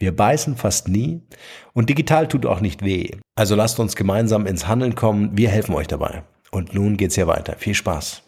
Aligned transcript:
Wir 0.00 0.16
beißen 0.16 0.56
fast 0.56 0.88
nie 0.88 1.20
und 1.74 1.90
digital 1.90 2.26
tut 2.26 2.46
auch 2.46 2.60
nicht 2.60 2.82
weh. 2.82 3.10
Also 3.38 3.54
lasst 3.54 3.78
uns 3.78 3.96
gemeinsam 3.96 4.46
ins 4.46 4.66
Handeln 4.66 4.94
kommen. 4.94 5.36
Wir 5.36 5.50
helfen 5.50 5.74
euch 5.74 5.88
dabei. 5.88 6.22
Und 6.50 6.72
nun 6.72 6.96
geht's 6.96 7.16
hier 7.16 7.26
weiter. 7.26 7.54
Viel 7.58 7.74
Spaß. 7.74 8.22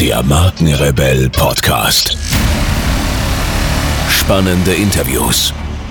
Der 0.00 0.22
Markenrebell 0.22 1.28
Podcast. 1.28 2.16
Spannende 4.08 4.72
Interviews, 4.72 5.52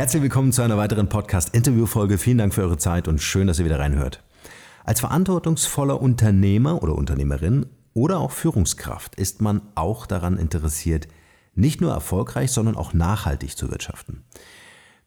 Herzlich 0.00 0.22
willkommen 0.22 0.50
zu 0.50 0.62
einer 0.62 0.78
weiteren 0.78 1.10
Podcast-Interview-Folge. 1.10 2.16
Vielen 2.16 2.38
Dank 2.38 2.54
für 2.54 2.62
eure 2.62 2.78
Zeit 2.78 3.06
und 3.06 3.20
schön, 3.20 3.46
dass 3.46 3.58
ihr 3.58 3.66
wieder 3.66 3.80
reinhört. 3.80 4.24
Als 4.82 5.00
verantwortungsvoller 5.00 6.00
Unternehmer 6.00 6.82
oder 6.82 6.94
Unternehmerin 6.94 7.66
oder 7.92 8.18
auch 8.18 8.30
Führungskraft 8.30 9.16
ist 9.16 9.42
man 9.42 9.60
auch 9.74 10.06
daran 10.06 10.38
interessiert, 10.38 11.06
nicht 11.54 11.82
nur 11.82 11.92
erfolgreich, 11.92 12.50
sondern 12.50 12.76
auch 12.76 12.94
nachhaltig 12.94 13.58
zu 13.58 13.70
wirtschaften. 13.70 14.24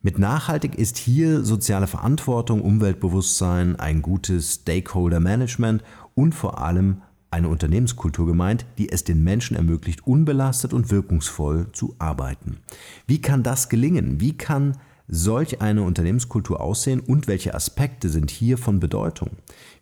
Mit 0.04 0.20
nachhaltig 0.20 0.76
ist 0.76 1.00
hier 1.00 1.44
soziale 1.44 1.88
Verantwortung, 1.88 2.62
Umweltbewusstsein, 2.62 3.76
ein 3.78 4.04
gutes 4.04 4.62
Stakeholder-Management 4.62 5.84
und 6.14 6.36
vor 6.36 6.62
allem 6.62 7.02
eine 7.34 7.50
Unternehmenskultur 7.50 8.28
gemeint, 8.28 8.66
die 8.78 8.90
es 8.90 9.04
den 9.04 9.24
Menschen 9.24 9.58
ermöglicht, 9.58 10.08
unbelastet 10.08 10.72
und 10.72 10.92
wirkungsvoll 10.92 11.68
zu 11.74 11.96
arbeiten. 12.00 12.60
Wie 13.08 13.22
kann 13.22 13.44
das 13.44 13.70
gelingen? 13.70 14.22
Wie 14.22 14.38
kann 14.38 14.78
solch 15.08 15.62
eine 15.62 15.82
Unternehmenskultur 15.82 16.62
aussehen 16.62 17.00
und 17.00 17.28
welche 17.28 17.54
Aspekte 17.56 18.10
sind 18.10 18.32
hier 18.32 18.58
von 18.58 18.80
Bedeutung? 18.80 19.32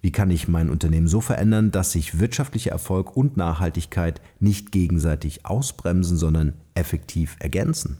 Wie 0.01 0.11
kann 0.11 0.31
ich 0.31 0.47
mein 0.47 0.69
Unternehmen 0.69 1.07
so 1.07 1.21
verändern, 1.21 1.71
dass 1.71 1.91
sich 1.91 2.19
wirtschaftlicher 2.19 2.71
Erfolg 2.71 3.15
und 3.15 3.37
Nachhaltigkeit 3.37 4.21
nicht 4.39 4.71
gegenseitig 4.71 5.45
ausbremsen, 5.45 6.17
sondern 6.17 6.53
effektiv 6.73 7.35
ergänzen? 7.39 7.97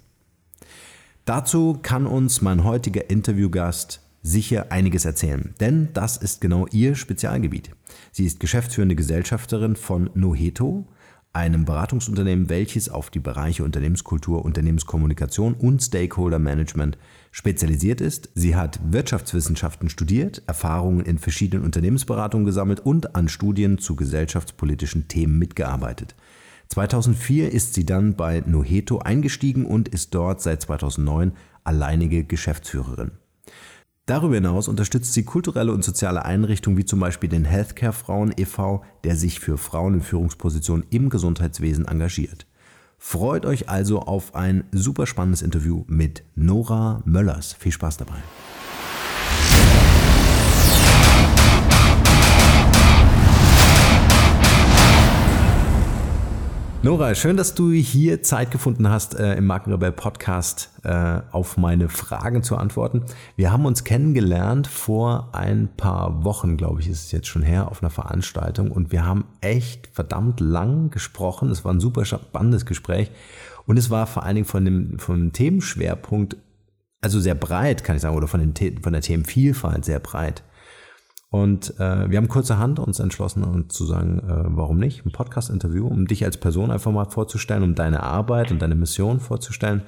Dazu 1.25 1.77
kann 1.81 2.07
uns 2.07 2.41
mein 2.41 2.63
heutiger 2.63 3.09
Interviewgast 3.09 4.01
sicher 4.21 4.71
einiges 4.71 5.05
erzählen, 5.05 5.53
denn 5.59 5.89
das 5.93 6.17
ist 6.17 6.41
genau 6.41 6.67
ihr 6.71 6.95
Spezialgebiet. 6.95 7.71
Sie 8.11 8.25
ist 8.25 8.39
geschäftsführende 8.39 8.95
Gesellschafterin 8.95 9.75
von 9.75 10.09
Noheto, 10.13 10.87
einem 11.33 11.63
Beratungsunternehmen, 11.63 12.49
welches 12.49 12.89
auf 12.89 13.09
die 13.09 13.19
Bereiche 13.19 13.63
Unternehmenskultur, 13.63 14.43
Unternehmenskommunikation 14.43 15.53
und 15.53 15.81
Stakeholder 15.81 16.39
Management 16.39 16.97
spezialisiert 17.31 18.01
ist. 18.01 18.29
Sie 18.35 18.55
hat 18.55 18.79
Wirtschaftswissenschaften 18.83 19.89
studiert, 19.89 20.43
Erfahrungen 20.47 21.05
in 21.05 21.17
verschiedenen 21.17 21.63
Unternehmensberatungen 21.63 22.45
gesammelt 22.45 22.81
und 22.81 23.15
an 23.15 23.29
Studien 23.29 23.77
zu 23.77 23.95
gesellschaftspolitischen 23.95 25.07
Themen 25.07 25.39
mitgearbeitet. 25.39 26.15
2004 26.67 27.51
ist 27.51 27.73
sie 27.73 27.85
dann 27.85 28.15
bei 28.15 28.43
Noheto 28.45 28.99
eingestiegen 28.99 29.65
und 29.65 29.87
ist 29.87 30.13
dort 30.13 30.41
seit 30.41 30.61
2009 30.61 31.33
alleinige 31.63 32.23
Geschäftsführerin. 32.23 33.11
Darüber 34.11 34.35
hinaus 34.35 34.67
unterstützt 34.67 35.13
sie 35.13 35.23
kulturelle 35.23 35.71
und 35.71 35.85
soziale 35.85 36.25
Einrichtungen 36.25 36.77
wie 36.77 36.83
zum 36.83 36.99
Beispiel 36.99 37.29
den 37.29 37.45
Healthcare 37.45 37.93
Frauen 37.93 38.33
e.V., 38.35 38.83
der 39.05 39.15
sich 39.15 39.39
für 39.39 39.57
Frauen 39.57 39.93
in 39.93 40.01
Führungspositionen 40.01 40.85
im 40.89 41.07
Gesundheitswesen 41.07 41.87
engagiert. 41.87 42.45
Freut 42.97 43.45
euch 43.45 43.69
also 43.69 44.01
auf 44.01 44.35
ein 44.35 44.65
super 44.73 45.07
spannendes 45.07 45.41
Interview 45.41 45.85
mit 45.87 46.23
Nora 46.35 47.01
Möllers. 47.05 47.53
Viel 47.53 47.71
Spaß 47.71 47.95
dabei. 47.95 48.21
Nora, 56.83 57.13
schön, 57.13 57.37
dass 57.37 57.53
du 57.53 57.71
hier 57.71 58.23
Zeit 58.23 58.49
gefunden 58.49 58.89
hast, 58.89 59.13
äh, 59.13 59.35
im 59.35 59.45
Markenrebell 59.45 59.91
Podcast 59.91 60.71
äh, 60.83 61.19
auf 61.31 61.55
meine 61.55 61.89
Fragen 61.89 62.41
zu 62.41 62.57
antworten. 62.57 63.03
Wir 63.35 63.51
haben 63.51 63.67
uns 63.67 63.83
kennengelernt 63.83 64.65
vor 64.65 65.29
ein 65.33 65.69
paar 65.77 66.23
Wochen, 66.23 66.57
glaube 66.57 66.81
ich, 66.81 66.89
ist 66.89 67.05
es 67.05 67.11
jetzt 67.11 67.27
schon 67.27 67.43
her, 67.43 67.69
auf 67.69 67.83
einer 67.83 67.91
Veranstaltung 67.91 68.71
und 68.71 68.91
wir 68.91 69.05
haben 69.05 69.25
echt 69.41 69.89
verdammt 69.93 70.39
lang 70.39 70.89
gesprochen. 70.89 71.51
Es 71.51 71.63
war 71.63 71.71
ein 71.71 71.79
super 71.79 72.03
spannendes 72.03 72.65
Gespräch 72.65 73.11
und 73.67 73.77
es 73.77 73.91
war 73.91 74.07
vor 74.07 74.23
allen 74.23 74.37
Dingen 74.37 74.47
von 74.47 74.65
dem, 74.65 74.97
von 74.97 75.19
dem 75.19 75.33
Themenschwerpunkt, 75.33 76.35
also 76.99 77.19
sehr 77.19 77.35
breit, 77.35 77.83
kann 77.83 77.95
ich 77.95 78.01
sagen, 78.01 78.17
oder 78.17 78.27
von, 78.27 78.39
den, 78.39 78.81
von 78.81 78.93
der 78.93 79.03
Themenvielfalt 79.03 79.85
sehr 79.85 79.99
breit. 79.99 80.41
Und 81.31 81.79
äh, 81.79 82.09
wir 82.09 82.17
haben 82.17 82.27
kurzerhand 82.27 82.77
uns 82.77 82.99
entschlossen, 82.99 83.45
uns 83.45 83.73
zu 83.73 83.85
sagen, 83.85 84.19
äh, 84.19 84.43
warum 84.49 84.77
nicht? 84.77 85.05
Ein 85.05 85.13
Podcast-Interview, 85.13 85.87
um 85.87 86.05
dich 86.05 86.25
als 86.25 86.37
Person 86.37 86.71
einfach 86.71 86.91
mal 86.91 87.05
vorzustellen, 87.05 87.63
um 87.63 87.73
deine 87.73 88.03
Arbeit 88.03 88.51
und 88.51 88.61
deine 88.61 88.75
Mission 88.75 89.21
vorzustellen. 89.21 89.83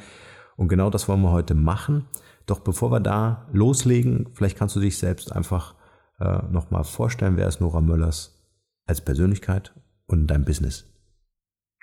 Und 0.56 0.70
genau 0.70 0.90
das 0.90 1.09
wollen 1.09 1.22
wir 1.22 1.31
heute 1.31 1.54
machen. 1.54 2.08
Doch 2.46 2.59
bevor 2.59 2.92
wir 2.92 3.02
da 3.02 3.46
loslegen, 3.52 4.30
vielleicht 4.34 4.58
kannst 4.58 4.78
du 4.78 4.80
dich 4.80 4.98
selbst 4.98 5.36
einfach 5.36 5.76
äh, 6.22 6.44
nochmal 6.50 6.86
vorstellen, 6.86 7.36
wer 7.36 7.50
ist 7.50 7.60
Nora 7.60 7.81
Möllers 7.81 8.42
als 8.86 9.01
Persönlichkeit 9.01 9.74
und 10.07 10.28
dein 10.28 10.46
Business? 10.46 10.89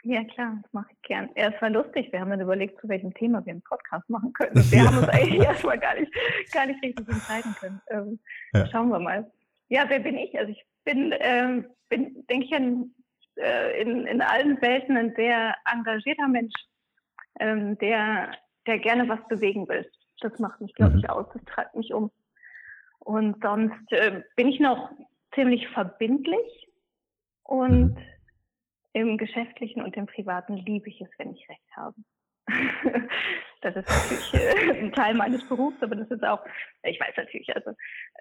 Ja, 0.04 0.24
klar, 0.24 0.58
das 0.62 0.72
mache 0.72 0.88
ich 0.90 1.02
gern. 1.02 1.28
Ja, 1.36 1.50
es 1.54 1.60
war 1.60 1.68
lustig. 1.68 2.10
Wir 2.10 2.20
haben 2.20 2.30
dann 2.30 2.40
überlegt, 2.40 2.80
zu 2.80 2.88
welchem 2.88 3.12
Thema 3.12 3.44
wir 3.44 3.52
einen 3.52 3.62
Podcast 3.62 4.08
machen 4.08 4.32
können. 4.32 4.56
Und 4.56 4.72
wir 4.72 4.78
ja. 4.82 4.86
haben 4.86 4.96
uns 4.96 5.08
eigentlich 5.10 5.42
erstmal 5.42 5.78
gar 5.78 5.94
nicht, 6.00 6.10
gar 6.50 6.66
nicht 6.66 6.82
richtig 6.82 7.06
entscheiden 7.06 7.54
können. 7.60 7.80
Ähm, 7.90 8.18
ja. 8.54 8.66
Schauen 8.68 8.88
wir 8.88 8.98
mal. 8.98 9.30
Ja, 9.70 9.84
wer 9.88 10.00
bin 10.00 10.18
ich? 10.18 10.36
Also 10.38 10.52
ich 10.52 10.64
bin, 10.84 11.14
ähm, 11.20 11.66
bin 11.88 12.26
denke 12.28 12.46
ich, 12.46 12.52
ein, 12.52 12.92
äh, 13.36 13.80
in, 13.80 14.04
in 14.06 14.20
allen 14.20 14.60
Welten 14.60 14.96
ein 14.96 15.14
sehr 15.14 15.54
engagierter 15.64 16.28
Mensch, 16.28 16.54
ähm, 17.38 17.78
der, 17.78 18.32
der 18.66 18.78
gerne 18.80 19.08
was 19.08 19.26
bewegen 19.28 19.68
will. 19.68 19.88
Das 20.20 20.38
macht 20.40 20.60
mich, 20.60 20.74
glaube 20.74 20.98
ich, 20.98 21.04
mhm. 21.04 21.10
aus. 21.10 21.26
Das 21.32 21.44
treibt 21.44 21.76
mich 21.76 21.94
um. 21.94 22.10
Und 22.98 23.40
sonst 23.42 23.92
äh, 23.92 24.22
bin 24.34 24.48
ich 24.48 24.58
noch 24.58 24.90
ziemlich 25.34 25.68
verbindlich 25.68 26.68
und 27.44 27.94
mhm. 27.94 28.06
im 28.92 29.18
Geschäftlichen 29.18 29.82
und 29.82 29.96
im 29.96 30.06
Privaten 30.06 30.56
liebe 30.56 30.88
ich 30.88 31.00
es, 31.00 31.08
wenn 31.16 31.32
ich 31.32 31.48
Recht 31.48 31.76
habe. 31.76 31.94
das 33.60 33.76
ist 33.76 33.88
natürlich 33.88 34.34
äh, 34.34 34.80
ein 34.80 34.92
Teil 34.92 35.14
meines 35.14 35.46
Berufs, 35.48 35.76
aber 35.82 35.96
das 35.96 36.10
ist 36.10 36.24
auch, 36.24 36.44
ich 36.82 36.98
weiß 37.00 37.14
natürlich, 37.16 37.54
also 37.54 37.72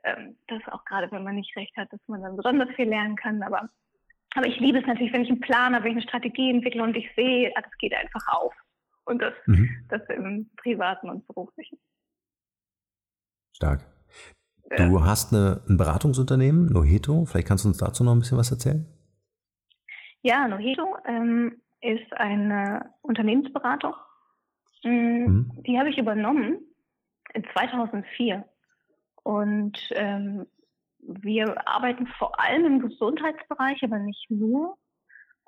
ähm, 0.03 0.37
dass 0.47 0.61
auch 0.67 0.83
gerade 0.85 1.11
wenn 1.11 1.23
man 1.23 1.35
nicht 1.35 1.55
recht 1.55 1.75
hat, 1.77 1.91
dass 1.91 2.01
man 2.07 2.21
dann 2.21 2.35
besonders 2.35 2.69
viel 2.75 2.89
lernen 2.89 3.15
kann. 3.15 3.41
Aber, 3.43 3.67
aber 4.35 4.47
ich 4.47 4.59
liebe 4.59 4.79
es 4.79 4.85
natürlich, 4.85 5.13
wenn 5.13 5.23
ich 5.23 5.29
einen 5.29 5.41
Plan 5.41 5.73
habe, 5.73 5.85
wenn 5.85 5.91
ich 5.91 5.97
eine 5.97 6.09
Strategie 6.09 6.49
entwickle 6.49 6.83
und 6.83 6.95
ich 6.95 7.09
sehe, 7.15 7.51
ah, 7.55 7.61
das 7.61 7.77
geht 7.77 7.93
einfach 7.93 8.27
auf. 8.27 8.53
Und 9.05 9.21
das, 9.21 9.33
mhm. 9.47 9.69
das 9.89 10.01
im 10.09 10.49
privaten 10.57 11.09
und 11.09 11.25
beruflichen. 11.27 11.79
Stark. 13.55 13.83
Du 14.77 15.03
hast 15.03 15.33
eine, 15.33 15.61
ein 15.67 15.77
Beratungsunternehmen, 15.77 16.67
Noheto. 16.67 17.25
Vielleicht 17.25 17.47
kannst 17.47 17.65
du 17.65 17.69
uns 17.69 17.79
dazu 17.79 18.03
noch 18.03 18.13
ein 18.13 18.19
bisschen 18.19 18.37
was 18.37 18.51
erzählen? 18.51 18.85
Ja, 20.21 20.47
Noheto 20.47 20.95
ähm, 21.07 21.59
ist 21.81 22.13
eine 22.13 22.93
Unternehmensberatung. 23.01 23.93
Mm, 24.83 24.89
mhm. 24.89 25.63
Die 25.65 25.77
habe 25.77 25.89
ich 25.89 25.97
übernommen 25.97 26.59
in 27.33 27.43
2004. 27.53 28.45
Und 29.23 29.77
ähm, 29.91 30.45
wir 30.99 31.67
arbeiten 31.67 32.07
vor 32.17 32.39
allem 32.39 32.65
im 32.65 32.79
Gesundheitsbereich, 32.79 33.83
aber 33.83 33.99
nicht 33.99 34.29
nur. 34.29 34.77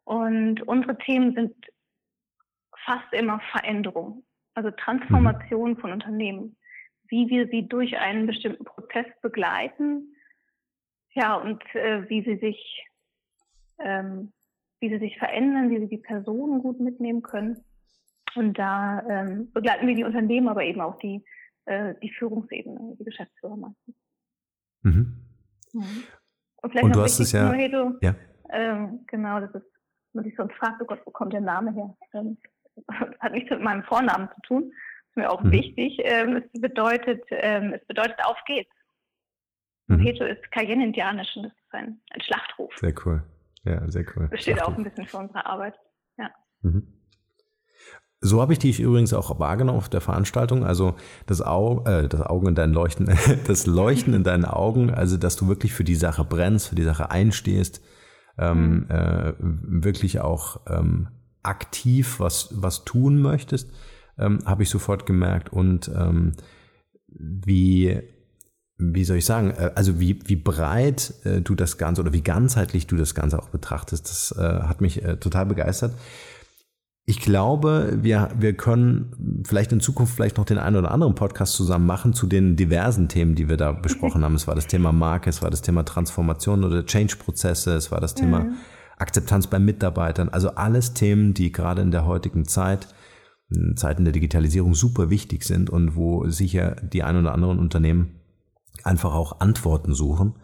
Und 0.04 0.62
unsere 0.68 0.98
Themen 0.98 1.34
sind 1.34 1.56
fast 2.86 3.14
immer 3.14 3.40
Veränderung, 3.52 4.24
also 4.56 4.72
Transformation 4.72 5.72
mhm. 5.72 5.78
von 5.78 5.92
Unternehmen 5.92 6.58
wie 7.12 7.30
wir 7.30 7.48
sie 7.50 7.68
durch 7.68 7.98
einen 7.98 8.26
bestimmten 8.26 8.64
Prozess 8.64 9.06
begleiten, 9.22 10.16
ja, 11.14 11.36
und 11.36 11.62
äh, 11.76 12.10
wie 12.10 12.24
sie 12.24 12.38
sich, 12.38 12.88
ähm, 13.80 14.32
wie 14.80 14.90
sie 14.90 14.98
sich 14.98 15.18
verändern, 15.18 15.70
wie 15.70 15.80
sie 15.80 15.90
die 15.90 15.98
Personen 15.98 16.62
gut 16.62 16.80
mitnehmen 16.80 17.22
können. 17.22 17.64
Und 18.36 18.58
da 18.58 19.04
ähm, 19.10 19.52
begleiten 19.52 19.88
wir 19.88 19.96
die 19.96 20.04
Unternehmen, 20.04 20.48
aber 20.48 20.64
eben 20.64 20.82
auch 20.82 20.98
die, 21.00 21.24
äh, 21.66 21.96
die 22.02 22.12
Führungsebene, 22.12 22.96
die 23.00 23.04
Geschäftsführer 23.04 23.58
meistens. 23.58 23.96
Mhm. 24.84 25.18
Mhm. 25.74 26.04
Und 26.58 26.72
vielleicht 26.72 26.86
und 26.86 26.96
du 26.96 27.02
hast 27.02 27.20
es 27.20 27.32
ja, 27.32 27.52
Hedo, 27.52 27.94
ja. 28.02 28.16
Ähm, 28.50 29.06
genau, 29.08 29.40
das 29.40 29.54
ist, 29.56 29.66
wenn 30.14 30.26
ich 30.26 30.36
sonst 30.36 30.54
frage, 30.56 30.78
oh 30.82 30.86
Gott, 30.86 31.02
wo 31.06 31.12
kommt 31.12 31.34
der 31.34 31.42
Name 31.42 31.74
her? 31.74 31.98
Ähm, 32.14 32.38
hat 33.20 33.32
nichts 33.32 33.50
mit 33.50 33.62
meinem 33.62 33.84
Vornamen 33.84 34.30
zu 34.36 34.42
tun 34.42 34.72
ist 35.12 35.18
mir 35.18 35.30
auch 35.30 35.42
mhm. 35.42 35.52
wichtig. 35.52 36.00
Ähm, 36.04 36.38
es 36.38 36.62
bedeutet, 36.62 37.24
ähm, 37.30 37.74
es 37.74 37.86
bedeutet 37.86 38.18
auf 38.24 38.38
geht's. 38.46 38.72
Mhm. 39.88 40.00
Heto 40.00 40.24
ist 40.24 40.52
Cayenne-Indianisch 40.52 41.36
und 41.36 41.44
das 41.44 41.52
ist 41.52 41.74
ein, 41.74 42.02
ein 42.12 42.22
Schlachtruf. 42.22 42.74
Sehr 42.78 42.94
cool. 43.06 43.24
Ja, 43.64 43.90
sehr 43.90 44.06
cool. 44.16 44.30
Das 44.32 44.42
steht 44.42 44.62
auch 44.62 44.76
ein 44.76 44.84
bisschen 44.84 45.06
für 45.06 45.18
unsere 45.18 45.46
Arbeit. 45.46 45.76
Ja. 46.18 46.32
Mhm. 46.62 47.01
So 48.22 48.40
habe 48.40 48.54
ich 48.54 48.60
dich 48.60 48.80
übrigens 48.80 49.14
auch 49.14 49.40
wahrgenommen 49.40 49.80
auf 49.80 49.90
der 49.90 50.02
Veranstaltung. 50.02 50.64
Also 50.64 50.96
das, 51.26 51.42
Au 51.42 51.84
äh, 51.86 52.08
das 52.08 52.22
Augen 52.22 52.50
in 52.50 52.56
deinen 52.56 52.74
Leuchten, 52.74 53.10
das 53.48 53.66
Leuchten 53.66 54.14
in 54.14 54.24
deinen 54.24 54.46
Augen, 54.46 54.92
also 54.92 55.18
dass 55.18 55.36
du 55.36 55.48
wirklich 55.48 55.74
für 55.74 55.84
die 55.84 55.96
Sache 55.96 56.24
brennst, 56.24 56.68
für 56.68 56.76
die 56.76 56.84
Sache 56.84 57.10
einstehst, 57.10 57.82
ähm, 58.38 58.72
mhm. 58.72 58.86
äh, 58.90 59.34
wirklich 59.40 60.22
auch 60.22 60.62
ähm, 60.68 61.08
aktiv 61.42 62.20
was, 62.20 62.50
was 62.52 62.86
tun 62.86 63.22
möchtest 63.22 63.72
ähm, 64.22 64.40
habe 64.46 64.64
ich 64.64 64.70
sofort 64.70 65.06
gemerkt. 65.06 65.52
Und 65.52 65.92
ähm, 65.96 66.34
wie, 67.08 68.02
wie 68.78 69.04
soll 69.04 69.18
ich 69.18 69.26
sagen, 69.26 69.52
äh, 69.52 69.72
also 69.76 70.00
wie, 70.00 70.20
wie 70.26 70.36
breit 70.36 71.14
äh, 71.24 71.42
du 71.42 71.56
das 71.56 71.78
Ganze 71.78 72.02
oder 72.02 72.14
wie 72.14 72.22
ganzheitlich 72.22 72.88
du 72.88 72.96
das 72.96 73.16
Ganze 73.16 73.40
auch 73.40 73.50
betrachtest, 73.50 74.10
das 74.10 74.36
äh, 74.38 74.62
hat 74.64 74.80
mich 74.80 75.04
äh, 75.04 75.18
total 75.18 75.48
begeistert. 75.48 75.96
Ich 77.06 77.20
glaube, 77.20 77.98
wir, 78.02 78.30
wir 78.38 78.54
können 78.54 79.44
vielleicht 79.46 79.72
in 79.72 79.80
Zukunft 79.80 80.16
vielleicht 80.16 80.38
noch 80.38 80.46
den 80.46 80.60
einen 80.60 80.76
oder 80.76 80.92
anderen 80.92 81.16
Podcast 81.16 81.54
zusammen 81.54 81.86
machen 81.86 82.14
zu 82.14 82.28
den 82.28 82.56
diversen 82.56 83.10
Themen, 83.10 83.36
die 83.36 83.50
wir 83.50 83.58
da 83.58 83.72
besprochen 83.72 84.24
haben. 84.24 84.36
Es 84.36 84.48
war 84.48 84.56
das 84.56 84.68
Thema 84.68 84.92
Marke, 84.92 85.30
es 85.30 85.42
war 85.42 85.50
das 85.50 85.62
Thema 85.62 85.84
Transformation 85.84 86.64
oder 86.64 86.86
Change-Prozesse, 86.86 87.74
es 87.74 87.92
war 87.92 88.00
das 88.00 88.14
Thema 88.14 88.42
mhm. 88.42 88.54
Akzeptanz 88.98 89.48
bei 89.48 89.58
Mitarbeitern. 89.58 90.30
Also 90.30 90.52
alles 90.52 90.94
Themen, 90.94 91.34
die 91.34 91.52
gerade 91.52 91.82
in 91.82 91.92
der 91.92 92.06
heutigen 92.06 92.46
Zeit 92.46 92.88
in 93.50 93.76
Zeiten 93.76 94.06
der 94.06 94.14
Digitalisierung 94.14 94.76
super 94.76 95.10
wichtig 95.10 95.44
sind 95.44 95.70
und 95.70 95.96
wo 95.96 96.30
sicher 96.30 96.78
die 96.82 97.04
ein 97.04 97.18
oder 97.18 97.34
anderen 97.34 97.60
Unternehmen 97.60 98.22
einfach 98.84 99.14
auch 99.14 99.40
Antworten 99.40 99.94
suchen. 99.94 100.36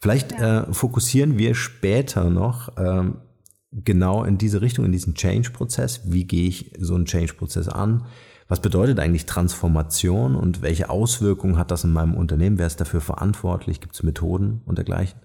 Vielleicht 0.00 0.32
ja. 0.32 0.62
äh, 0.62 0.72
fokussieren 0.72 1.38
wir 1.38 1.54
später 1.54 2.30
noch 2.30 2.72
ähm, 2.76 3.18
genau 3.70 4.24
in 4.24 4.38
diese 4.38 4.60
Richtung, 4.60 4.84
in 4.84 4.92
diesen 4.92 5.14
Change-Prozess. 5.14 6.12
Wie 6.12 6.24
gehe 6.24 6.48
ich 6.48 6.72
so 6.78 6.94
einen 6.94 7.04
Change-Prozess 7.04 7.68
an? 7.68 8.06
Was 8.48 8.62
bedeutet 8.62 8.98
eigentlich 8.98 9.26
Transformation 9.26 10.34
und 10.34 10.62
welche 10.62 10.88
Auswirkungen 10.88 11.58
hat 11.58 11.70
das 11.70 11.84
in 11.84 11.92
meinem 11.92 12.14
Unternehmen? 12.14 12.58
Wer 12.58 12.66
ist 12.66 12.80
dafür 12.80 13.02
verantwortlich? 13.02 13.80
Gibt 13.80 13.94
es 13.94 14.02
Methoden 14.02 14.62
und 14.64 14.78
dergleichen? 14.78 15.20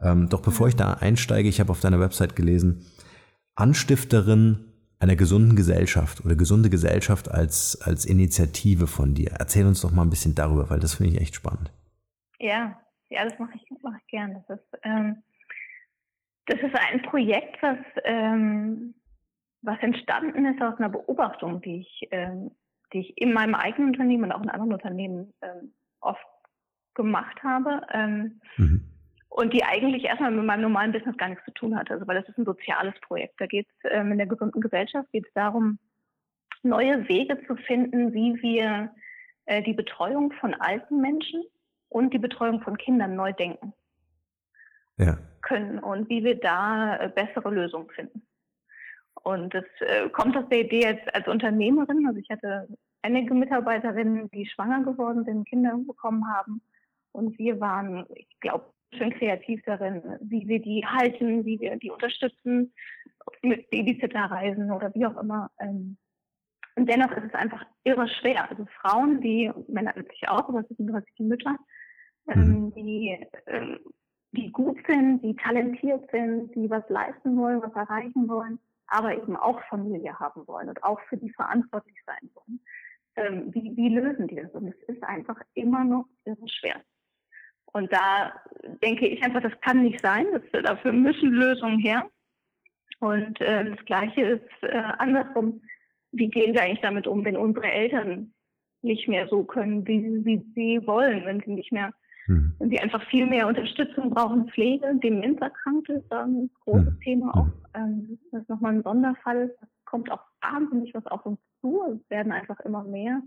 Ähm, 0.00 0.28
doch 0.28 0.40
bevor 0.40 0.68
ich 0.68 0.76
da 0.76 0.94
einsteige, 0.94 1.48
ich 1.48 1.60
habe 1.60 1.70
auf 1.70 1.80
deiner 1.80 2.00
Website 2.00 2.36
gelesen, 2.36 2.86
Anstifterin 3.54 4.64
einer 4.98 5.16
gesunden 5.16 5.56
Gesellschaft 5.56 6.24
oder 6.24 6.36
gesunde 6.36 6.70
Gesellschaft 6.70 7.30
als, 7.30 7.80
als 7.82 8.04
Initiative 8.04 8.86
von 8.86 9.14
dir. 9.14 9.32
Erzähl 9.38 9.66
uns 9.66 9.80
doch 9.80 9.92
mal 9.92 10.02
ein 10.02 10.10
bisschen 10.10 10.34
darüber, 10.34 10.70
weil 10.70 10.80
das 10.80 10.94
finde 10.94 11.12
ich 11.12 11.20
echt 11.20 11.34
spannend. 11.34 11.70
Ja, 12.38 12.80
ja, 13.10 13.24
das 13.24 13.38
mache 13.38 13.52
ich, 13.54 13.62
mach 13.82 13.96
ich 14.00 14.06
gern. 14.08 14.42
Das 14.48 14.58
ist, 14.58 14.80
ähm, 14.82 15.22
das 16.48 16.60
ist 16.60 16.74
ein 16.74 17.02
Projekt, 17.02 17.62
was, 17.62 17.78
ähm, 18.04 18.94
was 19.62 19.78
entstanden 19.80 20.46
ist 20.46 20.62
aus 20.62 20.78
einer 20.78 20.88
Beobachtung, 20.88 21.60
die 21.60 21.80
ich, 21.80 22.08
ähm, 22.10 22.50
die 22.92 23.00
ich 23.00 23.18
in 23.18 23.32
meinem 23.32 23.54
eigenen 23.54 23.90
Unternehmen 23.90 24.24
und 24.24 24.32
auch 24.32 24.42
in 24.42 24.50
anderen 24.50 24.72
Unternehmen 24.72 25.32
ähm, 25.42 25.72
oft 26.00 26.26
gemacht 26.94 27.42
habe. 27.42 27.82
Ähm, 27.92 28.40
mhm 28.56 28.88
und 29.38 29.52
die 29.52 29.62
eigentlich 29.62 30.04
erstmal 30.04 30.32
mit 30.32 30.44
meinem 30.44 30.62
normalen 30.62 30.90
Business 30.90 31.16
gar 31.16 31.28
nichts 31.28 31.44
zu 31.44 31.52
tun 31.52 31.76
hatte. 31.76 31.94
Also 31.94 32.08
weil 32.08 32.20
das 32.20 32.28
ist 32.28 32.38
ein 32.38 32.44
soziales 32.44 32.94
Projekt. 33.00 33.40
Da 33.40 33.46
geht 33.46 33.68
es 33.68 33.90
ähm, 33.92 34.10
in 34.10 34.18
der 34.18 34.26
gesunden 34.26 34.60
Gesellschaft 34.60 35.10
geht 35.12 35.26
es 35.26 35.32
darum, 35.32 35.78
neue 36.64 37.08
Wege 37.08 37.40
zu 37.46 37.54
finden, 37.54 38.12
wie 38.12 38.42
wir 38.42 38.90
äh, 39.46 39.62
die 39.62 39.74
Betreuung 39.74 40.32
von 40.40 40.54
alten 40.54 41.00
Menschen 41.00 41.44
und 41.88 42.12
die 42.12 42.18
Betreuung 42.18 42.62
von 42.62 42.76
Kindern 42.78 43.14
neu 43.14 43.32
denken 43.32 43.72
ja. 44.98 45.18
können 45.42 45.78
und 45.78 46.08
wie 46.08 46.24
wir 46.24 46.38
da 46.38 46.96
äh, 46.96 47.08
bessere 47.08 47.50
Lösungen 47.50 47.88
finden. 47.90 48.22
Und 49.22 49.54
das 49.54 49.64
äh, 49.80 50.08
kommt 50.10 50.36
aus 50.36 50.48
der 50.48 50.60
Idee 50.60 50.86
als, 50.86 51.00
als 51.12 51.28
Unternehmerin. 51.28 52.06
Also 52.06 52.20
ich 52.20 52.30
hatte 52.30 52.68
einige 53.02 53.34
Mitarbeiterinnen, 53.34 54.30
die 54.30 54.46
schwanger 54.46 54.84
geworden 54.84 55.24
sind, 55.24 55.48
Kinder 55.48 55.76
bekommen 55.86 56.26
haben. 56.28 56.62
Und 57.12 57.38
wir 57.38 57.60
waren, 57.60 58.06
ich 58.14 58.28
glaube, 58.40 58.72
schön 58.94 59.10
kreativ 59.10 59.62
darin, 59.64 60.02
wie 60.20 60.46
wir 60.46 60.60
die 60.60 60.84
halten, 60.86 61.44
wie 61.44 61.60
wir 61.60 61.76
die 61.76 61.90
unterstützen, 61.90 62.72
mit 63.42 63.68
Babysitter-Reisen 63.70 64.70
oder 64.70 64.94
wie 64.94 65.06
auch 65.06 65.16
immer. 65.20 65.50
Ähm. 65.58 65.96
Und 66.76 66.88
dennoch 66.88 67.10
ist 67.12 67.24
es 67.26 67.34
einfach 67.34 67.64
irre 67.84 68.08
schwer. 68.08 68.48
Also 68.48 68.66
Frauen, 68.80 69.20
die, 69.20 69.50
Männer 69.68 69.92
natürlich 69.96 70.28
auch, 70.28 70.48
aber 70.48 70.60
es 70.60 70.68
sind 70.68 70.90
die 71.18 71.22
Mütter, 71.24 71.56
ähm, 72.28 72.66
mhm. 72.66 72.74
die, 72.74 73.26
ähm, 73.46 73.78
die 74.32 74.50
gut 74.52 74.78
sind, 74.86 75.22
die 75.22 75.34
talentiert 75.36 76.10
sind, 76.10 76.54
die 76.54 76.68
was 76.68 76.88
leisten 76.88 77.36
wollen, 77.36 77.62
was 77.62 77.74
erreichen 77.74 78.28
wollen, 78.28 78.58
aber 78.86 79.16
eben 79.16 79.36
auch 79.36 79.60
Familie 79.68 80.18
haben 80.18 80.46
wollen 80.46 80.68
und 80.68 80.82
auch 80.82 81.00
für 81.08 81.16
die 81.16 81.30
verantwortlich 81.30 81.96
sein 82.06 82.30
wollen. 82.34 82.60
Wie, 83.52 83.76
wie 83.76 83.88
lösen 83.88 84.28
die 84.28 84.36
das? 84.36 84.52
Und 84.52 84.68
es 84.68 84.76
ist 84.86 85.02
einfach 85.02 85.40
immer 85.54 85.82
noch 85.82 86.06
schwer. 86.46 86.80
Und 87.72 87.92
da 87.92 88.32
denke 88.82 89.06
ich 89.06 89.22
einfach, 89.22 89.42
das 89.42 89.60
kann 89.60 89.82
nicht 89.82 90.00
sein. 90.00 90.26
Das, 90.32 90.62
dafür 90.62 90.92
müssen 90.92 91.30
Lösungen 91.30 91.78
her. 91.80 92.08
Und 93.00 93.40
äh, 93.40 93.70
das 93.70 93.84
Gleiche 93.84 94.22
ist 94.22 94.62
äh, 94.62 94.82
andersrum. 94.98 95.62
Wie 96.12 96.28
gehen 96.28 96.54
wir 96.54 96.62
eigentlich 96.62 96.80
damit 96.80 97.06
um, 97.06 97.24
wenn 97.24 97.36
unsere 97.36 97.70
Eltern 97.70 98.32
nicht 98.82 99.08
mehr 99.08 99.28
so 99.28 99.44
können, 99.44 99.86
wie, 99.86 100.24
wie 100.24 100.42
sie 100.54 100.86
wollen, 100.86 101.24
wenn 101.26 101.40
sie 101.40 101.52
nicht 101.52 101.72
mehr, 101.72 101.92
mhm. 102.28 102.54
wenn 102.58 102.70
sie 102.70 102.78
einfach 102.78 103.02
viel 103.08 103.26
mehr 103.26 103.48
Unterstützung 103.48 104.10
brauchen, 104.10 104.48
Pflege, 104.50 104.94
Demenzerkrankte 105.02 105.94
ist 105.94 106.08
da 106.08 106.24
ein 106.24 106.50
großes 106.64 106.94
mhm. 106.94 107.00
Thema 107.00 107.36
auch. 107.36 107.48
Ähm, 107.74 108.18
das 108.30 108.42
ist 108.42 108.48
nochmal 108.48 108.74
ein 108.74 108.82
Sonderfall. 108.82 109.54
Es 109.60 109.68
kommt 109.84 110.10
auch 110.10 110.22
wahnsinnig 110.40 110.94
was 110.94 111.06
auf 111.06 111.24
uns 111.26 111.40
zu. 111.60 111.82
Es 112.00 112.10
werden 112.10 112.32
einfach 112.32 112.60
immer 112.60 112.84
mehr. 112.84 113.22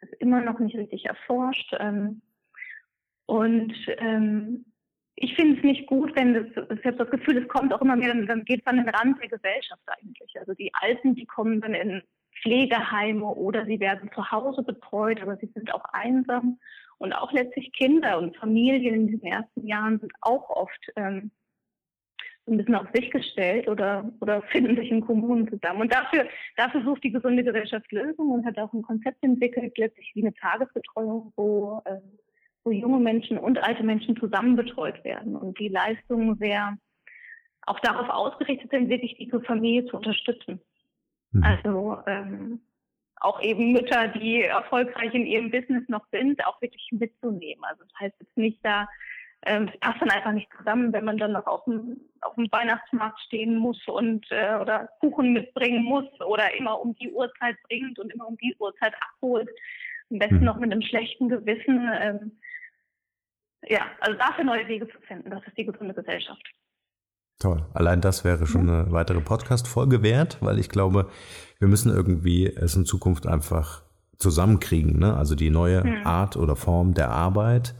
Es 0.00 0.10
ist 0.10 0.20
immer 0.20 0.40
noch 0.40 0.60
nicht 0.60 0.76
richtig 0.76 1.06
erforscht. 1.06 1.74
Ähm, 1.80 2.22
und 3.26 3.74
ähm, 3.98 4.64
ich 5.16 5.34
finde 5.34 5.58
es 5.58 5.64
nicht 5.64 5.86
gut, 5.86 6.14
wenn 6.14 6.34
das, 6.34 6.46
ich 6.78 6.84
habe 6.86 6.96
das 6.96 7.10
Gefühl, 7.10 7.38
es 7.38 7.48
kommt 7.48 7.72
auch 7.72 7.82
immer 7.82 7.96
mehr, 7.96 8.08
dann, 8.08 8.26
dann 8.26 8.44
geht 8.44 8.60
es 8.60 8.66
an 8.66 8.76
den 8.76 8.88
Rand 8.88 9.20
der 9.20 9.28
Gesellschaft 9.28 9.82
eigentlich. 9.86 10.32
Also 10.38 10.54
die 10.54 10.70
Alten, 10.74 11.14
die 11.14 11.26
kommen 11.26 11.60
dann 11.60 11.74
in 11.74 12.02
Pflegeheime 12.40 13.24
oder 13.24 13.66
sie 13.66 13.80
werden 13.80 14.10
zu 14.14 14.30
Hause 14.30 14.62
betreut, 14.62 15.20
aber 15.20 15.36
sie 15.36 15.50
sind 15.54 15.74
auch 15.74 15.84
einsam. 15.92 16.58
Und 16.98 17.12
auch 17.12 17.32
letztlich 17.32 17.72
Kinder 17.72 18.18
und 18.18 18.36
Familien 18.36 18.94
in 18.94 19.06
diesen 19.06 19.26
ersten 19.26 19.66
Jahren 19.66 20.00
sind 20.00 20.12
auch 20.20 20.50
oft 20.50 20.92
ähm, 20.96 21.30
ein 22.46 22.56
bisschen 22.56 22.74
auf 22.74 22.88
sich 22.92 23.10
gestellt 23.10 23.68
oder, 23.68 24.10
oder 24.20 24.42
finden 24.50 24.76
sich 24.76 24.90
in 24.90 25.00
Kommunen 25.00 25.48
zusammen. 25.48 25.82
Und 25.82 25.92
dafür, 25.92 26.26
dafür 26.56 26.82
sucht 26.82 27.04
die 27.04 27.12
gesunde 27.12 27.44
Gesellschaft 27.44 27.90
Lösungen 27.92 28.32
und 28.32 28.46
hat 28.46 28.58
auch 28.58 28.72
ein 28.72 28.82
Konzept 28.82 29.22
entwickelt, 29.22 29.76
letztlich 29.78 30.10
wie 30.14 30.22
eine 30.22 30.34
Tagesbetreuung, 30.34 31.32
wo 31.36 31.82
äh, 31.84 32.00
wo 32.68 32.72
junge 32.72 32.98
Menschen 32.98 33.38
und 33.38 33.58
alte 33.58 33.82
Menschen 33.82 34.16
zusammen 34.16 34.56
betreut 34.56 35.02
werden 35.04 35.36
und 35.36 35.58
die 35.58 35.68
Leistungen 35.68 36.36
sehr 36.36 36.76
auch 37.62 37.80
darauf 37.80 38.08
ausgerichtet 38.08 38.70
sind, 38.70 38.88
wirklich 38.88 39.16
die 39.16 39.30
Familie 39.46 39.86
zu 39.86 39.96
unterstützen. 39.96 40.60
Mhm. 41.32 41.42
Also 41.42 41.98
ähm, 42.06 42.60
auch 43.20 43.40
eben 43.42 43.72
Mütter, 43.72 44.08
die 44.08 44.42
erfolgreich 44.42 45.14
in 45.14 45.26
ihrem 45.26 45.50
Business 45.50 45.82
noch 45.88 46.04
sind, 46.12 46.44
auch 46.46 46.60
wirklich 46.62 46.88
mitzunehmen. 46.92 47.64
Also 47.64 47.84
das 47.84 48.00
heißt 48.00 48.14
jetzt 48.20 48.36
nicht 48.36 48.58
da, 48.62 48.86
ähm, 49.46 49.70
es 49.72 49.80
passt 49.80 50.00
dann 50.00 50.10
einfach 50.10 50.32
nicht 50.32 50.48
zusammen, 50.56 50.92
wenn 50.92 51.04
man 51.04 51.16
dann 51.16 51.32
noch 51.32 51.46
auf 51.46 51.64
dem, 51.64 52.00
auf 52.22 52.34
dem 52.34 52.48
Weihnachtsmarkt 52.50 53.20
stehen 53.20 53.56
muss 53.56 53.80
und 53.86 54.26
äh, 54.30 54.56
oder 54.60 54.88
Kuchen 55.00 55.32
mitbringen 55.32 55.84
muss 55.84 56.06
oder 56.26 56.54
immer 56.56 56.80
um 56.80 56.94
die 56.96 57.10
Uhrzeit 57.12 57.56
bringt 57.68 57.98
und 57.98 58.12
immer 58.12 58.26
um 58.26 58.36
die 58.38 58.56
Uhrzeit 58.58 58.94
abholt. 59.00 59.48
Am 60.10 60.18
besten 60.18 60.38
mhm. 60.38 60.44
noch 60.44 60.58
mit 60.58 60.72
einem 60.72 60.82
schlechten 60.82 61.28
Gewissen. 61.28 61.88
Ähm, 62.00 62.38
ja, 63.68 63.86
also 64.00 64.18
dafür 64.18 64.44
neue 64.44 64.66
Wege 64.66 64.88
zu 64.88 64.98
finden, 65.06 65.30
das 65.30 65.46
ist 65.46 65.56
die 65.56 65.66
gesunde 65.66 65.94
Gesellschaft. 65.94 66.42
Toll. 67.40 67.64
Allein 67.72 68.00
das 68.00 68.24
wäre 68.24 68.46
schon 68.46 68.68
eine 68.68 68.90
weitere 68.90 69.20
Podcast-Folge 69.20 70.02
wert, 70.02 70.38
weil 70.40 70.58
ich 70.58 70.68
glaube, 70.68 71.08
wir 71.58 71.68
müssen 71.68 71.92
irgendwie 71.92 72.46
es 72.46 72.76
in 72.76 72.84
Zukunft 72.84 73.26
einfach 73.26 73.82
zusammenkriegen. 74.16 74.98
Ne? 74.98 75.16
Also 75.16 75.34
die 75.34 75.50
neue 75.50 75.82
hm. 75.82 76.06
Art 76.06 76.36
oder 76.36 76.56
Form 76.56 76.94
der 76.94 77.10
Arbeit, 77.10 77.74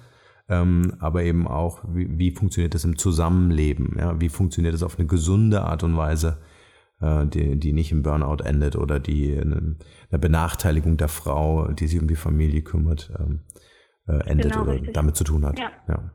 ähm, 0.48 0.94
aber 1.00 1.22
eben 1.24 1.46
auch, 1.46 1.82
wie, 1.88 2.18
wie 2.18 2.30
funktioniert 2.30 2.74
es 2.74 2.84
im 2.84 2.96
Zusammenleben? 2.96 3.96
Ja? 3.98 4.20
Wie 4.20 4.28
funktioniert 4.28 4.74
es 4.74 4.82
auf 4.82 4.98
eine 4.98 5.06
gesunde 5.06 5.62
Art 5.62 5.82
und 5.82 5.96
Weise, 5.96 6.38
äh, 7.00 7.26
die, 7.26 7.58
die 7.58 7.72
nicht 7.72 7.92
im 7.92 8.02
Burnout 8.02 8.42
endet 8.44 8.76
oder 8.76 8.98
die 8.98 9.38
eine, 9.38 9.76
eine 10.10 10.18
Benachteiligung 10.18 10.96
der 10.96 11.08
Frau, 11.08 11.68
die 11.68 11.86
sich 11.86 12.00
um 12.00 12.08
die 12.08 12.16
Familie 12.16 12.62
kümmert, 12.62 13.12
ähm, 13.18 13.40
äh, 14.06 14.28
endet 14.28 14.52
genau, 14.52 14.62
oder 14.62 14.72
richtig. 14.72 14.94
damit 14.94 15.16
zu 15.16 15.24
tun 15.24 15.44
hat. 15.44 15.58
Ja. 15.58 15.70
ja. 15.88 16.10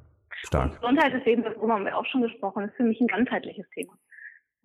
Stark. 0.46 0.72
Und 0.72 0.82
Gesundheit 0.82 1.14
ist 1.14 1.28
eben, 1.28 1.44
darüber 1.44 1.74
haben 1.74 1.86
wir 1.86 1.98
auch 1.98 2.06
schon 2.08 2.22
gesprochen, 2.22 2.64
ist 2.64 2.76
für 2.76 2.84
mich 2.84 3.00
ein 3.00 3.08
ganzheitliches 3.08 3.66
Thema. 3.74 3.94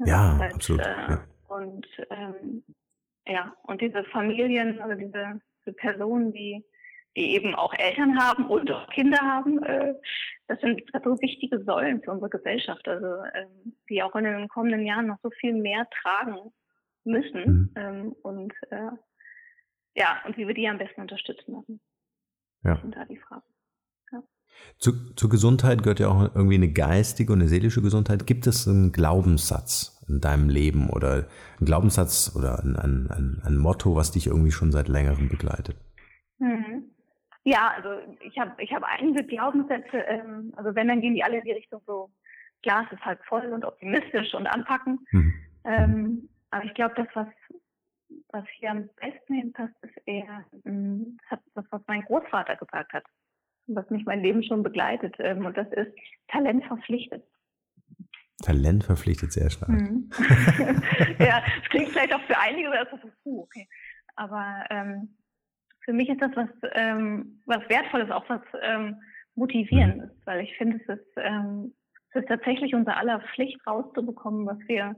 Ja, 0.05 0.39
halt, 0.39 0.55
absolut. 0.55 0.83
Äh, 0.83 1.11
ja. 1.11 1.21
Und 1.49 1.87
ähm, 2.11 2.63
ja, 3.29 3.55
und 3.65 3.81
diese 3.81 4.05
Familien, 4.05 4.81
also 4.81 4.95
diese, 4.99 5.41
diese 5.61 5.77
Personen, 5.77 6.33
die, 6.33 6.65
die 7.17 7.35
eben 7.35 7.55
auch 7.55 7.75
Eltern 7.75 8.19
haben 8.19 8.47
und 8.47 8.71
auch 8.71 8.89
Kinder 8.91 9.21
haben, 9.21 9.63
äh, 9.63 9.95
das 10.47 10.61
sind 10.61 10.83
so 11.05 11.21
wichtige 11.21 11.63
Säulen 11.63 12.03
für 12.03 12.13
unsere 12.13 12.31
Gesellschaft, 12.31 12.89
also 12.89 13.23
ähm, 13.35 13.77
die 13.89 14.03
auch 14.03 14.15
in 14.17 14.25
den 14.25 14.49
kommenden 14.49 14.87
Jahren 14.87 15.07
noch 15.07 15.19
so 15.23 15.31
viel 15.31 15.53
mehr 15.53 15.87
tragen 16.03 16.53
müssen. 17.05 17.45
Mhm. 17.45 17.73
Ähm, 17.77 18.13
und 18.23 18.55
äh, 18.71 18.91
ja, 19.95 20.23
und 20.25 20.37
wie 20.37 20.47
wir 20.47 20.55
die 20.55 20.69
am 20.69 20.79
besten 20.79 21.03
unterstützen 21.03 21.53
lassen. 21.53 21.81
Ja. 22.65 22.75
Das 22.75 22.83
sind 22.83 22.97
da 22.97 23.05
die 23.05 23.19
Fragen. 23.19 23.43
Zu, 24.79 25.15
zur 25.15 25.29
Gesundheit 25.29 25.83
gehört 25.83 25.99
ja 25.99 26.09
auch 26.09 26.35
irgendwie 26.35 26.55
eine 26.55 26.73
geistige 26.73 27.33
und 27.33 27.41
eine 27.41 27.49
seelische 27.49 27.83
Gesundheit. 27.83 28.27
Gibt 28.27 28.47
es 28.47 28.69
einen 28.69 28.93
Glaubenssatz 28.93 30.05
in 30.09 30.21
deinem 30.21 30.49
Leben 30.49 30.89
oder 30.91 31.27
einen 31.59 31.67
Glaubenssatz 31.67 32.35
oder 32.37 32.61
ein, 32.63 32.77
ein, 32.77 33.11
ein, 33.11 33.43
ein 33.45 33.57
Motto, 33.57 33.97
was 33.97 34.13
dich 34.13 34.29
irgendwie 34.29 34.53
schon 34.53 34.71
seit 34.71 34.89
längerem 34.89 35.29
begleitet? 35.29 35.77
Mhm. 36.39 36.91
Ja, 37.45 37.73
also 37.77 37.91
ich 38.21 38.39
habe 38.39 38.63
ich 38.63 38.73
hab 38.73 38.85
einige 38.85 39.25
Glaubenssätze, 39.25 39.99
ähm, 39.99 40.53
also 40.57 40.75
wenn, 40.75 40.89
dann 40.89 41.01
gehen 41.01 41.15
die 41.15 41.25
alle 41.25 41.39
in 41.39 41.45
die 41.45 41.53
Richtung 41.53 41.81
so, 41.87 42.11
Glas 42.63 42.87
ist 42.93 43.05
halt 43.05 43.21
voll 43.29 43.47
und 43.47 43.65
optimistisch 43.65 44.35
und 44.35 44.47
anpacken. 44.47 44.99
Mhm. 45.11 45.35
Ähm, 45.65 46.29
aber 46.51 46.65
ich 46.65 46.75
glaube, 46.75 46.95
das, 46.97 47.09
was, 47.15 47.29
was 48.31 48.45
hier 48.59 48.71
am 48.71 48.89
besten 49.01 49.35
hinpasst, 49.35 49.75
ist 49.83 49.97
eher 50.07 50.45
ähm, 50.65 51.19
das, 51.55 51.65
was 51.71 51.83
mein 51.87 52.03
Großvater 52.03 52.57
gesagt 52.57 52.93
hat 52.93 53.05
was 53.69 53.89
mich 53.91 54.05
mein 54.05 54.23
Leben 54.23 54.43
schon 54.43 54.63
begleitet. 54.63 55.15
Ähm, 55.19 55.45
und 55.45 55.57
das 55.57 55.69
ist 55.73 55.93
Talent 56.29 56.65
verpflichtet. 56.65 57.25
Talent 58.43 58.85
verpflichtet, 58.85 59.33
sehr 59.33 59.51
stark. 59.51 59.71
Mhm. 59.71 60.11
ja, 61.19 61.43
es 61.63 61.69
klingt 61.71 61.89
vielleicht 61.91 62.15
auch 62.15 62.23
für 62.23 62.39
einige 62.39 62.71
so, 62.91 63.11
puh, 63.23 63.43
okay. 63.43 63.69
Aber 64.17 64.65
ähm, 64.71 65.17
für 65.85 65.93
mich 65.93 66.09
ist 66.09 66.21
das 66.21 66.31
was, 66.35 66.49
ähm, 66.75 67.43
was 67.47 67.69
Wertvolles, 67.69 68.11
auch 68.11 68.29
was 68.29 68.41
ähm, 68.63 68.97
Motivierendes, 69.35 70.11
mhm. 70.11 70.23
weil 70.25 70.41
ich 70.43 70.57
finde, 70.57 70.81
es 70.87 70.99
ist, 70.99 71.13
ähm, 71.17 71.75
es 72.11 72.23
ist 72.23 72.29
tatsächlich 72.29 72.75
unser 72.75 72.97
aller 72.97 73.21
Pflicht 73.35 73.59
rauszubekommen, 73.67 74.47
was 74.47 74.59
wir, 74.67 74.97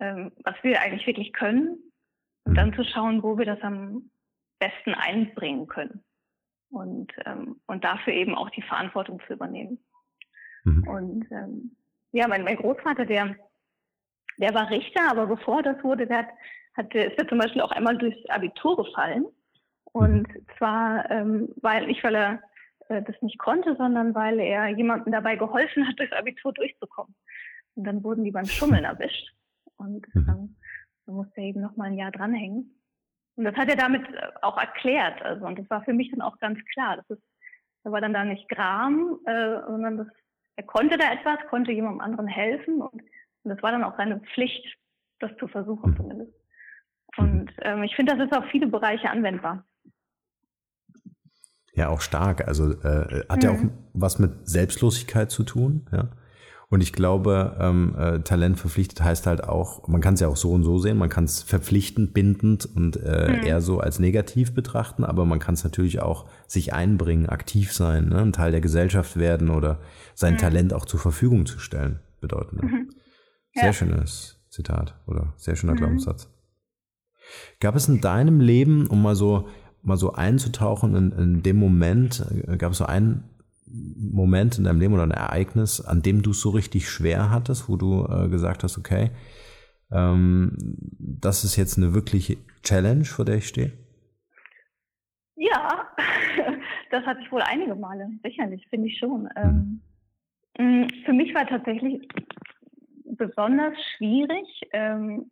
ähm, 0.00 0.32
was 0.42 0.56
wir 0.62 0.80
eigentlich 0.80 1.06
wirklich 1.06 1.32
können 1.32 1.78
und 2.44 2.52
mhm. 2.52 2.56
dann 2.56 2.74
zu 2.74 2.84
schauen, 2.84 3.22
wo 3.22 3.38
wir 3.38 3.46
das 3.46 3.60
am 3.62 4.10
besten 4.58 4.94
einbringen 4.94 5.66
können 5.68 6.04
und, 6.74 7.12
ähm, 7.24 7.60
und 7.66 7.84
dafür 7.84 8.12
eben 8.12 8.34
auch 8.34 8.50
die 8.50 8.62
Verantwortung 8.62 9.20
zu 9.26 9.34
übernehmen. 9.34 9.78
Mhm. 10.64 10.88
Und 10.88 11.26
ähm, 11.30 11.76
ja, 12.12 12.28
mein, 12.28 12.44
mein 12.44 12.56
Großvater, 12.56 13.06
der, 13.06 13.36
der 14.38 14.54
war 14.54 14.70
Richter, 14.70 15.10
aber 15.10 15.26
bevor 15.26 15.62
das 15.62 15.82
wurde, 15.84 16.06
der 16.06 16.18
hat, 16.18 16.28
hat, 16.76 16.94
ist 16.94 17.18
er 17.18 17.28
zum 17.28 17.38
Beispiel 17.38 17.62
auch 17.62 17.70
einmal 17.70 17.96
durchs 17.96 18.28
Abitur 18.28 18.76
gefallen. 18.76 19.26
Und 19.84 20.28
mhm. 20.28 20.46
zwar, 20.58 21.10
ähm, 21.10 21.48
weil 21.60 21.86
nicht, 21.86 22.02
weil 22.02 22.16
er 22.16 22.42
äh, 22.88 23.02
das 23.02 23.14
nicht 23.22 23.38
konnte, 23.38 23.76
sondern 23.76 24.14
weil 24.14 24.40
er 24.40 24.68
jemandem 24.68 25.12
dabei 25.12 25.36
geholfen 25.36 25.86
hat, 25.86 25.98
durchs 25.98 26.12
Abitur 26.12 26.52
durchzukommen. 26.52 27.14
Und 27.76 27.84
dann 27.84 28.02
wurden 28.02 28.24
die 28.24 28.32
beim 28.32 28.46
Schummeln 28.46 28.84
erwischt. 28.84 29.32
Und 29.76 30.06
mhm. 30.14 30.26
dann, 30.26 30.56
dann 31.06 31.14
musste 31.14 31.40
er 31.40 31.46
eben 31.46 31.60
noch 31.60 31.76
mal 31.76 31.86
ein 31.86 31.98
Jahr 31.98 32.10
dranhängen. 32.10 32.73
Und 33.36 33.44
das 33.44 33.56
hat 33.56 33.68
er 33.68 33.76
damit 33.76 34.02
äh, 34.08 34.28
auch 34.42 34.56
erklärt. 34.56 35.22
Also, 35.22 35.46
und 35.46 35.58
das 35.58 35.68
war 35.70 35.82
für 35.84 35.92
mich 35.92 36.10
dann 36.10 36.22
auch 36.22 36.38
ganz 36.38 36.58
klar. 36.72 36.96
Das 36.96 37.18
ist, 37.18 37.22
da 37.82 37.92
war 37.92 38.00
dann 38.00 38.14
da 38.14 38.24
nicht 38.24 38.48
Gram, 38.48 39.18
äh, 39.26 39.60
sondern 39.66 39.98
das, 39.98 40.06
er 40.56 40.64
konnte 40.64 40.96
da 40.96 41.12
etwas, 41.12 41.38
konnte 41.50 41.72
jemandem 41.72 42.00
anderen 42.00 42.28
helfen 42.28 42.80
und, 42.80 43.02
und 43.02 43.50
das 43.50 43.62
war 43.62 43.72
dann 43.72 43.84
auch 43.84 43.96
seine 43.96 44.20
Pflicht, 44.20 44.76
das 45.18 45.36
zu 45.38 45.48
versuchen 45.48 45.90
mhm. 45.90 45.96
zumindest. 45.96 46.32
Und 47.16 47.50
ähm, 47.62 47.82
ich 47.82 47.94
finde, 47.94 48.16
das 48.16 48.26
ist 48.26 48.36
auf 48.36 48.44
viele 48.50 48.66
Bereiche 48.66 49.10
anwendbar. 49.10 49.64
Ja, 51.72 51.88
auch 51.88 52.00
stark. 52.00 52.46
Also 52.46 52.72
äh, 52.72 53.26
hat 53.28 53.38
mhm. 53.38 53.42
ja 53.42 53.50
auch 53.50 53.60
was 53.92 54.18
mit 54.18 54.48
Selbstlosigkeit 54.48 55.30
zu 55.30 55.42
tun, 55.44 55.86
ja. 55.92 56.08
Und 56.70 56.82
ich 56.82 56.92
glaube, 56.92 57.56
ähm, 57.60 57.94
äh, 57.98 58.20
Talent 58.20 58.58
verpflichtet 58.58 59.02
heißt 59.02 59.26
halt 59.26 59.44
auch, 59.44 59.86
man 59.86 60.00
kann 60.00 60.14
es 60.14 60.20
ja 60.20 60.28
auch 60.28 60.36
so 60.36 60.52
und 60.52 60.64
so 60.64 60.78
sehen, 60.78 60.96
man 60.96 61.08
kann 61.08 61.24
es 61.24 61.42
verpflichtend, 61.42 62.14
bindend 62.14 62.66
und 62.66 62.96
äh, 62.96 63.28
mhm. 63.28 63.46
eher 63.46 63.60
so 63.60 63.80
als 63.80 63.98
negativ 63.98 64.54
betrachten, 64.54 65.04
aber 65.04 65.24
man 65.24 65.38
kann 65.38 65.54
es 65.54 65.64
natürlich 65.64 66.00
auch 66.00 66.26
sich 66.46 66.72
einbringen, 66.72 67.28
aktiv 67.28 67.72
sein, 67.72 68.08
ne? 68.08 68.20
ein 68.20 68.32
Teil 68.32 68.50
der 68.50 68.60
Gesellschaft 68.60 69.18
werden 69.18 69.50
oder 69.50 69.80
sein 70.14 70.34
mhm. 70.34 70.38
Talent 70.38 70.72
auch 70.72 70.86
zur 70.86 71.00
Verfügung 71.00 71.46
zu 71.46 71.58
stellen, 71.58 72.00
bedeuten. 72.20 72.56
Ne? 72.56 72.62
Mhm. 72.62 72.90
Sehr 73.54 73.66
ja. 73.66 73.72
schönes 73.72 74.40
Zitat 74.50 74.98
oder 75.06 75.34
sehr 75.36 75.56
schöner 75.56 75.74
mhm. 75.74 75.78
Glaubenssatz. 75.78 76.30
Gab 77.60 77.76
es 77.76 77.88
in 77.88 78.00
deinem 78.00 78.40
Leben, 78.40 78.86
um 78.86 79.02
mal 79.02 79.14
so 79.14 79.48
mal 79.84 79.96
so 79.96 80.14
einzutauchen 80.14 80.96
in, 80.96 81.12
in 81.12 81.42
dem 81.42 81.56
Moment, 81.56 82.24
äh, 82.48 82.56
gab 82.56 82.72
es 82.72 82.78
so 82.78 82.86
einen 82.86 83.24
Moment 83.74 84.58
in 84.58 84.64
deinem 84.64 84.80
Leben 84.80 84.94
oder 84.94 85.02
ein 85.04 85.10
Ereignis, 85.10 85.80
an 85.80 86.02
dem 86.02 86.22
du 86.22 86.30
es 86.30 86.40
so 86.40 86.50
richtig 86.50 86.88
schwer 86.88 87.30
hattest, 87.30 87.68
wo 87.68 87.76
du 87.76 88.06
äh, 88.06 88.28
gesagt 88.28 88.62
hast, 88.62 88.78
okay, 88.78 89.10
ähm, 89.92 90.56
das 90.98 91.44
ist 91.44 91.56
jetzt 91.56 91.76
eine 91.76 91.94
wirkliche 91.94 92.36
Challenge, 92.62 93.04
vor 93.04 93.24
der 93.24 93.36
ich 93.36 93.48
stehe? 93.48 93.72
Ja, 95.36 95.88
das 96.90 97.04
hatte 97.04 97.20
ich 97.22 97.32
wohl 97.32 97.42
einige 97.42 97.74
Male, 97.74 98.08
sicherlich, 98.22 98.66
finde 98.68 98.88
ich 98.88 98.98
schon. 98.98 99.28
Mhm. 99.36 99.80
Ähm, 100.56 100.88
für 101.04 101.12
mich 101.12 101.34
war 101.34 101.46
tatsächlich 101.46 102.06
besonders 103.04 103.74
schwierig 103.96 104.46
ähm, 104.72 105.30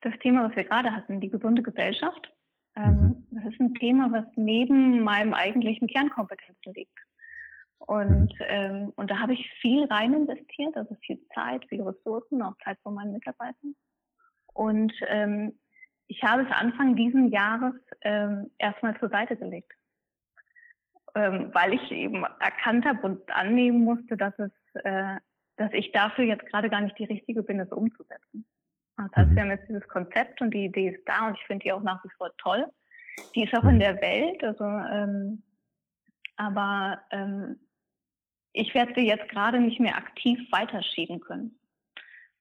das 0.00 0.14
Thema, 0.20 0.48
was 0.48 0.56
wir 0.56 0.64
gerade 0.64 0.92
hatten, 0.92 1.20
die 1.20 1.30
gesunde 1.30 1.62
Gesellschaft. 1.62 2.30
Ähm, 2.76 2.92
mhm. 2.92 3.26
Das 3.30 3.52
ist 3.52 3.60
ein 3.60 3.74
Thema, 3.74 4.12
was 4.12 4.24
neben 4.36 5.00
meinem 5.00 5.34
eigentlichen 5.34 5.88
Kernkompetenzen 5.88 6.74
liegt. 6.74 6.98
Und, 7.86 8.32
ähm, 8.40 8.92
und 8.96 9.10
da 9.10 9.18
habe 9.18 9.34
ich 9.34 9.50
viel 9.60 9.84
rein 9.86 10.14
investiert, 10.14 10.76
also 10.76 10.94
viel 11.02 11.20
Zeit, 11.34 11.64
viel 11.68 11.82
Ressourcen, 11.82 12.42
auch 12.42 12.56
Zeit 12.64 12.78
von 12.82 12.94
meinen 12.94 13.12
Mitarbeitern. 13.12 13.74
Und 14.54 14.92
ähm, 15.08 15.58
ich 16.06 16.22
habe 16.22 16.42
es 16.42 16.50
Anfang 16.50 16.96
diesen 16.96 17.30
Jahres 17.30 17.74
ähm, 18.02 18.50
erstmal 18.58 18.98
zur 18.98 19.10
Seite 19.10 19.36
gelegt, 19.36 19.72
ähm, 21.14 21.50
weil 21.52 21.74
ich 21.74 21.90
eben 21.90 22.24
erkannt 22.40 22.86
habe 22.86 23.02
und 23.02 23.30
annehmen 23.30 23.84
musste, 23.84 24.16
dass 24.16 24.38
es, 24.38 24.52
äh, 24.84 25.16
dass 25.56 25.72
ich 25.72 25.92
dafür 25.92 26.24
jetzt 26.24 26.46
gerade 26.46 26.70
gar 26.70 26.80
nicht 26.80 26.98
die 26.98 27.04
richtige 27.04 27.42
bin, 27.42 27.60
es 27.60 27.70
umzusetzen. 27.70 28.46
Das 28.96 29.10
heißt, 29.14 29.30
mhm. 29.30 29.34
wir 29.34 29.42
haben 29.42 29.50
jetzt 29.50 29.68
dieses 29.68 29.88
Konzept 29.88 30.40
und 30.40 30.52
die 30.52 30.66
Idee 30.66 30.90
ist 30.90 31.06
da 31.06 31.26
und 31.26 31.36
ich 31.36 31.44
finde 31.46 31.64
die 31.64 31.72
auch 31.72 31.82
nach 31.82 32.02
wie 32.04 32.10
vor 32.16 32.30
toll. 32.38 32.66
Die 33.34 33.44
ist 33.44 33.56
auch 33.56 33.64
in 33.64 33.78
der 33.78 34.00
Welt, 34.00 34.42
also 34.42 34.64
ähm, 34.64 35.42
aber 36.36 37.00
ähm, 37.10 37.60
ich 38.54 38.72
werde 38.72 38.94
sie 38.96 39.06
jetzt 39.06 39.28
gerade 39.28 39.60
nicht 39.60 39.80
mehr 39.80 39.96
aktiv 39.96 40.38
weiterschieben 40.50 41.20
können. 41.20 41.58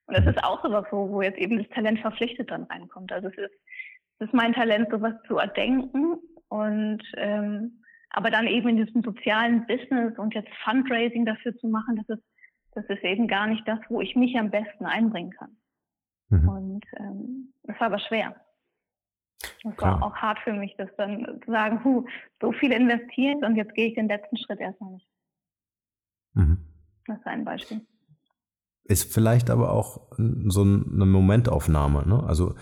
Und 0.06 0.18
das 0.18 0.26
ist 0.26 0.44
auch 0.44 0.64
sowas, 0.64 0.86
wo, 0.92 1.10
wo 1.10 1.22
jetzt 1.22 1.40
eben 1.40 1.58
das 1.58 1.68
Talent 1.70 2.00
verpflichtet 2.00 2.52
dann 2.52 2.64
reinkommt. 2.64 3.12
Also 3.12 3.30
es 3.30 3.38
ist, 3.38 3.56
es 4.20 4.28
ist 4.28 4.34
mein 4.34 4.54
Talent, 4.54 4.90
sowas 4.92 5.16
zu 5.28 5.38
erdenken 5.38 6.20
und 6.50 7.02
ähm, 7.18 7.84
aber 8.12 8.30
dann 8.30 8.46
eben 8.46 8.70
in 8.70 8.86
diesem 8.86 9.02
sozialen 9.02 9.66
Business 9.66 10.18
und 10.20 10.36
jetzt 10.36 10.54
Fundraising 10.64 11.26
dafür 11.26 11.58
zu 11.58 11.68
machen, 11.68 11.96
das 11.96 12.18
ist, 12.18 12.24
das 12.74 12.86
ist 12.86 13.04
eben 13.04 13.28
gar 13.28 13.48
nicht 13.48 13.68
das, 13.68 13.80
wo 13.90 14.02
ich 14.02 14.16
mich 14.16 14.38
am 14.38 14.52
besten 14.52 14.86
einbringen 14.86 15.32
kann. 15.32 15.58
Mhm. 16.30 16.50
Und 16.50 16.86
ähm, 16.98 17.54
das 17.64 17.80
war 17.80 17.88
aber 17.88 18.00
schwer. 18.00 18.36
Das 19.64 19.78
war 19.80 20.04
auch 20.04 20.16
hart 20.16 20.40
für 20.40 20.54
mich, 20.54 20.76
das 20.78 20.90
dann 20.96 21.42
zu 21.44 21.52
sagen, 21.52 21.84
huh, 21.84 22.06
so 22.40 22.52
viel 22.52 22.72
investiert 22.72 23.44
und 23.44 23.56
jetzt 23.56 23.74
gehe 23.74 23.88
ich 23.88 23.96
den 23.96 24.10
letzten 24.10 24.38
Schritt 24.38 24.60
erstmal 24.60 24.92
nicht. 24.92 25.08
Mhm. 26.34 26.58
Das 27.06 27.18
ist 27.18 27.28
ein 27.28 27.46
Beispiel. 27.46 27.82
Ist 28.86 29.14
vielleicht 29.14 29.50
aber 29.50 29.72
auch 29.72 30.02
so 30.48 30.62
eine 30.62 31.06
Momentaufnahme. 31.06 32.06
Ne? 32.06 32.22
Also 32.24 32.56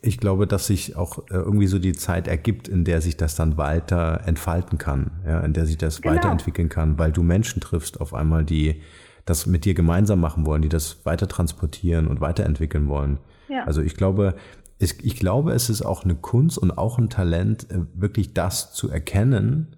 ich 0.00 0.18
glaube, 0.18 0.46
dass 0.46 0.66
sich 0.66 0.96
auch 0.96 1.18
äh, 1.28 1.34
irgendwie 1.34 1.66
so 1.66 1.78
die 1.78 1.92
Zeit 1.92 2.26
ergibt, 2.26 2.68
in 2.68 2.84
der 2.84 3.02
sich 3.02 3.18
das 3.18 3.34
dann 3.34 3.58
weiter 3.58 4.22
entfalten 4.24 4.78
kann, 4.78 5.10
ja, 5.26 5.40
in 5.40 5.52
der 5.52 5.66
sich 5.66 5.76
das 5.76 6.00
genau. 6.00 6.14
weiterentwickeln 6.14 6.70
kann, 6.70 6.98
weil 6.98 7.12
du 7.12 7.22
Menschen 7.22 7.60
triffst 7.60 8.00
auf 8.00 8.14
einmal, 8.14 8.44
die 8.44 8.80
das 9.26 9.46
mit 9.46 9.64
dir 9.64 9.74
gemeinsam 9.74 10.20
machen 10.20 10.46
wollen, 10.46 10.62
die 10.62 10.68
das 10.68 11.04
weiter 11.04 11.28
transportieren 11.28 12.08
und 12.08 12.20
weiterentwickeln 12.20 12.88
wollen. 12.88 13.18
Ja. 13.48 13.64
Also 13.64 13.82
ich 13.82 13.94
glaube, 13.94 14.34
es, 14.78 14.98
ich 15.00 15.16
glaube, 15.16 15.52
es 15.52 15.68
ist 15.70 15.82
auch 15.82 16.04
eine 16.04 16.14
Kunst 16.14 16.58
und 16.58 16.70
auch 16.70 16.98
ein 16.98 17.10
Talent, 17.10 17.70
äh, 17.70 17.84
wirklich 17.94 18.34
das 18.34 18.72
zu 18.72 18.88
erkennen, 18.88 19.76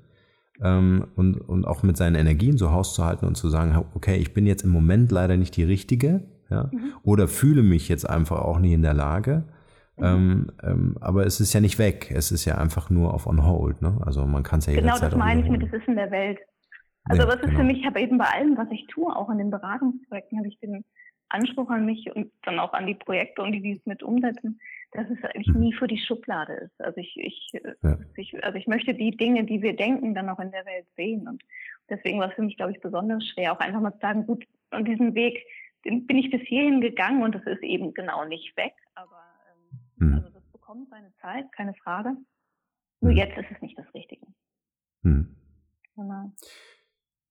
ähm, 0.63 1.07
und, 1.17 1.37
und 1.37 1.67
auch 1.67 1.83
mit 1.83 1.97
seinen 1.97 2.15
Energien 2.15 2.59
so 2.59 2.71
hauszuhalten 2.71 3.27
und 3.27 3.37
zu 3.37 3.49
sagen, 3.49 3.77
okay, 3.95 4.17
ich 4.17 4.35
bin 4.35 4.47
jetzt 4.47 4.63
im 4.63 4.71
Moment 4.71 5.11
leider 5.11 5.37
nicht 5.37 5.57
die 5.57 5.65
Richtige, 5.65 6.23
ja, 6.51 6.71
mhm. 6.73 6.93
oder 7.03 7.29
fühle 7.29 7.63
mich 7.63 7.89
jetzt 7.89 8.09
einfach 8.09 8.41
auch 8.41 8.59
nicht 8.59 8.73
in 8.73 8.83
der 8.83 8.95
Lage. 8.95 9.45
Mhm. 9.97 10.05
Ähm, 10.05 10.47
ähm, 10.63 10.99
aber 11.01 11.27
es 11.27 11.41
ist 11.41 11.53
ja 11.53 11.61
nicht 11.61 11.79
weg, 11.79 12.13
es 12.15 12.33
ist 12.33 12.45
ja 12.45 12.59
einfach 12.59 12.91
nur 12.91 13.15
auf 13.15 13.27
on 13.27 13.47
hold, 13.47 13.81
ne? 13.81 13.99
Also 14.05 14.27
man 14.27 14.43
kann 14.43 14.59
es 14.59 14.67
ja 14.67 14.73
genau 14.73 14.87
jederzeit 14.87 15.13
Genau, 15.13 15.25
das 15.25 15.29
meine 15.29 15.43
ich 15.43 15.51
mit, 15.51 15.63
das 15.63 15.73
ist 15.73 15.89
in 15.89 15.97
der 15.97 16.11
Welt. 16.11 16.39
Also 17.05 17.23
ja, 17.23 17.29
was 17.29 17.37
ist 17.37 17.43
genau. 17.47 17.59
für 17.59 17.65
mich, 17.65 17.79
ich 17.81 17.87
habe 17.87 18.01
eben 18.01 18.19
bei 18.19 18.25
allem, 18.25 18.57
was 18.57 18.69
ich 18.71 18.87
tue, 18.89 19.15
auch 19.15 19.31
in 19.31 19.39
den 19.39 19.51
Beratungsprojekten, 19.51 20.39
habe 20.39 20.49
ich 20.49 20.59
den 20.59 20.85
Anspruch 21.29 21.69
an 21.71 21.85
mich 21.85 22.11
und 22.15 22.31
dann 22.43 22.59
auch 22.59 22.73
an 22.73 22.87
die 22.87 22.95
Projekte 22.95 23.43
und 23.43 23.53
die, 23.53 23.61
die 23.61 23.73
es 23.73 23.87
mit 23.87 24.03
umsetzen, 24.03 24.59
dass 24.95 25.11
es 25.11 25.23
eigentlich 25.25 25.49
mhm. 25.49 25.61
nie 25.61 25.73
für 25.73 25.89
die 25.89 25.99
Schublade 25.99 26.55
ist. 26.55 26.81
Also 26.81 26.99
ich, 26.99 27.17
ich, 27.17 27.53
ja. 27.83 27.99
ich, 28.17 28.45
also 28.45 28.57
ich 28.57 28.67
möchte 28.67 28.95
die 28.95 29.11
Dinge, 29.11 29.45
die 29.45 29.61
wir 29.61 29.75
denken, 29.75 30.15
dann 30.15 30.29
auch 30.29 30.39
in 30.39 30.53
der 30.53 30.65
Welt 30.67 30.87
sehen. 30.97 31.27
Und 31.29 31.43
deswegen 31.91 32.21
war 32.21 32.29
es 32.29 32.35
für 32.35 32.43
mich, 32.43 32.57
glaube 32.57 32.73
ich, 32.73 32.81
besonders 32.81 33.27
schwer, 33.27 33.53
auch 33.53 33.59
einfach 33.59 33.81
mal 33.81 33.93
zu 33.93 33.99
sagen, 33.99 34.27
gut, 34.27 34.45
und 34.71 34.87
diesen 34.87 35.15
Weg, 35.15 35.45
den 35.85 36.07
bin 36.07 36.17
ich 36.17 36.31
bis 36.31 36.43
hierhin 36.43 36.81
gegangen 36.81 37.23
und 37.23 37.35
das 37.35 37.43
ist 37.45 37.63
eben 37.63 37.93
genau 37.93 38.25
nicht 38.25 38.57
weg. 38.57 38.75
Aber 38.95 39.21
ähm, 40.01 40.09
mhm. 40.09 40.15
also 40.15 40.31
das 40.31 40.45
bekommt 40.53 40.89
seine 40.91 41.13
Zeit, 41.21 41.51
keine 41.53 41.75
Frage. 41.75 42.17
Nur 43.01 43.13
mhm. 43.13 43.19
jetzt 43.19 43.37
ist 43.37 43.51
es 43.51 43.61
nicht 43.61 43.77
das 43.77 43.93
Richtige. 43.95 44.27
Mhm. 45.03 45.37
Genau. 45.97 46.33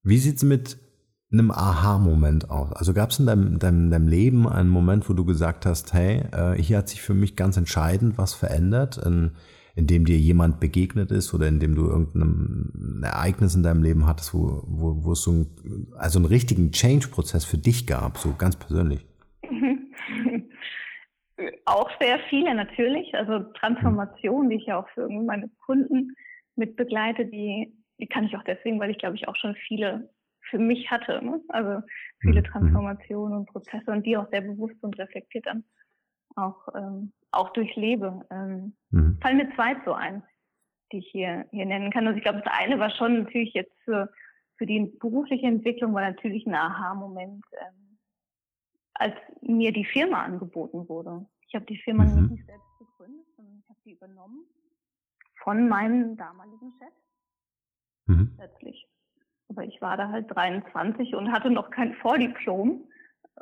Wie 0.04 0.18
sieht's 0.18 0.44
mit 0.44 0.78
einem 1.34 1.52
Aha-Moment 1.52 2.50
aus? 2.50 2.72
Also 2.74 2.94
gab 2.94 3.10
es 3.10 3.20
in 3.20 3.26
deinem, 3.26 3.60
deinem, 3.60 3.90
deinem 3.90 4.08
Leben 4.08 4.48
einen 4.48 4.70
Moment, 4.70 5.10
wo 5.10 5.14
du 5.14 5.26
gesagt 5.26 5.66
hast, 5.66 5.94
hey, 5.94 6.24
äh, 6.32 6.54
hier 6.62 6.78
hat 6.78 6.90
sich 6.90 7.02
für 7.02 7.14
mich 7.14 7.36
ganz 7.36 7.58
entscheidend 7.58 8.18
was 8.18 8.34
verändert, 8.34 8.98
in, 8.98 9.32
in 9.76 9.88
dem 9.88 10.06
dir 10.06 10.18
jemand 10.18 10.60
begegnet 10.60 11.12
ist 11.12 11.34
oder 11.34 11.48
in 11.48 11.60
dem 11.60 11.76
du 11.76 11.88
irgendein 11.88 13.04
Ereignis 13.04 13.56
in 13.56 13.64
deinem 13.64 13.84
Leben 13.84 14.06
hattest, 14.06 14.34
wo, 14.34 14.64
wo, 14.66 15.04
wo 15.04 15.12
es 15.14 15.24
so 15.24 15.32
ein, 15.32 15.48
also 15.98 16.20
einen 16.20 16.28
richtigen 16.28 16.72
Change-Prozess 16.72 17.46
für 17.46 17.58
dich 17.58 17.88
gab, 17.88 18.18
so 18.18 18.36
ganz 18.38 18.56
persönlich? 18.56 19.06
Auch 21.66 21.90
sehr 22.00 22.20
viele 22.30 22.54
natürlich. 22.54 23.14
Also 23.16 23.40
Transformationen, 23.60 24.50
die 24.50 24.58
ich 24.58 24.68
ja 24.68 24.78
auch 24.80 24.88
für 24.90 25.10
meine 25.10 25.50
Kunden 25.66 26.16
mit 26.56 26.76
begleite, 26.76 27.26
die, 27.26 27.74
die 28.00 28.08
kann 28.08 28.26
ich 28.26 28.38
auch 28.38 28.44
deswegen, 28.44 28.80
weil 28.80 28.92
ich 28.92 29.00
glaube 29.00 29.16
ich 29.16 29.28
auch 29.28 29.36
schon 29.36 29.56
viele 29.68 30.10
für 30.54 30.60
mich 30.60 30.92
hatte. 30.92 31.20
Ne? 31.26 31.42
Also 31.48 31.82
viele 32.20 32.42
mhm. 32.42 32.46
Transformationen 32.46 33.40
und 33.40 33.46
Prozesse 33.48 33.90
und 33.90 34.06
die 34.06 34.16
auch 34.16 34.30
sehr 34.30 34.42
bewusst 34.42 34.76
und 34.84 35.00
reflektiert 35.00 35.48
dann 35.48 35.64
auch, 36.36 36.68
ähm, 36.76 37.12
auch 37.32 37.50
durchlebe. 37.54 38.24
Ähm, 38.30 38.76
mhm. 38.92 39.18
Fallen 39.20 39.38
mir 39.38 39.52
zwei 39.56 39.76
so 39.84 39.94
ein, 39.94 40.22
die 40.92 41.00
ich 41.00 41.10
hier, 41.12 41.48
hier 41.50 41.66
nennen 41.66 41.92
kann. 41.92 42.06
Also 42.06 42.18
ich 42.18 42.24
glaube, 42.24 42.44
das 42.46 42.54
eine 42.56 42.78
war 42.78 42.92
schon 42.92 43.24
natürlich 43.24 43.56
jetzt 43.56 43.74
für, 43.84 44.14
für 44.58 44.68
die 44.68 44.94
berufliche 45.00 45.48
Entwicklung 45.48 45.92
war 45.96 46.02
natürlich 46.02 46.46
ein 46.46 46.54
Aha-Moment, 46.54 47.44
ähm, 47.54 47.98
als 48.94 49.16
mir 49.42 49.72
die 49.72 49.86
Firma 49.86 50.22
angeboten 50.22 50.88
wurde. 50.88 51.26
Ich 51.48 51.56
habe 51.56 51.66
die 51.66 51.78
Firma 51.78 52.06
mhm. 52.06 52.28
nicht 52.28 52.46
selbst 52.46 52.78
gegründet, 52.78 53.26
sondern 53.36 53.58
ich 53.58 53.70
habe 53.70 53.80
sie 53.84 53.94
übernommen 53.94 54.46
von 55.44 55.68
meinem 55.68 56.16
damaligen 56.16 56.74
Chef. 56.78 56.94
Mhm. 58.06 58.36
Letztlich. 58.38 58.88
Aber 59.54 59.66
ich 59.66 59.82
war 59.82 59.98
da 59.98 60.10
halt 60.10 60.34
23 60.36 61.16
und 61.16 61.32
hatte 61.32 61.50
noch 61.50 61.70
kein 61.70 61.94
Vordiplom. 61.96 62.88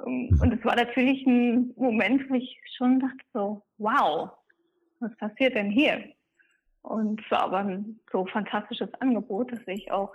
Ähm, 0.05 0.27
mhm. 0.29 0.41
Und 0.41 0.53
es 0.53 0.65
war 0.65 0.75
natürlich 0.75 1.25
ein 1.25 1.73
Moment, 1.77 2.29
wo 2.29 2.35
ich 2.35 2.59
schon 2.77 2.99
dachte 2.99 3.25
so, 3.33 3.63
wow, 3.77 4.31
was 4.99 5.15
passiert 5.17 5.55
denn 5.55 5.71
hier? 5.71 6.03
Und 6.81 7.21
es 7.23 7.31
war 7.31 7.43
aber 7.43 7.59
ein 7.59 7.99
so 8.11 8.25
fantastisches 8.25 8.93
Angebot, 8.95 9.51
dass 9.51 9.65
ich 9.67 9.91
auch, 9.91 10.13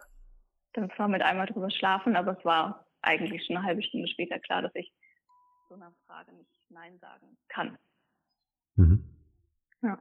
dann 0.72 0.90
zwar 0.96 1.08
mit 1.08 1.22
einmal 1.22 1.46
drüber 1.46 1.70
schlafen, 1.70 2.16
aber 2.16 2.36
es 2.38 2.44
war 2.44 2.86
eigentlich 3.02 3.46
schon 3.46 3.56
eine 3.56 3.64
halbe 3.64 3.82
Stunde 3.82 4.08
später 4.08 4.38
klar, 4.38 4.62
dass 4.62 4.74
ich 4.74 4.92
so 5.68 5.74
einer 5.74 5.92
Frage 6.06 6.32
nicht 6.34 6.50
Nein 6.68 6.98
sagen 6.98 7.36
kann. 7.48 7.78
Mhm. 8.74 9.04
Ja. 9.82 9.98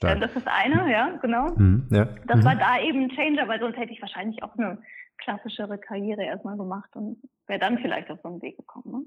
Stark. 0.00 0.20
Das 0.20 0.34
ist 0.34 0.48
eine, 0.48 0.90
ja, 0.90 1.10
genau. 1.20 1.54
Mhm, 1.56 1.86
ja. 1.90 2.06
Das 2.26 2.38
mhm. 2.38 2.44
war 2.44 2.56
da 2.56 2.80
eben 2.80 3.02
ein 3.02 3.10
Changer, 3.10 3.46
weil 3.48 3.60
sonst 3.60 3.76
hätte 3.76 3.92
ich 3.92 4.00
wahrscheinlich 4.00 4.42
auch 4.42 4.56
eine 4.56 4.78
klassischere 5.18 5.76
Karriere 5.76 6.24
erstmal 6.24 6.56
gemacht 6.56 6.88
und 6.96 7.18
wäre 7.46 7.60
dann 7.60 7.76
vielleicht 7.76 8.10
auf 8.10 8.18
so 8.22 8.30
einen 8.30 8.40
Weg 8.40 8.56
gekommen. 8.56 8.92
Ne? 8.92 9.04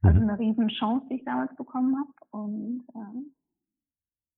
Also 0.00 0.20
mhm. 0.20 0.30
eine 0.30 0.38
riesen 0.38 0.68
Chance, 0.68 1.06
die 1.10 1.16
ich 1.16 1.24
damals 1.26 1.54
bekommen 1.56 1.96
habe. 1.98 2.12
Und, 2.30 2.86
äh, 2.94 3.26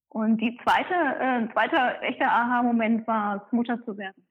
und 0.08 0.38
die 0.40 0.58
zweite, 0.64 0.94
äh, 0.94 1.52
zweiter 1.52 2.02
echter 2.02 2.26
Aha-Moment 2.26 3.06
war, 3.06 3.46
Mutter 3.52 3.80
zu 3.84 3.96
werden. 3.96 4.26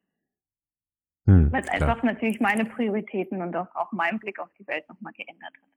Mhm, 1.28 1.54
weil 1.54 1.62
es 1.62 1.70
einfach 1.70 2.04
natürlich 2.04 2.42
meine 2.42 2.66
Prioritäten 2.66 3.42
und 3.42 3.56
auch, 3.56 3.74
auch 3.74 3.94
meinen 3.94 4.20
Blick 4.20 4.40
auf 4.40 4.50
die 4.60 4.68
Welt 4.68 4.88
nochmal 4.90 5.14
geändert 5.14 5.54
hat. 5.54 5.70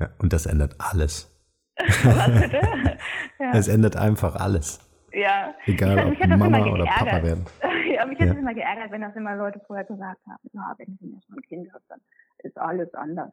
Ja, 0.00 0.08
und 0.18 0.32
das 0.32 0.46
ändert 0.46 0.74
alles. 0.80 1.32
Was 2.04 2.40
bitte? 2.40 2.60
ja. 3.38 3.52
Es 3.52 3.68
ändert 3.68 3.96
einfach 3.96 4.36
alles. 4.36 4.80
Ja. 5.12 5.54
Egal, 5.66 6.12
ich, 6.12 6.20
ob 6.20 6.38
Mama 6.38 6.66
oder 6.66 6.86
Papa 6.86 7.22
werden. 7.22 7.44
ja, 7.92 8.06
mich 8.06 8.18
hat 8.18 8.28
ja. 8.28 8.34
immer 8.34 8.54
geärgert, 8.54 8.90
wenn 8.90 9.02
das 9.02 9.14
immer 9.14 9.36
Leute 9.36 9.60
vorher 9.66 9.84
gesagt 9.84 10.20
haben, 10.26 10.50
ja, 10.52 10.74
wenn 10.78 10.96
du 11.00 11.14
erstmal 11.14 11.38
ein 11.38 11.42
Kind 11.42 11.72
hast, 11.72 11.84
dann 11.88 12.00
ist 12.38 12.58
alles 12.58 12.92
anders. 12.94 13.32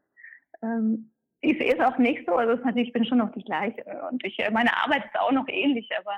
Ähm, 0.61 1.11
ich 1.41 1.57
sehe 1.57 1.73
es 1.73 1.79
auch 1.79 1.97
nicht 1.97 2.25
so. 2.25 2.35
Also 2.35 2.61
ich 2.75 2.91
bin 2.91 3.05
schon 3.05 3.19
noch 3.19 3.31
die 3.31 3.43
gleiche 3.43 3.83
und 4.09 4.23
ich, 4.25 4.37
meine 4.51 4.75
Arbeit 4.75 5.05
ist 5.05 5.19
auch 5.19 5.31
noch 5.31 5.47
ähnlich, 5.47 5.89
aber, 5.97 6.15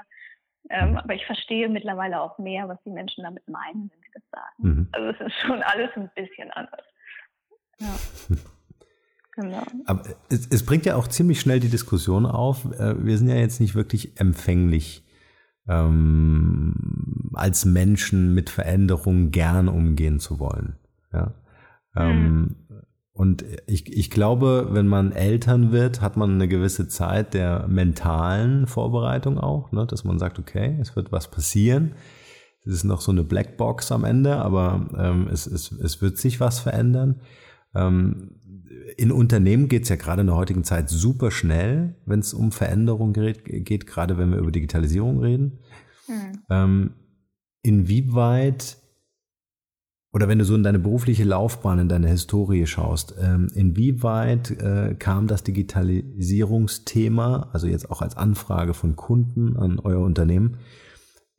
ähm, 0.69 0.97
aber 0.97 1.13
ich 1.13 1.25
verstehe 1.25 1.69
mittlerweile 1.69 2.19
auch 2.19 2.39
mehr, 2.39 2.67
was 2.67 2.81
die 2.83 2.89
Menschen 2.89 3.23
damit 3.23 3.47
meinen, 3.47 3.91
wenn 3.91 4.01
sie 4.01 4.11
das 4.13 4.23
sagen. 4.31 4.53
Mhm. 4.57 4.87
Also 4.93 5.09
es 5.09 5.27
ist 5.27 5.39
schon 5.41 5.61
alles 5.61 5.91
ein 5.95 6.09
bisschen 6.15 6.49
anders. 6.51 6.85
Ja. 7.79 7.87
Genau. 9.35 9.63
Aber 9.85 10.03
es, 10.29 10.47
es, 10.47 10.65
bringt 10.65 10.85
ja 10.85 10.95
auch 10.95 11.07
ziemlich 11.07 11.39
schnell 11.39 11.59
die 11.59 11.69
Diskussion 11.69 12.25
auf. 12.25 12.65
Äh, 12.77 13.05
wir 13.05 13.17
sind 13.17 13.29
ja 13.29 13.35
jetzt 13.35 13.61
nicht 13.61 13.75
wirklich 13.75 14.19
empfänglich, 14.19 15.05
ähm, 15.67 17.29
als 17.33 17.65
Menschen 17.65 18.33
mit 18.33 18.49
Veränderungen 18.49 19.31
gern 19.31 19.69
umgehen 19.69 20.19
zu 20.19 20.39
wollen. 20.39 20.75
Ja. 21.13 21.33
Ähm, 21.95 22.39
mhm. 22.39 22.55
Und 23.13 23.45
ich, 23.67 23.91
ich 23.91 24.09
glaube, 24.09 24.69
wenn 24.71 24.87
man 24.87 25.11
Eltern 25.11 25.71
wird, 25.71 26.01
hat 26.01 26.17
man 26.17 26.31
eine 26.31 26.47
gewisse 26.47 26.87
Zeit 26.87 27.33
der 27.33 27.67
mentalen 27.67 28.67
Vorbereitung 28.67 29.37
auch, 29.37 29.71
ne? 29.71 29.85
dass 29.85 30.03
man 30.03 30.17
sagt, 30.17 30.39
okay, 30.39 30.77
es 30.81 30.95
wird 30.95 31.11
was 31.11 31.29
passieren. 31.29 31.93
Es 32.65 32.73
ist 32.73 32.83
noch 32.83 33.01
so 33.01 33.11
eine 33.11 33.23
Blackbox 33.23 33.91
am 33.91 34.05
Ende, 34.05 34.37
aber 34.37 34.87
ähm, 34.97 35.27
es, 35.31 35.45
es, 35.45 35.71
es 35.71 36.01
wird 36.01 36.17
sich 36.17 36.39
was 36.39 36.59
verändern. 36.59 37.21
Ähm, 37.73 38.40
in 38.97 39.11
Unternehmen 39.11 39.67
geht 39.67 39.83
es 39.83 39.89
ja 39.89 39.95
gerade 39.95 40.21
in 40.21 40.27
der 40.27 40.35
heutigen 40.35 40.63
Zeit 40.63 40.89
super 40.89 41.31
schnell, 41.31 41.95
wenn 42.05 42.19
es 42.19 42.33
um 42.33 42.51
Veränderung 42.51 43.13
geht, 43.13 43.45
geht, 43.45 43.87
gerade 43.87 44.17
wenn 44.17 44.31
wir 44.31 44.37
über 44.37 44.51
Digitalisierung 44.51 45.19
reden. 45.19 45.59
Mhm. 46.07 46.39
Ähm, 46.49 46.93
inwieweit, 47.63 48.77
oder 50.13 50.27
wenn 50.27 50.39
du 50.39 50.45
so 50.45 50.55
in 50.55 50.63
deine 50.63 50.79
berufliche 50.79 51.23
Laufbahn, 51.23 51.79
in 51.79 51.89
deine 51.89 52.09
Historie 52.09 52.65
schaust, 52.65 53.15
ähm, 53.19 53.49
inwieweit 53.53 54.51
äh, 54.51 54.95
kam 54.97 55.27
das 55.27 55.43
Digitalisierungsthema, 55.43 57.49
also 57.53 57.67
jetzt 57.67 57.91
auch 57.91 58.01
als 58.01 58.17
Anfrage 58.17 58.73
von 58.73 58.95
Kunden 58.95 59.57
an 59.57 59.79
euer 59.79 60.01
Unternehmen, 60.01 60.57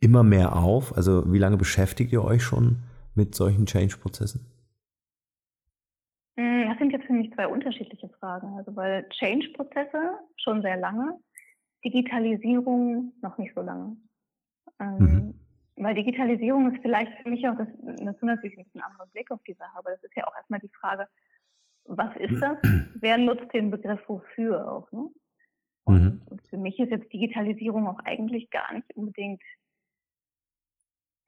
immer 0.00 0.22
mehr 0.22 0.56
auf? 0.56 0.96
Also 0.96 1.32
wie 1.32 1.38
lange 1.38 1.56
beschäftigt 1.56 2.12
ihr 2.12 2.24
euch 2.24 2.42
schon 2.42 2.78
mit 3.14 3.34
solchen 3.34 3.66
Change-Prozessen? 3.66 4.52
Für 7.12 7.18
mich 7.18 7.34
zwei 7.34 7.46
unterschiedliche 7.46 8.08
Fragen. 8.08 8.56
Also 8.56 8.74
weil 8.74 9.06
Change-Prozesse 9.10 10.18
schon 10.38 10.62
sehr 10.62 10.78
lange, 10.78 11.18
Digitalisierung 11.84 13.12
noch 13.20 13.36
nicht 13.36 13.54
so 13.54 13.60
lange. 13.60 13.98
Ähm, 14.80 14.96
mhm. 14.96 15.34
Weil 15.76 15.94
Digitalisierung 15.94 16.74
ist 16.74 16.80
vielleicht 16.80 17.12
für 17.22 17.28
mich 17.28 17.46
auch, 17.46 17.56
das, 17.58 17.68
das 17.82 18.16
ist 18.16 18.22
natürlich 18.22 18.56
ein 18.56 18.64
bisschen 18.64 18.80
anderer 18.80 19.06
Blick 19.08 19.30
auf 19.30 19.42
die 19.46 19.52
Sache, 19.52 19.76
aber 19.76 19.90
das 19.90 20.02
ist 20.02 20.16
ja 20.16 20.26
auch 20.26 20.34
erstmal 20.34 20.60
die 20.60 20.70
Frage, 20.70 21.06
was 21.84 22.16
ist 22.16 22.40
das? 22.40 22.56
Wer 22.94 23.18
nutzt 23.18 23.52
den 23.52 23.70
Begriff 23.70 24.00
wofür 24.06 24.72
auch? 24.72 24.90
Ne? 24.90 25.10
Und, 25.84 26.02
mhm. 26.02 26.22
und 26.30 26.42
für 26.48 26.56
mich 26.56 26.78
ist 26.78 26.92
jetzt 26.92 27.12
Digitalisierung 27.12 27.88
auch 27.88 27.98
eigentlich 28.06 28.48
gar 28.48 28.72
nicht 28.72 28.90
unbedingt 28.96 29.42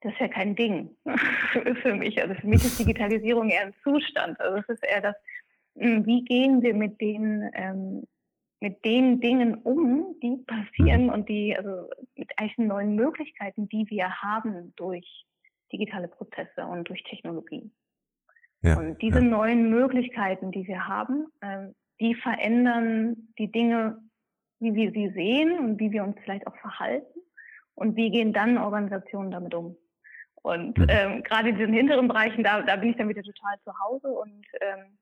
das 0.05 0.13
ist 0.13 0.19
ja 0.19 0.27
kein 0.27 0.55
Ding 0.55 0.95
für 1.81 1.95
mich. 1.95 2.21
Also 2.21 2.35
für 2.35 2.47
mich 2.47 2.63
ist 2.63 2.79
Digitalisierung 2.79 3.49
eher 3.49 3.63
ein 3.63 3.73
Zustand. 3.83 4.39
Also 4.39 4.57
es 4.57 4.69
ist 4.69 4.83
eher 4.83 5.01
das, 5.01 5.15
wie 5.75 6.23
gehen 6.23 6.61
wir 6.61 6.73
mit 6.73 7.01
den, 7.01 7.49
ähm, 7.53 8.03
mit 8.61 8.83
den 8.85 9.19
Dingen 9.19 9.55
um, 9.55 10.15
die 10.21 10.37
passieren 10.47 11.03
mhm. 11.03 11.09
und 11.09 11.29
die, 11.29 11.55
also 11.55 11.89
mit 12.15 12.31
eigentlich 12.37 12.57
neuen 12.57 12.95
Möglichkeiten, 12.95 13.67
die 13.69 13.85
wir 13.89 14.09
haben 14.21 14.73
durch 14.75 15.25
digitale 15.71 16.07
Prozesse 16.07 16.65
und 16.65 16.87
durch 16.87 17.03
Technologie. 17.03 17.71
Ja, 18.61 18.79
und 18.79 19.01
diese 19.01 19.19
ja. 19.19 19.25
neuen 19.25 19.69
Möglichkeiten, 19.69 20.51
die 20.51 20.67
wir 20.67 20.87
haben, 20.87 21.27
ähm, 21.41 21.75
die 21.99 22.15
verändern 22.15 23.27
die 23.37 23.51
Dinge, 23.51 23.99
wie 24.59 24.73
wir 24.73 24.91
sie 24.91 25.09
sehen 25.13 25.59
und 25.59 25.79
wie 25.79 25.91
wir 25.91 26.03
uns 26.03 26.17
vielleicht 26.23 26.47
auch 26.47 26.55
verhalten. 26.57 27.19
Und 27.75 27.95
wie 27.97 28.09
gehen 28.09 28.31
dann 28.31 28.57
Organisationen 28.57 29.31
damit 29.31 29.53
um? 29.53 29.77
Und 30.41 30.77
mhm. 30.77 30.87
ähm, 30.89 31.23
gerade 31.23 31.49
in 31.49 31.57
diesen 31.57 31.73
hinteren 31.73 32.07
Bereichen, 32.07 32.43
da, 32.43 32.61
da 32.61 32.75
bin 32.77 32.91
ich 32.91 32.97
dann 32.97 33.09
wieder 33.09 33.23
total 33.23 33.57
zu 33.63 33.71
Hause 33.79 34.07
und 34.07 34.45
ähm, 34.61 34.97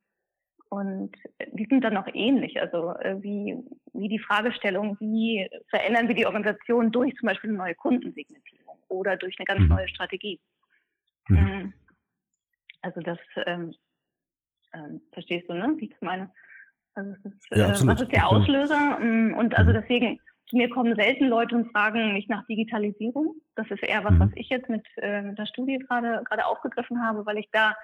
und 0.74 1.12
die 1.52 1.68
sind 1.70 1.84
dann 1.84 1.98
auch 1.98 2.08
ähnlich. 2.16 2.60
Also 2.60 2.96
äh, 2.96 3.22
wie, 3.22 3.56
wie 3.94 4.10
die 4.10 4.18
Fragestellung, 4.18 4.98
wie 5.00 5.48
verändern 5.70 6.08
wir 6.08 6.16
die 6.16 6.26
Organisation 6.26 6.92
durch 6.92 7.14
zum 7.16 7.28
Beispiel 7.28 7.52
eine 7.52 7.60
neue 7.60 7.76
Kundensegmentierung 7.76 8.80
oder 8.88 9.16
durch 9.16 9.36
eine 9.38 9.46
ganz 9.46 9.62
mhm. 9.62 9.68
neue 9.68 9.88
Strategie. 9.88 10.40
Mhm. 11.28 11.38
Ähm, 11.38 11.74
also 12.82 13.02
das 13.02 13.20
ähm, 13.46 13.76
ähm, 14.74 15.02
verstehst 15.12 15.48
du, 15.48 15.54
ne? 15.54 15.76
Wie 15.78 15.92
ich 15.92 16.02
meine? 16.02 16.32
Also 16.96 17.14
das 17.24 17.34
ist, 17.34 17.48
ja, 17.52 17.68
äh, 17.68 17.88
was 17.88 18.02
ist 18.02 18.12
der 18.12 18.28
Auslöser? 18.28 19.00
Mm, 19.00 19.36
und 19.36 19.56
also 19.56 19.70
mhm. 19.70 19.76
deswegen 19.76 20.20
zu 20.48 20.58
mir 20.58 20.70
kommen 20.70 20.96
selten 20.96 21.28
Leute 21.28 21.56
und 21.56 21.72
fragen 21.72 22.14
mich 22.14 22.28
nach 22.30 22.48
Digitalisierung. 22.48 23.36
Das 23.56 23.70
ist 23.70 23.84
eher 23.84 24.04
was, 24.04 24.14
mhm. 24.14 24.20
was 24.22 24.30
ich 24.34 24.50
jetzt 24.50 24.70
mit, 24.70 24.86
äh, 24.98 25.22
mit 25.22 25.38
der 25.38 25.46
Studie 25.46 25.78
gerade 25.88 26.24
gerade 26.24 26.48
aufgegriffen 26.48 27.06
habe, 27.06 27.28
weil 27.28 27.38
ich 27.38 27.50
da 27.52 27.76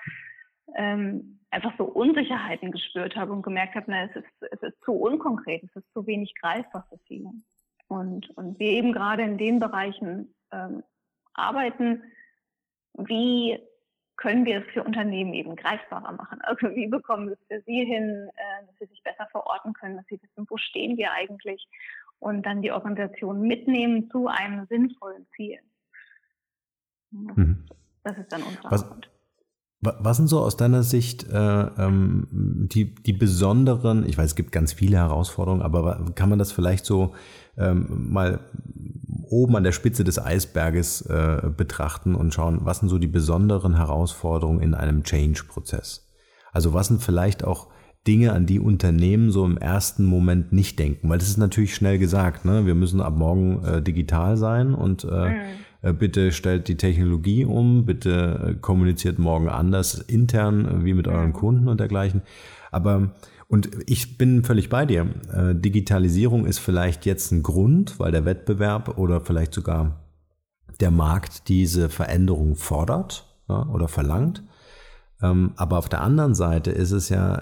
ähm, 0.75 1.39
einfach 1.51 1.73
so 1.77 1.85
Unsicherheiten 1.85 2.71
gespürt 2.71 3.15
habe 3.15 3.31
und 3.31 3.41
gemerkt 3.41 3.75
habe, 3.75 3.85
na, 3.89 4.03
es 4.03 4.15
ist, 4.15 4.51
es 4.51 4.61
ist 4.61 4.83
zu 4.83 4.93
unkonkret, 4.93 5.63
es 5.63 5.75
ist 5.75 5.93
zu 5.93 6.05
wenig 6.05 6.33
greifbar 6.35 6.85
für 6.89 6.99
viele. 7.07 7.31
Und, 7.87 8.29
und 8.37 8.59
wir 8.59 8.67
eben 8.67 8.93
gerade 8.93 9.23
in 9.23 9.37
den 9.37 9.59
Bereichen 9.59 10.33
ähm, 10.51 10.83
arbeiten, 11.33 12.03
wie 12.93 13.59
können 14.15 14.45
wir 14.45 14.59
es 14.59 14.73
für 14.73 14.83
Unternehmen 14.83 15.33
eben 15.33 15.55
greifbarer 15.55 16.11
machen? 16.11 16.41
Also 16.41 16.75
wie 16.75 16.87
bekommen 16.87 17.27
wir 17.27 17.33
es 17.33 17.47
für 17.47 17.63
sie 17.65 17.85
hin, 17.85 18.29
äh, 18.35 18.65
dass 18.65 18.75
sie 18.79 18.85
sich 18.87 19.01
besser 19.01 19.27
verorten 19.31 19.73
können, 19.73 19.95
dass 19.95 20.05
sie 20.07 20.21
wissen, 20.21 20.45
wo 20.49 20.57
stehen 20.57 20.97
wir 20.97 21.11
eigentlich 21.13 21.67
und 22.19 22.45
dann 22.45 22.61
die 22.61 22.71
Organisation 22.71 23.41
mitnehmen 23.41 24.09
zu 24.11 24.27
einem 24.27 24.65
sinnvollen 24.67 25.25
Ziel. 25.35 25.59
Mhm. 27.11 27.65
Das 28.03 28.17
ist 28.17 28.31
dann 28.31 28.43
unser 28.43 28.71
was, 28.71 28.85
Was 29.81 30.17
sind 30.17 30.27
so 30.27 30.39
aus 30.41 30.57
deiner 30.57 30.83
Sicht 30.83 31.23
äh, 31.31 31.37
ähm, 31.37 32.27
die, 32.69 32.93
die 32.93 33.13
besonderen, 33.13 34.05
ich 34.05 34.17
weiß, 34.17 34.31
es 34.31 34.35
gibt 34.35 34.51
ganz 34.51 34.73
viele 34.73 34.97
Herausforderungen, 34.97 35.61
aber 35.61 36.11
kann 36.15 36.29
man 36.29 36.37
das 36.37 36.51
vielleicht 36.51 36.85
so 36.85 37.13
ähm, 37.57 38.11
mal 38.11 38.41
oben 39.29 39.55
an 39.55 39.63
der 39.63 39.71
Spitze 39.71 40.03
des 40.03 40.19
Eisberges 40.19 41.01
äh, 41.03 41.49
betrachten 41.55 42.15
und 42.15 42.33
schauen, 42.33 42.59
was 42.63 42.79
sind 42.79 42.89
so 42.89 42.97
die 42.97 43.07
besonderen 43.07 43.77
Herausforderungen 43.77 44.61
in 44.61 44.73
einem 44.73 45.03
Change-Prozess? 45.03 46.09
Also 46.51 46.73
was 46.73 46.87
sind 46.87 47.01
vielleicht 47.01 47.45
auch 47.45 47.67
Dinge, 48.07 48.33
an 48.33 48.45
die 48.45 48.59
Unternehmen 48.59 49.29
so 49.31 49.45
im 49.45 49.57
ersten 49.57 50.05
Moment 50.05 50.51
nicht 50.53 50.79
denken, 50.79 51.09
weil 51.09 51.19
das 51.19 51.27
ist 51.27 51.37
natürlich 51.37 51.75
schnell 51.75 51.99
gesagt, 51.99 52.45
ne? 52.45 52.65
Wir 52.65 52.73
müssen 52.73 53.01
ab 53.01 53.15
morgen 53.15 53.63
äh, 53.63 53.81
digital 53.81 54.37
sein 54.37 54.73
und 54.73 55.03
äh, 55.03 55.29
mhm. 55.29 55.39
Äh, 55.81 55.93
bitte 55.93 56.31
stellt 56.31 56.67
die 56.67 56.77
Technologie 56.77 57.45
um, 57.45 57.85
bitte 57.85 58.49
äh, 58.49 58.59
kommuniziert 58.59 59.17
morgen 59.17 59.47
anders 59.47 59.95
intern 59.95 60.65
äh, 60.65 60.85
wie 60.85 60.93
mit 60.93 61.07
euren 61.07 61.27
mhm. 61.27 61.33
Kunden 61.33 61.67
und 61.67 61.79
dergleichen. 61.79 62.21
Aber 62.71 63.13
und 63.47 63.69
ich 63.87 64.19
bin 64.19 64.43
völlig 64.43 64.69
bei 64.69 64.85
dir. 64.85 65.07
Digitalisierung 65.55 66.45
ist 66.45 66.59
vielleicht 66.59 67.07
jetzt 67.07 67.31
ein 67.31 67.41
Grund, 67.41 67.99
weil 67.99 68.11
der 68.11 68.23
Wettbewerb 68.23 68.99
oder 68.99 69.21
vielleicht 69.21 69.55
sogar 69.55 70.05
der 70.79 70.91
Markt 70.91 71.47
diese 71.47 71.89
Veränderung 71.89 72.55
fordert 72.55 73.25
ja, 73.49 73.67
oder 73.69 73.87
verlangt. 73.87 74.43
Ähm, 75.23 75.53
aber 75.55 75.79
auf 75.79 75.89
der 75.89 76.01
anderen 76.01 76.35
Seite 76.35 76.69
ist 76.69 76.91
es 76.91 77.09
ja 77.09 77.33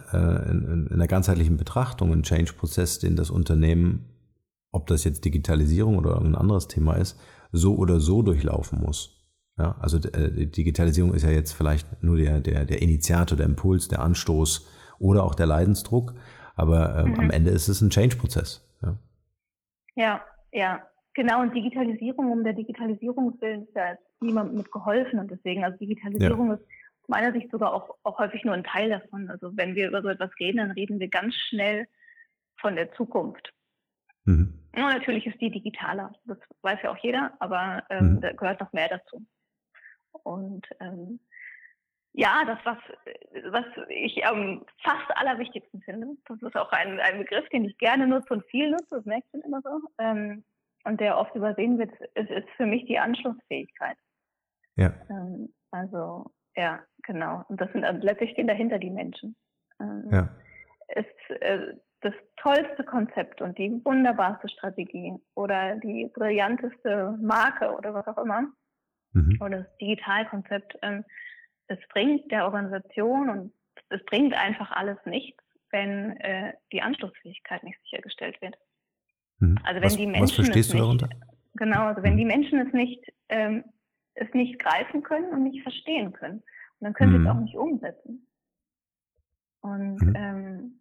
in, 0.49 0.87
in 0.89 0.97
der 0.97 1.09
ganzheitlichen 1.09 1.57
Betrachtung 1.57 2.13
ein 2.13 2.23
Change-Prozess, 2.23 2.99
den 2.99 3.17
das 3.17 3.29
Unternehmen, 3.29 4.05
ob 4.71 4.87
das 4.87 5.03
jetzt 5.03 5.25
Digitalisierung 5.25 5.97
oder 5.97 6.21
ein 6.21 6.35
anderes 6.35 6.69
Thema 6.69 6.93
ist, 6.93 7.17
so 7.51 7.75
oder 7.75 7.99
so 7.99 8.21
durchlaufen 8.21 8.79
muss. 8.79 9.17
Ja, 9.57 9.75
also 9.79 9.97
äh, 9.97 10.45
Digitalisierung 10.45 11.13
ist 11.13 11.23
ja 11.23 11.31
jetzt 11.31 11.53
vielleicht 11.53 12.03
nur 12.03 12.17
der, 12.17 12.41
der, 12.41 12.65
der 12.65 12.81
Initiator, 12.81 13.35
der 13.35 13.47
Impuls, 13.47 13.87
der 13.87 14.01
Anstoß 14.01 14.67
oder 14.99 15.23
auch 15.23 15.33
der 15.33 15.47
Leidensdruck, 15.47 16.13
aber 16.55 16.99
ähm, 16.99 17.11
mhm. 17.13 17.19
am 17.19 17.29
Ende 17.31 17.51
ist 17.51 17.67
es 17.67 17.81
ein 17.81 17.89
Change-Prozess. 17.89 18.63
Ja. 18.83 18.97
ja, 19.95 20.21
ja, 20.51 20.87
genau. 21.15 21.41
Und 21.41 21.55
Digitalisierung, 21.55 22.31
um 22.31 22.43
der 22.43 22.53
Digitalisierung 22.53 23.39
willen 23.41 23.63
ist 23.63 23.75
ja 23.75 23.95
niemand 24.19 24.53
mit 24.53 24.71
geholfen 24.71 25.19
und 25.19 25.31
deswegen, 25.31 25.63
also 25.63 25.77
Digitalisierung 25.77 26.49
ja. 26.49 26.53
ist 26.55 26.63
meiner 27.07 27.31
Sicht 27.31 27.49
sogar 27.51 27.73
auch, 27.73 27.95
auch 28.03 28.19
häufig 28.19 28.43
nur 28.43 28.53
ein 28.53 28.63
Teil 28.63 28.89
davon. 28.89 29.29
Also 29.29 29.55
wenn 29.55 29.75
wir 29.75 29.87
über 29.87 30.01
so 30.01 30.09
etwas 30.09 30.29
reden, 30.39 30.57
dann 30.57 30.71
reden 30.71 30.99
wir 30.99 31.07
ganz 31.07 31.33
schnell 31.35 31.87
von 32.57 32.75
der 32.75 32.91
Zukunft. 32.93 33.53
Mhm. 34.27 34.53
Ja, 34.75 34.89
natürlich 34.89 35.25
ist 35.25 35.41
die 35.41 35.49
digitaler, 35.49 36.13
das 36.25 36.37
weiß 36.61 36.79
ja 36.83 36.91
auch 36.91 36.97
jeder, 36.97 37.33
aber 37.39 37.83
ähm, 37.89 38.15
mhm. 38.15 38.21
da 38.21 38.33
gehört 38.33 38.59
noch 38.59 38.73
mehr 38.73 38.89
dazu. 38.89 39.25
Und 40.23 40.67
ähm, 40.79 41.19
ja, 42.13 42.43
das, 42.45 42.59
was, 42.63 42.77
was 43.51 43.65
ich 43.89 44.25
am 44.25 44.65
fast 44.83 45.09
allerwichtigsten 45.15 45.81
finde, 45.81 46.07
das 46.27 46.41
ist 46.41 46.55
auch 46.55 46.71
ein, 46.71 46.99
ein 46.99 47.19
Begriff, 47.19 47.47
den 47.49 47.65
ich 47.65 47.77
gerne 47.77 48.07
nutze 48.07 48.33
und 48.33 48.45
viel 48.45 48.71
nutze, 48.71 48.97
das 48.97 49.05
merkst 49.05 49.33
du 49.33 49.39
immer 49.39 49.61
so, 49.61 49.81
ähm, 49.99 50.43
und 50.83 50.99
der 50.99 51.17
oft 51.17 51.35
übersehen 51.35 51.77
wird, 51.77 51.91
ist, 52.15 52.29
ist 52.29 52.49
für 52.55 52.65
mich 52.65 52.85
die 52.85 52.99
Anschlussfähigkeit. 52.99 53.97
Ja. 54.75 54.93
Ähm, 55.09 55.53
also 55.71 56.31
ja, 56.55 56.83
genau. 57.03 57.43
Und 57.49 57.61
das 57.61 57.71
sind 57.71 57.83
also 57.83 57.99
letztlich 58.01 58.31
stehen 58.31 58.47
dahinter 58.47 58.79
die 58.79 58.89
Menschen. 58.89 59.35
Ähm, 59.79 60.09
ja. 60.11 60.29
Ist 60.95 61.41
äh, 61.41 61.75
das 62.01 62.13
tollste 62.37 62.83
Konzept 62.83 63.41
und 63.41 63.57
die 63.57 63.81
wunderbarste 63.83 64.49
Strategie 64.49 65.13
oder 65.35 65.75
die 65.77 66.09
brillanteste 66.13 67.17
Marke 67.21 67.71
oder 67.73 67.93
was 67.93 68.07
auch 68.07 68.17
immer 68.23 68.47
mhm. 69.13 69.37
oder 69.41 69.63
das 69.63 69.77
Digitalkonzept. 69.77 70.77
Ähm, 70.81 71.03
es 71.67 71.79
bringt 71.89 72.31
der 72.31 72.45
Organisation 72.45 73.29
und 73.29 73.53
es 73.89 74.03
bringt 74.05 74.33
einfach 74.33 74.71
alles 74.71 74.97
nichts, 75.05 75.43
wenn 75.71 76.17
äh, 76.17 76.53
die 76.71 76.81
Anschlussfähigkeit 76.81 77.63
nicht 77.63 77.79
sichergestellt 77.81 78.39
wird. 78.41 78.55
Mhm. 79.39 79.57
Also 79.63 79.81
wenn 79.81 79.83
was, 79.83 79.97
die 79.97 80.07
Menschen 80.07 80.45
verstehst 80.45 80.73
du 80.73 80.77
darunter? 80.77 81.09
Genau, 81.55 81.85
also 81.85 82.03
wenn 82.03 82.13
mhm. 82.13 82.17
die 82.17 82.25
Menschen 82.25 82.59
es 82.59 82.73
nicht 82.73 83.03
ähm, 83.29 83.63
es 84.17 84.33
nicht 84.33 84.59
greifen 84.59 85.03
können 85.03 85.31
und 85.31 85.43
nicht 85.43 85.61
verstehen 85.61 86.11
können. 86.11 86.37
Und 86.79 86.85
dann 86.85 86.93
können 86.93 87.13
sie 87.13 87.19
mhm. 87.19 87.27
es 87.27 87.31
auch 87.31 87.39
nicht 87.39 87.55
umsetzen. 87.55 88.27
Und, 89.61 90.01
mhm. 90.01 90.15
ähm, 90.15 90.76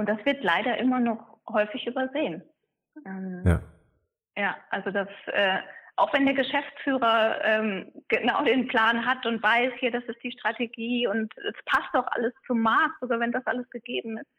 und 0.00 0.08
das 0.08 0.24
wird 0.24 0.42
leider 0.42 0.78
immer 0.78 0.98
noch 0.98 1.38
häufig 1.46 1.86
übersehen. 1.86 2.42
Ähm, 3.04 3.42
ja. 3.44 3.62
ja, 4.34 4.56
also 4.70 4.90
das, 4.90 5.08
äh, 5.26 5.58
auch 5.96 6.10
wenn 6.14 6.24
der 6.24 6.34
Geschäftsführer 6.34 7.44
ähm, 7.44 7.92
genau 8.08 8.42
den 8.42 8.66
Plan 8.66 9.04
hat 9.04 9.26
und 9.26 9.42
weiß, 9.42 9.74
hier, 9.78 9.90
das 9.90 10.02
ist 10.04 10.22
die 10.22 10.32
Strategie 10.32 11.06
und 11.06 11.30
es 11.36 11.54
passt 11.66 11.90
doch 11.92 12.06
alles 12.12 12.32
zum 12.46 12.62
Markt, 12.62 12.94
sogar 13.02 13.20
wenn 13.20 13.30
das 13.30 13.46
alles 13.46 13.68
gegeben 13.68 14.16
ist. 14.16 14.30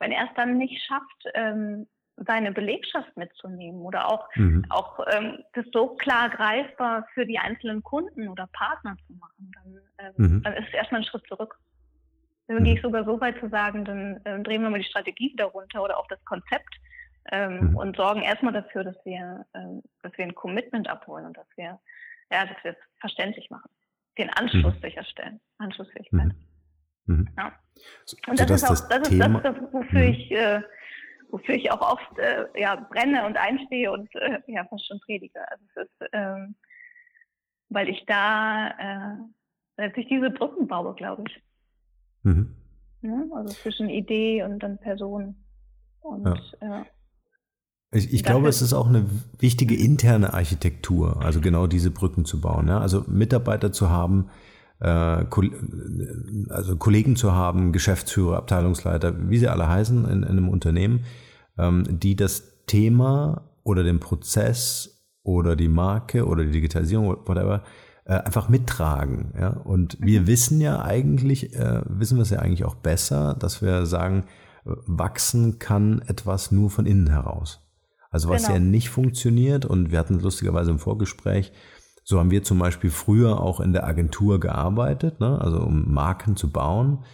Wenn 0.00 0.10
er 0.10 0.24
es 0.24 0.34
dann 0.34 0.58
nicht 0.58 0.84
schafft, 0.84 1.24
ähm, 1.34 1.86
seine 2.16 2.50
Belegschaft 2.50 3.16
mitzunehmen 3.16 3.80
oder 3.82 4.08
auch, 4.08 4.28
mhm. 4.34 4.66
auch 4.68 4.98
ähm, 5.12 5.44
das 5.52 5.64
so 5.72 5.94
klar 5.94 6.28
greifbar 6.28 7.06
für 7.14 7.24
die 7.24 7.38
einzelnen 7.38 7.84
Kunden 7.84 8.28
oder 8.28 8.48
Partner 8.48 8.96
zu 9.06 9.12
machen, 9.12 9.52
dann, 9.54 9.80
ähm, 9.98 10.14
mhm. 10.16 10.42
dann 10.42 10.54
ist 10.54 10.66
es 10.66 10.74
erstmal 10.74 11.02
ein 11.02 11.06
Schritt 11.06 11.24
zurück. 11.28 11.56
Dann 12.48 12.58
mhm. 12.58 12.64
gehe 12.64 12.74
ich 12.74 12.82
sogar 12.82 13.04
so 13.04 13.20
weit 13.20 13.38
zu 13.38 13.48
sagen, 13.48 13.84
dann 13.84 14.20
ähm, 14.24 14.42
drehen 14.42 14.62
wir 14.62 14.70
mal 14.70 14.80
die 14.80 14.88
Strategie 14.88 15.32
wieder 15.32 15.46
runter 15.46 15.82
oder 15.82 15.98
auch 15.98 16.06
das 16.08 16.22
Konzept 16.24 16.74
ähm, 17.30 17.70
mhm. 17.70 17.76
und 17.76 17.96
sorgen 17.96 18.22
erstmal 18.22 18.54
dafür, 18.54 18.84
dass 18.84 18.96
wir, 19.04 19.46
ähm, 19.54 19.82
dass 20.02 20.16
wir 20.16 20.24
ein 20.24 20.34
Commitment 20.34 20.88
abholen 20.88 21.26
und 21.26 21.36
dass 21.36 21.46
wir, 21.56 21.78
ja, 22.32 22.46
dass 22.46 22.64
wir 22.64 22.72
es 22.72 22.78
verständlich 23.00 23.48
machen, 23.50 23.70
den 24.16 24.30
Anschluss 24.30 24.74
mhm. 24.74 24.80
sicherstellen, 24.80 25.40
Anschlussfähigkeit. 25.58 26.32
Mhm. 27.04 27.28
Ja. 27.36 27.52
Und 28.26 28.40
das, 28.40 28.50
ist 28.50 28.64
auch, 28.64 28.68
das, 28.70 28.88
das 28.88 29.10
ist 29.10 29.20
das, 29.20 29.56
wofür 29.72 30.02
ich 30.02 30.30
äh, 30.32 30.62
wofür 31.30 31.54
ich 31.54 31.70
auch 31.70 31.80
oft 31.80 32.18
äh, 32.18 32.46
ja, 32.58 32.76
brenne 32.76 33.26
und 33.26 33.36
einstehe 33.36 33.92
und 33.92 34.08
äh, 34.16 34.40
ja 34.46 34.64
fast 34.64 34.86
schon 34.86 35.00
predige. 35.00 35.40
Also 35.50 35.64
es 35.74 35.82
ist, 35.82 36.08
ähm, 36.12 36.54
weil 37.68 37.88
ich 37.88 38.04
da 38.06 38.68
äh, 38.68 39.16
letztlich 39.76 40.08
diese 40.08 40.30
Brücken 40.30 40.66
baue, 40.66 40.94
glaube 40.94 41.24
ich. 41.28 41.42
Mhm. 42.28 42.54
Ja, 43.02 43.24
also 43.34 43.54
zwischen 43.54 43.88
Idee 43.88 44.42
und 44.42 44.58
dann 44.60 44.78
Person. 44.78 45.36
Und 46.00 46.26
ja. 46.26 46.36
ja. 46.60 46.86
Ich, 47.90 48.12
ich 48.12 48.22
glaube, 48.22 48.48
es 48.48 48.60
ist 48.60 48.74
auch 48.74 48.88
eine 48.88 49.06
wichtige 49.38 49.74
interne 49.74 50.34
Architektur, 50.34 51.22
also 51.22 51.40
genau 51.40 51.66
diese 51.66 51.90
Brücken 51.90 52.26
zu 52.26 52.40
bauen. 52.40 52.68
Ja? 52.68 52.80
Also 52.80 53.04
Mitarbeiter 53.06 53.72
zu 53.72 53.88
haben, 53.88 54.28
äh, 54.80 54.86
also 56.50 56.76
Kollegen 56.76 57.16
zu 57.16 57.32
haben, 57.32 57.72
Geschäftsführer, 57.72 58.36
Abteilungsleiter, 58.36 59.30
wie 59.30 59.38
sie 59.38 59.48
alle 59.48 59.68
heißen 59.68 60.04
in, 60.04 60.22
in 60.22 60.24
einem 60.24 60.48
Unternehmen, 60.50 61.04
ähm, 61.56 61.84
die 61.88 62.14
das 62.14 62.64
Thema 62.66 63.50
oder 63.62 63.84
den 63.84 64.00
Prozess 64.00 65.06
oder 65.22 65.56
die 65.56 65.68
Marke 65.68 66.26
oder 66.26 66.44
die 66.44 66.52
Digitalisierung, 66.52 67.06
whatever, 67.26 67.62
äh, 68.08 68.14
einfach 68.14 68.48
mittragen. 68.48 69.32
Ja? 69.38 69.50
Und 69.50 69.98
wir 70.00 70.26
wissen 70.26 70.60
ja 70.60 70.82
eigentlich, 70.82 71.54
äh, 71.54 71.82
wissen 71.86 72.16
wir 72.16 72.22
es 72.22 72.30
ja 72.30 72.40
eigentlich 72.40 72.64
auch 72.64 72.74
besser, 72.74 73.34
dass 73.34 73.62
wir 73.62 73.86
sagen, 73.86 74.24
wachsen 74.64 75.58
kann 75.58 76.02
etwas 76.06 76.50
nur 76.50 76.70
von 76.70 76.86
innen 76.86 77.10
heraus. 77.10 77.60
Also 78.10 78.28
was 78.28 78.44
genau. 78.44 78.54
ja 78.54 78.60
nicht 78.60 78.88
funktioniert, 78.88 79.66
und 79.66 79.90
wir 79.90 79.98
hatten 79.98 80.20
lustigerweise 80.20 80.70
im 80.70 80.78
Vorgespräch, 80.78 81.52
so 82.02 82.18
haben 82.18 82.30
wir 82.30 82.42
zum 82.42 82.58
Beispiel 82.58 82.90
früher 82.90 83.40
auch 83.40 83.60
in 83.60 83.74
der 83.74 83.86
Agentur 83.86 84.40
gearbeitet, 84.40 85.20
ne? 85.20 85.38
also 85.40 85.60
um 85.60 85.92
Marken 85.92 86.36
zu 86.36 86.50
bauen, 86.50 87.04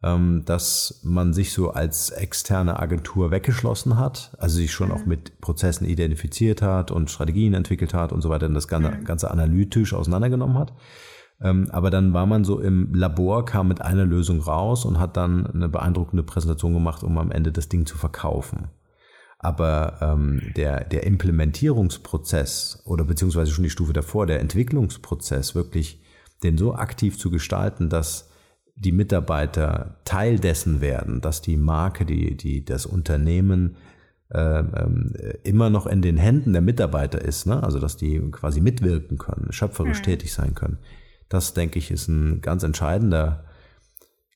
dass 0.00 1.00
man 1.02 1.32
sich 1.32 1.52
so 1.52 1.70
als 1.70 2.10
externe 2.10 2.78
Agentur 2.78 3.32
weggeschlossen 3.32 3.98
hat, 3.98 4.32
also 4.38 4.56
sich 4.56 4.70
schon 4.70 4.90
mhm. 4.90 4.94
auch 4.94 5.06
mit 5.06 5.40
Prozessen 5.40 5.86
identifiziert 5.86 6.62
hat 6.62 6.92
und 6.92 7.10
Strategien 7.10 7.52
entwickelt 7.54 7.94
hat 7.94 8.12
und 8.12 8.20
so 8.20 8.30
weiter 8.30 8.46
und 8.46 8.54
das 8.54 8.68
Ganze, 8.68 8.92
mhm. 8.92 9.04
Ganze 9.04 9.30
analytisch 9.30 9.94
auseinandergenommen 9.94 10.56
hat. 10.56 10.72
Ähm, 11.40 11.68
aber 11.72 11.90
dann 11.90 12.12
war 12.12 12.26
man 12.26 12.44
so 12.44 12.60
im 12.60 12.94
Labor, 12.94 13.44
kam 13.44 13.68
mit 13.68 13.80
einer 13.80 14.04
Lösung 14.04 14.40
raus 14.40 14.84
und 14.84 15.00
hat 15.00 15.16
dann 15.16 15.46
eine 15.46 15.68
beeindruckende 15.68 16.22
Präsentation 16.22 16.74
gemacht, 16.74 17.02
um 17.02 17.18
am 17.18 17.32
Ende 17.32 17.50
das 17.50 17.68
Ding 17.68 17.84
zu 17.84 17.98
verkaufen. 17.98 18.68
Aber 19.40 19.98
ähm, 20.00 20.52
der, 20.56 20.84
der 20.84 21.04
Implementierungsprozess 21.04 22.82
oder 22.84 23.04
beziehungsweise 23.04 23.52
schon 23.52 23.64
die 23.64 23.70
Stufe 23.70 23.92
davor, 23.92 24.26
der 24.26 24.40
Entwicklungsprozess, 24.40 25.54
wirklich 25.54 26.02
den 26.42 26.58
so 26.58 26.74
aktiv 26.74 27.18
zu 27.18 27.30
gestalten, 27.30 27.88
dass 27.88 28.30
die 28.80 28.92
Mitarbeiter 28.92 29.96
Teil 30.04 30.38
dessen 30.38 30.80
werden, 30.80 31.20
dass 31.20 31.42
die 31.42 31.56
Marke, 31.56 32.04
die, 32.04 32.36
die 32.36 32.64
das 32.64 32.86
Unternehmen 32.86 33.76
äh, 34.32 34.60
äh, 34.60 35.38
immer 35.42 35.70
noch 35.70 35.86
in 35.86 36.02
den 36.02 36.16
Händen 36.16 36.52
der 36.52 36.62
Mitarbeiter 36.62 37.20
ist, 37.20 37.46
ne? 37.46 37.62
also 37.62 37.80
dass 37.80 37.96
die 37.96 38.20
quasi 38.30 38.60
mitwirken 38.60 39.18
können, 39.18 39.52
schöpferisch 39.52 39.98
mhm. 40.00 40.04
tätig 40.04 40.32
sein 40.32 40.54
können. 40.54 40.78
Das, 41.28 41.54
denke 41.54 41.78
ich, 41.78 41.90
ist 41.90 42.08
ein 42.08 42.40
ganz 42.40 42.62
entscheidender 42.62 43.44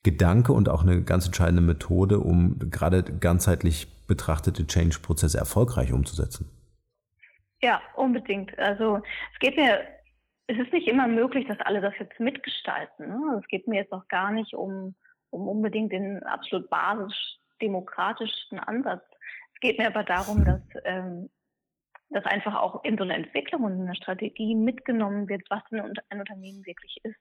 Gedanke 0.02 0.52
und 0.52 0.68
auch 0.68 0.82
eine 0.82 1.02
ganz 1.02 1.26
entscheidende 1.26 1.62
Methode, 1.62 2.18
um 2.18 2.58
gerade 2.70 3.04
ganzheitlich 3.04 4.06
betrachtete 4.06 4.66
Change-Prozesse 4.66 5.38
erfolgreich 5.38 5.92
umzusetzen. 5.92 6.50
Ja, 7.62 7.80
unbedingt. 7.94 8.58
Also 8.58 9.00
es 9.32 9.38
geht 9.38 9.56
mir, 9.56 9.78
es 10.52 10.66
ist 10.66 10.72
nicht 10.72 10.88
immer 10.88 11.08
möglich, 11.08 11.46
dass 11.46 11.60
alle 11.60 11.80
das 11.80 11.94
jetzt 11.98 12.18
mitgestalten. 12.20 13.08
Ne? 13.08 13.20
Also 13.28 13.40
es 13.40 13.48
geht 13.48 13.66
mir 13.66 13.76
jetzt 13.76 13.92
auch 13.92 14.06
gar 14.08 14.30
nicht 14.30 14.54
um, 14.54 14.94
um 15.30 15.48
unbedingt 15.48 15.92
den 15.92 16.22
absolut 16.24 16.68
basisch 16.68 17.38
demokratischen 17.60 18.58
Ansatz. 18.58 19.04
Es 19.54 19.60
geht 19.60 19.78
mir 19.78 19.86
aber 19.86 20.04
darum, 20.04 20.44
dass, 20.44 20.60
ähm, 20.84 21.30
dass 22.10 22.24
einfach 22.26 22.54
auch 22.60 22.84
in 22.84 22.98
so 22.98 23.04
einer 23.04 23.14
Entwicklung 23.14 23.64
und 23.64 23.72
in 23.74 23.82
einer 23.82 23.94
Strategie 23.94 24.54
mitgenommen 24.54 25.28
wird, 25.28 25.42
was 25.48 25.62
ein, 25.70 25.80
ein 26.10 26.20
Unternehmen 26.20 26.66
wirklich 26.66 26.98
ist. 27.04 27.16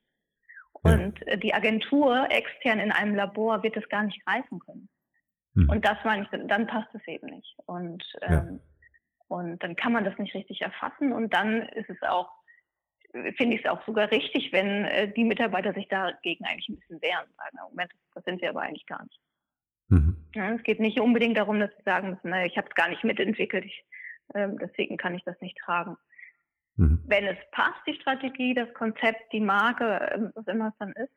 Und 0.73 1.19
ja. 1.25 1.35
die 1.35 1.53
Agentur 1.53 2.27
extern 2.31 2.79
in 2.79 2.91
einem 2.91 3.15
Labor 3.15 3.61
wird 3.63 3.75
das 3.75 3.87
gar 3.89 4.03
nicht 4.03 4.25
greifen 4.25 4.59
können. 4.59 4.89
Mhm. 5.53 5.69
Und 5.69 5.85
das 5.85 5.97
meine 6.03 6.23
ich, 6.23 6.47
dann 6.47 6.67
passt 6.67 6.93
es 6.95 7.07
eben 7.07 7.27
nicht. 7.27 7.55
Und, 7.65 8.03
ähm, 8.21 8.31
ja. 8.31 8.59
und 9.27 9.63
dann 9.63 9.75
kann 9.75 9.93
man 9.93 10.05
das 10.05 10.17
nicht 10.17 10.33
richtig 10.33 10.61
erfassen 10.61 11.13
und 11.13 11.33
dann 11.33 11.61
ist 11.61 11.89
es 11.89 12.01
auch, 12.01 12.40
finde 13.11 13.55
ich 13.55 13.65
es 13.65 13.69
auch 13.69 13.85
sogar 13.85 14.11
richtig, 14.11 14.51
wenn 14.51 14.85
äh, 14.85 15.11
die 15.11 15.23
Mitarbeiter 15.23 15.73
sich 15.73 15.87
dagegen 15.87 16.45
eigentlich 16.45 16.69
ein 16.69 16.77
bisschen 16.77 17.01
wehren. 17.01 17.27
Sagen, 17.37 17.57
Moment, 17.69 17.91
das 18.13 18.23
sind 18.23 18.39
sie 18.39 18.47
aber 18.47 18.61
eigentlich 18.61 18.85
gar 18.85 19.03
nicht. 19.03 19.19
Mhm. 19.89 20.17
Ja, 20.33 20.53
es 20.53 20.63
geht 20.63 20.79
nicht 20.79 20.99
unbedingt 20.99 21.37
darum, 21.37 21.59
dass 21.59 21.71
sie 21.71 21.83
sagen 21.83 22.11
müssen, 22.11 22.29
naja, 22.29 22.45
ich 22.45 22.57
habe 22.57 22.67
es 22.69 22.75
gar 22.75 22.89
nicht 22.89 23.03
mitentwickelt, 23.03 23.65
ich, 23.65 23.85
ähm, 24.33 24.57
deswegen 24.57 24.97
kann 24.97 25.15
ich 25.15 25.23
das 25.23 25.39
nicht 25.41 25.57
tragen. 25.57 25.97
Mhm. 26.77 27.03
Wenn 27.05 27.25
es 27.25 27.37
passt, 27.51 27.81
die 27.85 27.95
Strategie, 27.95 28.53
das 28.53 28.73
Konzept, 28.73 29.33
die 29.33 29.41
Marke, 29.41 30.09
ähm, 30.13 30.31
was 30.33 30.47
immer 30.47 30.69
es 30.69 30.77
dann 30.79 30.93
ist, 30.93 31.13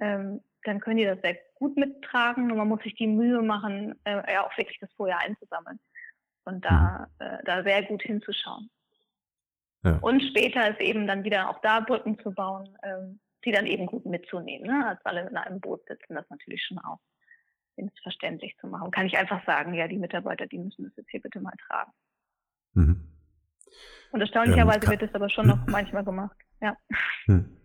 ähm, 0.00 0.40
dann 0.64 0.80
können 0.80 0.98
die 0.98 1.04
das 1.04 1.20
sehr 1.22 1.38
gut 1.54 1.76
mittragen 1.76 2.50
und 2.50 2.58
man 2.58 2.68
muss 2.68 2.82
sich 2.82 2.94
die 2.94 3.06
Mühe 3.06 3.40
machen, 3.40 3.98
äh, 4.04 4.32
ja 4.32 4.44
auch 4.44 4.56
wirklich 4.58 4.78
das 4.78 4.92
vorher 4.92 5.18
einzusammeln 5.20 5.80
und 6.44 6.62
da, 6.64 7.08
mhm. 7.18 7.26
äh, 7.26 7.38
da 7.44 7.62
sehr 7.62 7.82
gut 7.84 8.02
hinzuschauen. 8.02 8.70
Ja. 9.82 9.98
Und 9.98 10.22
später 10.22 10.70
ist 10.70 10.80
eben 10.80 11.06
dann 11.06 11.24
wieder 11.24 11.48
auch 11.50 11.60
da 11.62 11.80
Brücken 11.80 12.18
zu 12.20 12.32
bauen, 12.32 12.68
ähm, 12.82 13.20
die 13.44 13.52
dann 13.52 13.66
eben 13.66 13.86
gut 13.86 14.04
mitzunehmen. 14.04 14.66
Ne? 14.66 14.86
Als 14.86 15.00
alle 15.04 15.28
in 15.28 15.36
einem 15.36 15.60
Boot 15.60 15.80
sitzen, 15.86 16.14
das 16.14 16.28
natürlich 16.28 16.62
schon 16.64 16.78
auch 16.78 16.98
verständlich 18.02 18.54
zu 18.60 18.66
machen. 18.66 18.90
Kann 18.90 19.06
ich 19.06 19.16
einfach 19.16 19.44
sagen, 19.46 19.74
ja, 19.74 19.88
die 19.88 19.96
Mitarbeiter, 19.96 20.46
die 20.46 20.58
müssen 20.58 20.84
das 20.84 20.92
jetzt 20.96 21.10
hier 21.10 21.20
bitte 21.20 21.40
mal 21.40 21.54
tragen. 21.66 21.92
Mhm. 22.74 23.10
Und 24.12 24.20
erstaunlicherweise 24.20 24.84
ähm, 24.84 24.90
wird 24.90 25.02
es 25.02 25.14
aber 25.14 25.30
schon 25.30 25.46
noch 25.46 25.66
manchmal 25.66 26.04
gemacht. 26.04 26.36
Ja. 26.60 26.76
Hm. 27.26 27.56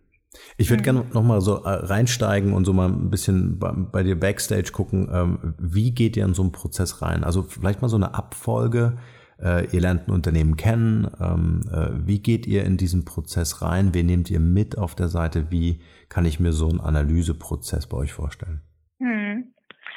Ich 0.58 0.70
würde 0.70 0.82
mhm. 0.82 0.84
gerne 0.84 1.06
nochmal 1.14 1.42
so 1.42 1.64
äh, 1.64 1.70
reinsteigen 1.70 2.54
und 2.54 2.66
so 2.66 2.74
mal 2.74 2.90
ein 2.90 3.10
bisschen 3.10 3.58
bei, 3.60 3.72
bei 3.72 4.04
dir 4.04 4.20
Backstage 4.20 4.72
gucken, 4.72 5.10
ähm, 5.12 5.56
wie 5.58 5.94
geht 5.94 6.18
ihr 6.18 6.26
in 6.26 6.34
so 6.34 6.44
einen 6.44 6.52
Prozess 6.52 7.02
rein? 7.02 7.24
Also 7.24 7.44
vielleicht 7.44 7.82
mal 7.82 7.90
so 7.90 7.96
eine 7.96 8.14
Abfolge. 8.14 8.98
Äh, 9.42 9.66
ihr 9.68 9.82
lernt 9.82 10.08
ein 10.08 10.12
Unternehmen 10.12 10.56
kennen. 10.58 11.10
Ähm, 11.20 11.62
äh, 11.72 12.08
wie 12.08 12.22
geht 12.22 12.46
ihr 12.46 12.64
in 12.64 12.78
diesen 12.78 13.06
Prozess 13.06 13.62
rein? 13.62 13.94
Wen 13.94 14.06
nehmt 14.06 14.30
ihr 14.30 14.40
mit 14.40 14.78
auf 14.78 14.96
der 14.96 15.08
Seite? 15.08 15.52
Wie 15.52 15.82
kann 16.10 16.26
ich 16.26 16.40
mir 16.40 16.54
so 16.54 16.70
einen 16.70 16.80
Analyseprozess 16.80 17.88
bei 17.88 17.98
euch 17.98 18.14
vorstellen? 18.14 18.62
Hm. 19.00 19.54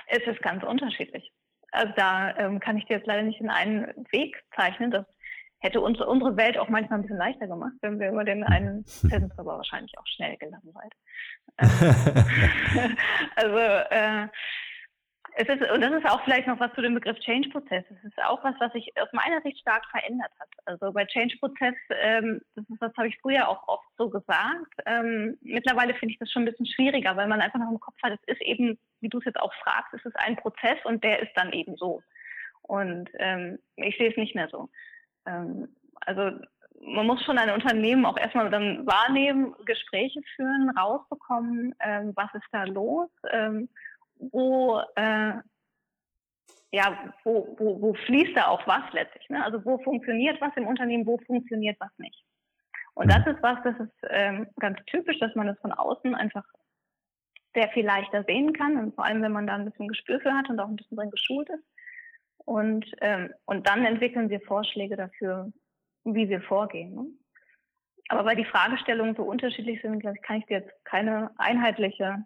Es 0.09 0.27
ist 0.27 0.42
ganz 0.42 0.64
unterschiedlich. 0.64 1.33
Also 1.70 1.92
da 1.96 2.37
ähm, 2.38 2.61
kann 2.61 2.79
ich 2.79 2.87
dir 2.87 2.96
jetzt 2.96 3.07
leider 3.07 3.22
nicht 3.22 3.40
in 3.40 3.51
einen 3.51 3.87
Weg 4.11 4.42
zeichnen. 4.57 4.90
Das 4.90 5.07
hätte 5.61 5.81
uns, 5.81 6.01
unsere 6.01 6.37
Welt 6.37 6.59
auch 6.59 6.68
manchmal 6.68 6.98
ein 6.98 7.03
bisschen 7.03 7.18
leichter 7.18 7.46
gemacht, 7.46 7.74
wenn 7.83 8.01
wir 8.01 8.11
über 8.11 8.24
den 8.24 8.44
einen, 8.44 8.83
sind 8.87 9.33
aber 9.38 9.57
wahrscheinlich 9.57 9.92
auch 9.98 10.07
schnell 10.07 10.37
gelangweilt. 10.38 10.92
also 13.37 13.59
äh, 13.90 14.29
es 15.40 15.48
ist, 15.48 15.70
und 15.70 15.81
das 15.81 15.92
ist 15.92 16.05
auch 16.05 16.20
vielleicht 16.24 16.48
noch 16.48 16.59
was 16.59 16.74
zu 16.74 16.83
dem 16.83 16.94
Begriff 16.94 17.16
Change-Prozess. 17.20 17.85
Es 17.88 18.05
ist 18.05 18.18
auch 18.24 18.42
was, 18.42 18.57
was 18.59 18.72
sich 18.72 18.92
aus 19.01 19.12
meiner 19.12 19.40
Sicht 19.42 19.61
stark 19.61 19.87
verändert 19.88 20.33
hat. 20.40 20.48
Also 20.64 20.92
bei 20.92 21.05
Change-Prozess, 21.05 21.77
ähm, 22.03 22.40
das 22.57 22.68
ist, 22.68 22.83
das 22.83 22.92
habe 22.96 23.07
ich 23.07 23.16
früher 23.20 23.48
auch 23.48 23.62
oft 23.68 23.87
so 23.96 24.11
gesagt. 24.11 24.74
Ähm, 24.85 25.38
mittlerweile 25.40 25.94
finde 25.94 26.12
ich 26.12 26.18
das 26.18 26.33
schon 26.33 26.42
ein 26.42 26.51
bisschen 26.51 26.66
schwieriger, 26.66 27.16
weil 27.16 27.29
man 27.29 27.40
einfach 27.40 27.61
noch 27.61 27.70
im 27.70 27.79
Kopf 27.79 27.94
hat, 28.03 28.18
es 28.27 28.35
ist 28.35 28.42
eben, 28.42 28.81
wie 29.01 29.09
du 29.09 29.18
es 29.18 29.27
jetzt 29.27 29.38
auch 29.38 29.55
fragst, 29.62 29.94
es 29.94 30.05
ist 30.05 30.18
ein 30.18 30.35
Prozess 30.35 30.79
und 30.85 31.05
der 31.05 31.20
ist 31.20 31.31
dann 31.37 31.53
eben 31.53 31.77
so. 31.77 32.03
Und 32.62 33.09
ähm, 33.20 33.61
ich 33.77 33.96
sehe 33.96 34.11
es 34.11 34.16
nicht 34.16 34.35
mehr 34.35 34.48
so. 34.51 34.68
Ähm, 35.24 35.68
also 36.01 36.37
man 36.81 37.07
muss 37.07 37.22
schon 37.24 37.38
ein 37.38 37.51
Unternehmen 37.51 38.07
auch 38.07 38.18
erstmal 38.18 38.51
dann 38.51 38.85
wahrnehmen, 38.88 39.55
Gespräche 39.66 40.20
führen, 40.35 40.70
rausbekommen, 40.70 41.77
ähm, 41.79 42.12
was 42.16 42.35
ist 42.35 42.48
da 42.51 42.64
los, 42.64 43.09
ähm, 43.31 43.68
wo, 44.19 44.81
äh, 44.97 45.33
ja, 46.71 47.15
wo, 47.25 47.57
wo, 47.59 47.81
wo 47.81 47.95
fließt 47.95 48.37
da 48.37 48.49
auch 48.49 48.67
was 48.67 48.93
letztlich. 48.93 49.29
Ne? 49.31 49.43
Also 49.43 49.65
wo 49.65 49.79
funktioniert 49.79 50.41
was 50.41 50.57
im 50.57 50.67
Unternehmen, 50.67 51.07
wo 51.07 51.19
funktioniert 51.19 51.79
was 51.81 51.91
nicht. 51.99 52.25
Und 52.95 53.11
das 53.13 53.27
ist 53.27 53.43
was, 53.43 53.59
das 53.63 53.79
ist 53.79 53.95
ähm, 54.11 54.49
ganz 54.59 54.79
typisch, 54.87 55.19
dass 55.21 55.35
man 55.35 55.47
das 55.47 55.59
von 55.61 55.73
außen 55.73 56.15
einfach 56.15 56.45
sehr 57.55 57.69
viel 57.71 57.87
leichter 57.87 58.25
sehen 58.25 58.53
kann 58.53 58.77
und 58.77 58.95
vor 58.95 59.05
allem, 59.05 59.23
wenn 59.23 59.33
man 59.33 59.47
da 59.47 59.55
ein 59.55 59.65
bisschen 59.65 59.89
Gespür 59.89 60.21
für 60.21 60.35
hat 60.35 60.51
und 60.51 60.61
auch 60.61 60.69
ein 60.69 60.77
bisschen 60.77 60.97
drin 60.97 61.11
geschult 61.11 61.49
ist. 61.49 61.65
Und, 62.39 62.87
ähm, 63.01 63.33
und 63.47 63.69
dann 63.69 63.85
entwickeln 63.85 64.31
wir 64.31 64.41
Vorschläge 64.41 64.97
dafür, 64.97 65.53
wie 66.05 66.29
wir 66.29 66.41
vorgehen. 66.43 66.95
Ne? 66.95 67.07
Aber 68.09 68.25
weil 68.25 68.37
die 68.37 68.45
Fragestellungen 68.45 69.15
so 69.15 69.23
unterschiedlich 69.23 69.81
sind, 69.83 70.03
kann 70.03 70.39
ich 70.39 70.47
dir 70.47 70.59
jetzt 70.59 70.85
keine 70.85 71.31
einheitliche 71.37 72.25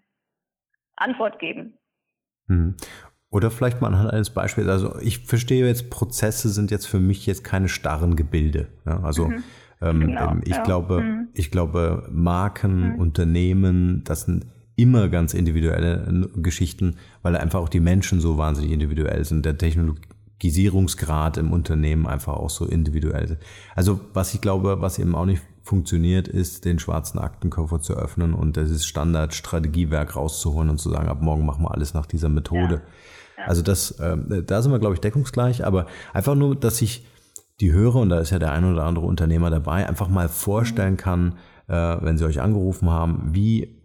Antwort 0.96 1.38
geben. 1.38 1.78
Hm. 2.48 2.74
Oder 3.30 3.50
vielleicht 3.50 3.80
mal 3.80 3.88
anhand 3.88 4.10
eines 4.10 4.30
Beispiels. 4.30 4.68
Also 4.68 4.98
ich 5.00 5.20
verstehe 5.20 5.66
jetzt, 5.66 5.88
Prozesse 5.88 6.50
sind 6.50 6.70
jetzt 6.70 6.86
für 6.86 7.00
mich 7.00 7.24
jetzt 7.24 7.42
keine 7.42 7.68
starren 7.68 8.14
Gebilde. 8.14 8.68
Also 8.84 9.28
mhm. 9.28 9.42
ähm, 9.80 10.00
genau, 10.00 10.32
ähm, 10.32 10.42
ich 10.44 10.56
ja. 10.56 10.62
glaube, 10.62 11.00
mhm. 11.00 11.28
ich 11.32 11.50
glaube, 11.50 12.08
Marken, 12.12 12.92
mhm. 12.92 12.94
Unternehmen, 12.96 14.04
das 14.04 14.22
sind 14.22 14.44
immer 14.76 15.08
ganz 15.08 15.32
individuelle 15.32 16.28
Geschichten, 16.36 16.96
weil 17.22 17.36
einfach 17.36 17.60
auch 17.60 17.70
die 17.70 17.80
Menschen 17.80 18.20
so 18.20 18.36
wahnsinnig 18.36 18.72
individuell 18.72 19.24
sind. 19.24 19.46
Der 19.46 19.56
Technologisierungsgrad 20.42 21.36
im 21.36 21.52
Unternehmen 21.52 22.06
einfach 22.06 22.34
auch 22.34 22.50
so 22.50 22.66
individuell 22.66 23.24
ist. 23.24 23.42
Also 23.74 24.00
was 24.12 24.34
ich 24.34 24.40
glaube, 24.40 24.80
was 24.80 24.98
eben 24.98 25.14
auch 25.14 25.26
nicht 25.26 25.42
funktioniert, 25.62 26.26
ist, 26.26 26.64
den 26.64 26.78
schwarzen 26.78 27.18
Aktenkoffer 27.18 27.80
zu 27.80 27.94
öffnen 27.94 28.34
und 28.34 28.56
das 28.56 28.84
Standardstrategiewerk 28.84 30.16
rauszuholen 30.16 30.70
und 30.70 30.78
zu 30.78 30.90
sagen, 30.90 31.08
ab 31.08 31.22
morgen 31.22 31.46
machen 31.46 31.62
wir 31.64 31.70
alles 31.70 31.94
nach 31.94 32.06
dieser 32.06 32.28
Methode. 32.28 32.82
Ja. 33.38 33.44
Also 33.46 33.62
das, 33.62 33.92
äh, 33.92 34.42
da 34.44 34.62
sind 34.62 34.72
wir, 34.72 34.80
glaube 34.80 34.94
ich, 34.94 35.00
deckungsgleich, 35.00 35.64
aber 35.64 35.86
einfach 36.12 36.34
nur, 36.34 36.56
dass 36.56 36.78
sich 36.78 37.06
die 37.60 37.72
Hörer, 37.72 38.00
und 38.00 38.08
da 38.08 38.18
ist 38.18 38.30
ja 38.30 38.40
der 38.40 38.50
ein 38.50 38.64
oder 38.64 38.84
andere 38.84 39.06
Unternehmer 39.06 39.50
dabei, 39.50 39.88
einfach 39.88 40.08
mal 40.08 40.28
vorstellen 40.28 40.96
kann, 40.96 41.36
äh, 41.68 41.74
wenn 42.00 42.18
sie 42.18 42.24
euch 42.24 42.40
angerufen 42.40 42.90
haben, 42.90 43.30
wie. 43.32 43.80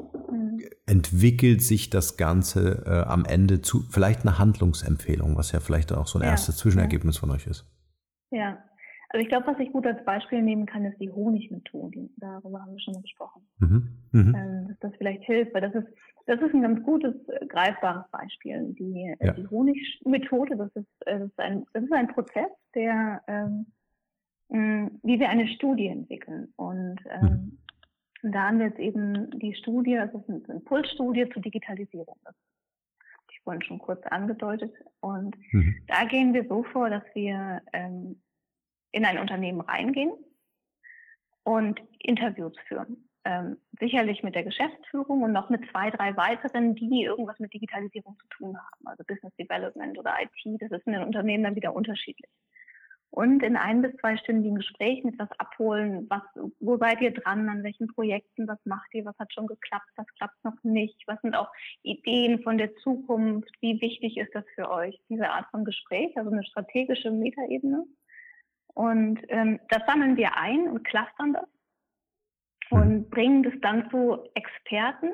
Entwickelt 0.87 1.61
sich 1.61 1.89
das 1.89 2.17
Ganze 2.17 2.83
äh, 2.85 3.09
am 3.09 3.25
Ende 3.25 3.61
zu 3.61 3.81
vielleicht 3.91 4.21
eine 4.21 4.39
Handlungsempfehlung, 4.39 5.35
was 5.37 5.51
ja 5.51 5.59
vielleicht 5.59 5.93
auch 5.93 6.07
so 6.07 6.19
ein 6.19 6.23
ja. 6.23 6.31
erstes 6.31 6.57
Zwischenergebnis 6.57 7.17
ja. 7.17 7.19
von 7.19 7.31
euch 7.31 7.45
ist. 7.45 7.65
Ja, 8.31 8.57
also 9.09 9.23
ich 9.23 9.29
glaube, 9.29 9.47
was 9.47 9.59
ich 9.59 9.71
gut 9.71 9.85
als 9.85 10.03
Beispiel 10.03 10.41
nehmen 10.41 10.65
kann, 10.65 10.85
ist 10.85 10.99
die 10.99 11.11
Honigmethode. 11.11 12.09
Darüber 12.17 12.61
haben 12.61 12.73
wir 12.73 12.79
schon 12.79 13.01
gesprochen. 13.01 13.41
Mhm. 13.59 13.87
Mhm. 14.11 14.35
Ähm, 14.35 14.67
dass 14.67 14.79
das 14.79 14.91
vielleicht 14.97 15.23
hilft, 15.23 15.53
weil 15.53 15.61
das 15.61 15.75
ist, 15.75 15.87
das 16.25 16.41
ist 16.41 16.53
ein 16.53 16.61
ganz 16.61 16.83
gutes, 16.83 17.15
äh, 17.29 17.45
greifbares 17.45 18.09
Beispiel. 18.11 18.75
Die, 18.77 19.15
äh, 19.19 19.25
ja. 19.25 19.33
die 19.33 19.47
Honigmethode, 19.47 20.57
das 20.57 20.75
ist, 20.75 20.87
äh, 21.05 21.19
das 21.19 21.29
ist 21.29 21.39
ein, 21.39 21.65
das 21.73 21.83
ist 21.83 21.93
ein 21.93 22.07
Prozess, 22.09 22.49
der, 22.75 23.21
ähm, 23.27 23.65
wie 24.49 25.19
wir 25.19 25.29
eine 25.29 25.47
Studie 25.49 25.87
entwickeln. 25.87 26.53
Und 26.55 26.99
ähm, 27.09 27.57
mhm. 28.21 28.31
da 28.31 28.47
haben 28.47 28.59
wir 28.59 28.67
jetzt 28.67 28.79
eben 28.79 29.29
die 29.39 29.55
Studie, 29.55 29.97
also 29.97 30.19
es 30.19 30.35
ist 30.35 30.49
eine 30.49 30.59
Impulsstudie 30.59 31.29
zur 31.29 31.41
Digitalisierung. 31.41 32.17
Das 32.23 32.35
ich 33.29 33.43
vorhin 33.43 33.61
schon 33.63 33.79
kurz 33.79 34.05
angedeutet. 34.07 34.73
Und 34.99 35.35
mhm. 35.51 35.81
da 35.87 36.05
gehen 36.05 36.33
wir 36.33 36.47
so 36.47 36.63
vor, 36.63 36.89
dass 36.89 37.03
wir 37.13 37.61
ähm, 37.73 38.21
in 38.91 39.05
ein 39.05 39.19
Unternehmen 39.19 39.61
reingehen 39.61 40.11
und 41.43 41.81
Interviews 41.99 42.53
führen. 42.67 43.09
Ähm, 43.25 43.57
sicherlich 43.79 44.23
mit 44.23 44.35
der 44.35 44.43
Geschäftsführung 44.43 45.21
und 45.21 45.33
noch 45.33 45.49
mit 45.49 45.69
zwei, 45.71 45.91
drei 45.91 46.15
weiteren, 46.15 46.75
die 46.75 47.03
irgendwas 47.03 47.39
mit 47.39 47.53
Digitalisierung 47.53 48.17
zu 48.19 48.27
tun 48.29 48.57
haben, 48.57 48.87
also 48.87 49.03
Business 49.05 49.35
Development 49.35 49.97
oder 49.97 50.15
IT. 50.21 50.61
Das 50.61 50.71
ist 50.71 50.87
in 50.87 50.93
den 50.93 51.03
Unternehmen 51.03 51.43
dann 51.43 51.55
wieder 51.55 51.75
unterschiedlich. 51.75 52.31
Und 53.09 53.41
in 53.41 53.55
ein 53.55 53.81
bis 53.81 53.91
zwei 53.93 54.15
zweistündigen 54.15 54.57
Gesprächen 54.57 55.13
etwas 55.13 55.29
abholen, 55.39 56.07
was, 56.09 56.21
wo 56.59 56.77
seid 56.77 57.01
ihr 57.01 57.11
dran, 57.11 57.49
an 57.49 57.63
welchen 57.63 57.87
Projekten, 57.87 58.47
was 58.47 58.59
macht 58.65 58.93
ihr, 58.93 59.05
was 59.05 59.17
hat 59.17 59.33
schon 59.33 59.47
geklappt, 59.47 59.89
was 59.95 60.05
klappt 60.17 60.43
noch 60.43 60.61
nicht, 60.63 61.01
was 61.07 61.19
sind 61.21 61.35
auch 61.35 61.49
Ideen 61.83 62.43
von 62.43 62.57
der 62.57 62.75
Zukunft, 62.77 63.49
wie 63.61 63.81
wichtig 63.81 64.17
ist 64.17 64.35
das 64.35 64.43
für 64.55 64.69
euch, 64.69 64.99
diese 65.09 65.29
Art 65.29 65.49
von 65.51 65.65
Gespräch, 65.65 66.15
also 66.17 66.29
eine 66.29 66.43
strategische 66.43 67.09
Metaebene. 67.11 67.85
Und 68.73 69.19
ähm, 69.29 69.59
das 69.69 69.81
sammeln 69.87 70.17
wir 70.17 70.37
ein 70.37 70.67
und 70.67 70.83
clustern 70.83 71.33
das 71.33 71.49
und 72.69 73.09
bringen 73.09 73.43
das 73.43 73.53
dann 73.61 73.89
zu 73.89 74.29
Experten 74.35 75.11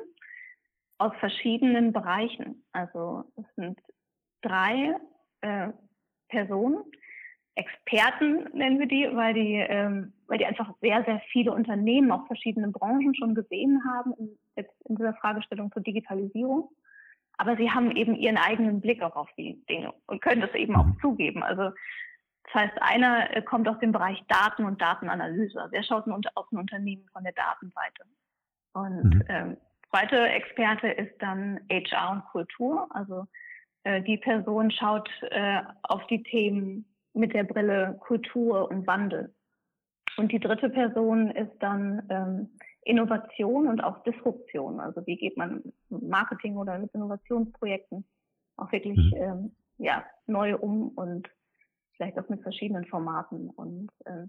aus 0.98 1.12
verschiedenen 1.20 1.92
Bereichen. 1.92 2.64
Also 2.72 3.24
es 3.36 3.46
sind 3.56 3.80
drei 4.42 4.96
äh, 5.40 5.68
Personen, 6.28 6.84
Experten 7.56 8.48
nennen 8.52 8.80
wir 8.80 8.86
die, 8.86 9.08
weil 9.12 9.34
die, 9.34 9.54
ähm, 9.54 10.12
weil 10.26 10.38
die 10.38 10.46
einfach 10.46 10.74
sehr, 10.80 11.04
sehr 11.04 11.20
viele 11.30 11.52
Unternehmen 11.52 12.10
aus 12.10 12.26
verschiedenen 12.26 12.72
Branchen 12.72 13.14
schon 13.14 13.34
gesehen 13.34 13.82
haben, 13.86 14.12
in, 14.18 14.36
jetzt 14.56 14.74
in 14.88 14.96
dieser 14.96 15.14
Fragestellung 15.14 15.70
zur 15.72 15.82
Digitalisierung. 15.82 16.70
Aber 17.36 17.56
sie 17.56 17.70
haben 17.70 17.94
eben 17.96 18.14
ihren 18.14 18.38
eigenen 18.38 18.80
Blick 18.80 19.02
auch 19.02 19.16
auf 19.16 19.28
die 19.36 19.64
Dinge 19.68 19.92
und 20.06 20.20
können 20.20 20.40
das 20.40 20.54
eben 20.54 20.74
auch 20.76 20.86
mhm. 20.86 20.98
zugeben. 21.00 21.42
Also 21.42 21.70
das 22.44 22.54
heißt, 22.54 22.82
einer 22.82 23.36
äh, 23.36 23.42
kommt 23.42 23.68
aus 23.68 23.78
dem 23.78 23.92
Bereich 23.92 24.22
Daten 24.28 24.64
und 24.64 24.80
Datenanalyse. 24.80 25.60
Also 25.60 25.74
er 25.74 25.82
schaut 25.82 26.06
aus 26.34 26.48
dem 26.50 26.58
Unternehmen 26.58 27.08
von 27.12 27.24
der 27.24 27.32
Datenseite. 27.32 28.04
Und 28.72 29.14
mhm. 29.14 29.24
ähm, 29.28 29.56
zweite 29.90 30.28
Experte 30.28 30.88
ist 30.88 31.14
dann 31.20 31.60
HR 31.70 32.10
und 32.10 32.24
Kultur. 32.26 32.88
Also 32.90 33.26
äh, 33.84 34.02
die 34.02 34.18
Person 34.18 34.70
schaut 34.70 35.08
äh, 35.30 35.62
auf 35.82 36.06
die 36.08 36.22
Themen 36.22 36.84
mit 37.14 37.32
der 37.32 37.44
Brille 37.44 37.96
Kultur 38.00 38.70
und 38.70 38.86
Wandel. 38.86 39.34
Und 40.16 40.32
die 40.32 40.40
dritte 40.40 40.68
Person 40.70 41.30
ist 41.30 41.52
dann 41.60 42.06
ähm, 42.08 42.58
Innovation 42.82 43.66
und 43.66 43.82
auch 43.82 44.02
Disruption. 44.02 44.78
Also 44.80 45.04
wie 45.06 45.16
geht 45.16 45.36
man 45.36 45.62
Marketing 45.88 46.56
oder 46.56 46.78
mit 46.78 46.92
Innovationsprojekten 46.94 48.04
auch 48.56 48.70
wirklich 48.72 48.98
mhm. 48.98 49.16
ähm, 49.16 49.56
ja, 49.78 50.04
neu 50.26 50.56
um 50.56 50.88
und 50.88 51.28
vielleicht 51.96 52.18
auch 52.18 52.28
mit 52.28 52.42
verschiedenen 52.42 52.84
Formaten. 52.86 53.50
Und 53.50 53.90
äh, 54.04 54.26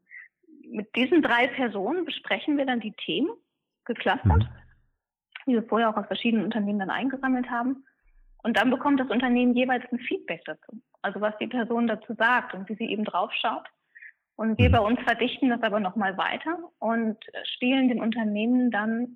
mit 0.67 0.95
diesen 0.95 1.21
drei 1.21 1.47
Personen 1.47 2.05
besprechen 2.05 2.57
wir 2.57 2.65
dann 2.65 2.79
die 2.79 2.93
Themen, 2.93 3.29
geclustert, 3.85 4.25
mhm. 4.25 4.47
die 5.45 5.53
wir 5.53 5.63
vorher 5.63 5.89
auch 5.89 5.97
aus 5.97 6.07
verschiedenen 6.07 6.45
Unternehmen 6.45 6.79
dann 6.79 6.89
eingesammelt 6.89 7.49
haben. 7.49 7.85
Und 8.43 8.57
dann 8.57 8.69
bekommt 8.69 8.99
das 8.99 9.09
Unternehmen 9.09 9.55
jeweils 9.55 9.83
ein 9.91 9.99
Feedback 9.99 10.41
dazu. 10.45 10.81
Also 11.05 11.21
was 11.21 11.37
die 11.37 11.45
Person 11.45 11.85
dazu 11.85 12.15
sagt 12.15 12.55
und 12.55 12.67
wie 12.67 12.73
sie 12.73 12.89
eben 12.89 13.05
draufschaut. 13.05 13.69
Und 14.37 14.57
wir 14.57 14.71
bei 14.71 14.79
uns 14.79 14.99
verdichten 15.01 15.49
das 15.49 15.61
aber 15.61 15.79
nochmal 15.79 16.17
weiter 16.17 16.57
und 16.79 17.17
spielen 17.43 17.89
dem 17.89 17.99
Unternehmen 17.99 18.71
dann 18.71 19.15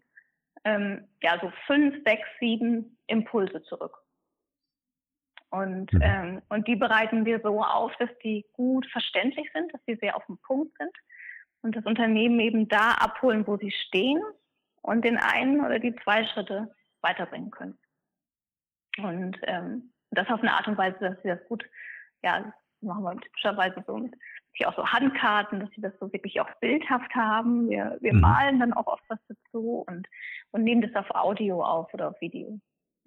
ähm, 0.66 1.08
ja 1.24 1.40
so 1.42 1.52
fünf, 1.66 1.96
sechs, 2.06 2.28
sieben 2.40 2.96
Impulse 3.08 3.64
zurück. 3.64 3.98
Und, 5.50 5.92
mhm. 5.92 6.02
ähm, 6.04 6.42
und 6.50 6.68
die 6.68 6.76
bereiten 6.76 7.26
wir 7.26 7.40
so 7.40 7.64
auf, 7.64 7.92
dass 7.98 8.12
die 8.24 8.46
gut 8.54 8.86
verständlich 8.92 9.50
sind, 9.52 9.74
dass 9.74 9.82
sie 9.88 9.96
sehr 9.96 10.16
auf 10.16 10.26
dem 10.28 10.38
Punkt 10.38 10.78
sind 10.78 10.96
und 11.64 11.76
das 11.76 11.86
Unternehmen 11.86 12.40
eben 12.40 12.68
da 12.68 12.92
abholen, 12.92 13.48
wo 13.48 13.58
sie 13.58 13.72
stehen 13.72 14.22
und 14.84 15.04
den 15.04 15.18
einen 15.18 15.66
oder 15.66 15.80
die 15.80 15.96
zwei 16.04 16.24
Schritte 16.28 16.72
weiterbringen 17.02 17.50
können. 17.50 17.80
Und 19.00 19.38
ähm, 19.42 19.92
das 20.12 20.28
auf 20.30 20.42
eine 20.42 20.54
Art 20.54 20.68
und 20.68 20.78
Weise, 20.78 20.98
dass 21.00 21.22
sie 21.22 21.30
das 21.30 21.44
gut, 21.48 21.66
ja, 22.24 22.40
das 22.42 22.54
machen 22.82 23.04
wir 23.04 23.20
typischerweise 23.20 23.84
so 23.86 23.98
mit 23.98 24.16
auch 24.66 24.76
so 24.76 24.86
Handkarten, 24.86 25.60
dass 25.60 25.70
sie 25.72 25.82
das 25.82 25.94
so 26.00 26.12
wirklich 26.12 26.40
auch 26.42 26.50
bildhaft 26.60 27.14
haben. 27.16 27.70
Wir, 27.70 27.98
wir 28.02 28.14
mhm. 28.14 28.22
malen 28.22 28.60
dann 28.60 28.74
auch 28.74 28.88
oft 28.88 29.04
was 29.08 29.20
dazu 29.28 29.86
und, 29.88 30.08
und 30.52 30.64
nehmen 30.64 30.82
das 30.82 30.96
auf 30.96 31.10
Audio 31.16 31.64
auf 31.64 31.94
oder 31.94 32.10
auf 32.10 32.22
Video. 32.22 32.60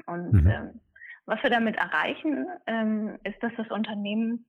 Und 0.07 0.33
mhm. 0.33 0.47
ähm, 0.47 0.81
was 1.27 1.43
wir 1.43 1.51
damit 1.51 1.77
erreichen, 1.77 2.47
ähm, 2.67 3.19
ist, 3.25 3.43
dass 3.43 3.53
das 3.57 3.71
Unternehmen 3.71 4.47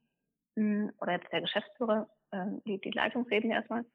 mh, 0.56 0.64
hm, 0.64 0.92
oder 1.00 1.14
jetzt 1.14 1.32
der 1.32 1.42
Geschäftsführer, 1.42 2.08
äh, 2.32 2.46
die, 2.66 2.80
die 2.80 2.92
Leitungsebene 2.92 3.54
erstmal, 3.54 3.86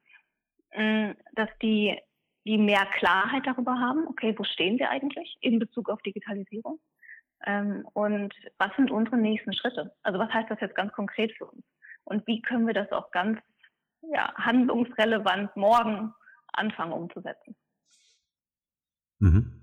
mh, 0.75 1.07
hm, 1.07 1.15
dass 1.33 1.49
die, 1.61 1.97
die 2.45 2.57
mehr 2.57 2.85
Klarheit 2.97 3.45
darüber 3.45 3.79
haben, 3.79 4.07
okay, 4.07 4.33
wo 4.37 4.43
stehen 4.43 4.79
wir 4.79 4.89
eigentlich 4.89 5.37
in 5.41 5.59
Bezug 5.59 5.89
auf 5.89 6.01
Digitalisierung? 6.03 6.79
Ähm, 7.45 7.87
und 7.93 8.33
was 8.57 8.75
sind 8.75 8.91
unsere 8.91 9.17
nächsten 9.17 9.53
Schritte? 9.53 9.93
Also 10.03 10.19
was 10.19 10.31
heißt 10.31 10.49
das 10.49 10.59
jetzt 10.59 10.75
ganz 10.75 10.91
konkret 10.93 11.31
für 11.37 11.45
uns? 11.45 11.63
Und 12.03 12.25
wie 12.27 12.41
können 12.41 12.67
wir 12.67 12.73
das 12.73 12.91
auch 12.91 13.11
ganz 13.11 13.39
ja, 14.13 14.33
handlungsrelevant 14.35 15.55
morgen 15.55 16.13
anfangen 16.53 16.93
umzusetzen? 16.93 17.55
Mhm 19.19 19.59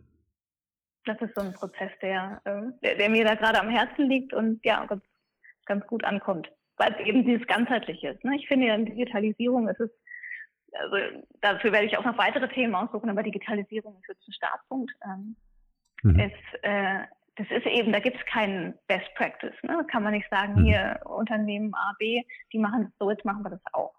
das 1.07 1.21
ist 1.21 1.35
so 1.35 1.41
ein 1.41 1.55
Prozess, 1.55 1.91
der, 2.03 2.41
äh, 2.45 2.63
der, 2.83 2.97
der, 2.97 3.09
mir 3.09 3.25
da 3.25 3.35
gerade 3.35 3.61
am 3.61 3.71
Herzen 3.71 4.09
liegt 4.09 4.35
und 4.35 4.61
ja, 4.65 4.85
ganz, 4.87 5.03
ganz 5.65 5.87
gut 5.87 6.05
ankommt. 6.05 6.51
Weil 6.77 6.93
es 6.93 7.07
eben 7.07 7.25
dieses 7.25 7.47
Ganzheitliche 7.47 8.11
ist. 8.11 8.25
Ne? 8.25 8.37
Ich 8.37 8.47
finde 8.49 8.67
ja 8.67 8.75
in 8.75 8.85
Digitalisierung 8.85 9.69
ist 9.69 9.81
es, 9.81 9.91
also 10.73 10.97
dafür 11.41 11.73
werde 11.73 11.87
ich 11.87 11.97
auch 11.97 12.05
noch 12.05 12.19
weitere 12.19 12.49
Themen 12.49 12.75
aussuchen, 12.75 13.09
aber 13.09 13.23
Digitalisierung 13.23 13.97
ist 14.01 14.09
jetzt 14.09 14.29
ein 14.29 14.33
Startpunkt. 14.33 14.93
Ähm, 15.05 15.37
mhm. 16.03 16.21
ist, 16.21 16.63
äh, 16.63 17.05
das 17.37 17.47
ist 17.51 17.67
eben, 17.67 17.93
da 17.93 18.01
gibt 18.01 18.17
es 18.17 18.27
keinen 18.27 18.75
Best 18.87 19.15
Practice. 19.15 19.55
Ne? 19.63 19.85
Kann 19.91 20.03
man 20.03 20.13
nicht 20.13 20.29
sagen, 20.31 20.55
mhm. 20.55 20.65
hier 20.65 21.01
Unternehmen 21.05 21.75
A, 21.75 21.95
B, 21.99 22.23
die 22.53 22.59
machen 22.59 22.85
das 22.85 22.93
so, 22.99 23.11
jetzt 23.11 23.25
machen 23.25 23.45
wir 23.45 23.51
das 23.51 23.61
auch. 23.73 23.95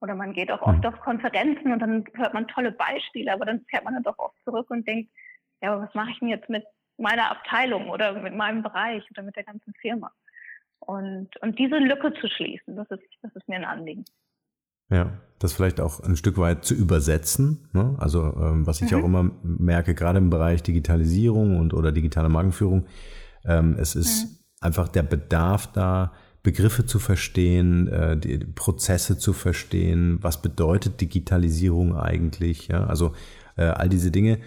Oder 0.00 0.14
man 0.14 0.32
geht 0.32 0.52
auch 0.52 0.62
oft 0.62 0.78
mhm. 0.78 0.86
auf 0.86 1.00
Konferenzen 1.00 1.72
und 1.72 1.80
dann 1.80 2.04
hört 2.14 2.34
man 2.34 2.46
tolle 2.46 2.72
Beispiele, 2.72 3.32
aber 3.32 3.46
dann 3.46 3.64
fährt 3.68 3.84
man 3.84 3.94
dann 3.94 4.02
doch 4.02 4.18
oft 4.18 4.36
zurück 4.44 4.70
und 4.70 4.86
denkt, 4.86 5.10
ja, 5.60 5.72
aber 5.72 5.82
was 5.82 5.94
mache 5.94 6.10
ich 6.10 6.18
denn 6.20 6.28
jetzt 6.28 6.48
mit 6.48 6.64
meiner 6.98 7.30
Abteilung 7.30 7.88
oder 7.88 8.12
mit 8.12 8.34
meinem 8.34 8.62
Bereich 8.62 9.02
oder 9.10 9.22
mit 9.22 9.34
der 9.34 9.44
ganzen 9.44 9.72
Firma? 9.74 10.12
Und, 10.80 11.36
und 11.42 11.58
diese 11.58 11.78
Lücke 11.78 12.12
zu 12.14 12.28
schließen, 12.28 12.76
das 12.76 12.88
ist, 12.90 13.02
das 13.22 13.34
ist 13.34 13.48
mir 13.48 13.56
ein 13.56 13.64
Anliegen. 13.64 14.04
Ja, 14.90 15.12
das 15.38 15.52
vielleicht 15.52 15.80
auch 15.80 16.00
ein 16.00 16.16
Stück 16.16 16.38
weit 16.38 16.64
zu 16.64 16.74
übersetzen. 16.74 17.68
Ne? 17.72 17.94
Also 17.98 18.22
ähm, 18.40 18.66
was 18.66 18.80
ich 18.80 18.90
mhm. 18.90 18.98
auch 18.98 19.04
immer 19.04 19.30
merke, 19.42 19.94
gerade 19.94 20.18
im 20.18 20.30
Bereich 20.30 20.62
Digitalisierung 20.62 21.58
und 21.58 21.74
oder 21.74 21.92
digitale 21.92 22.28
Markenführung, 22.28 22.86
ähm, 23.44 23.76
es 23.78 23.94
ist 23.94 24.24
mhm. 24.24 24.30
einfach 24.60 24.88
der 24.88 25.04
Bedarf 25.04 25.70
da, 25.72 26.12
Begriffe 26.42 26.86
zu 26.86 26.98
verstehen, 26.98 27.88
äh, 27.88 28.16
die 28.16 28.38
Prozesse 28.38 29.18
zu 29.18 29.32
verstehen, 29.32 30.18
was 30.22 30.40
bedeutet 30.40 31.00
Digitalisierung 31.00 31.96
eigentlich, 31.96 32.68
ja, 32.68 32.86
also 32.86 33.12
äh, 33.56 33.64
all 33.64 33.88
diese 33.88 34.10
Dinge, 34.10 34.38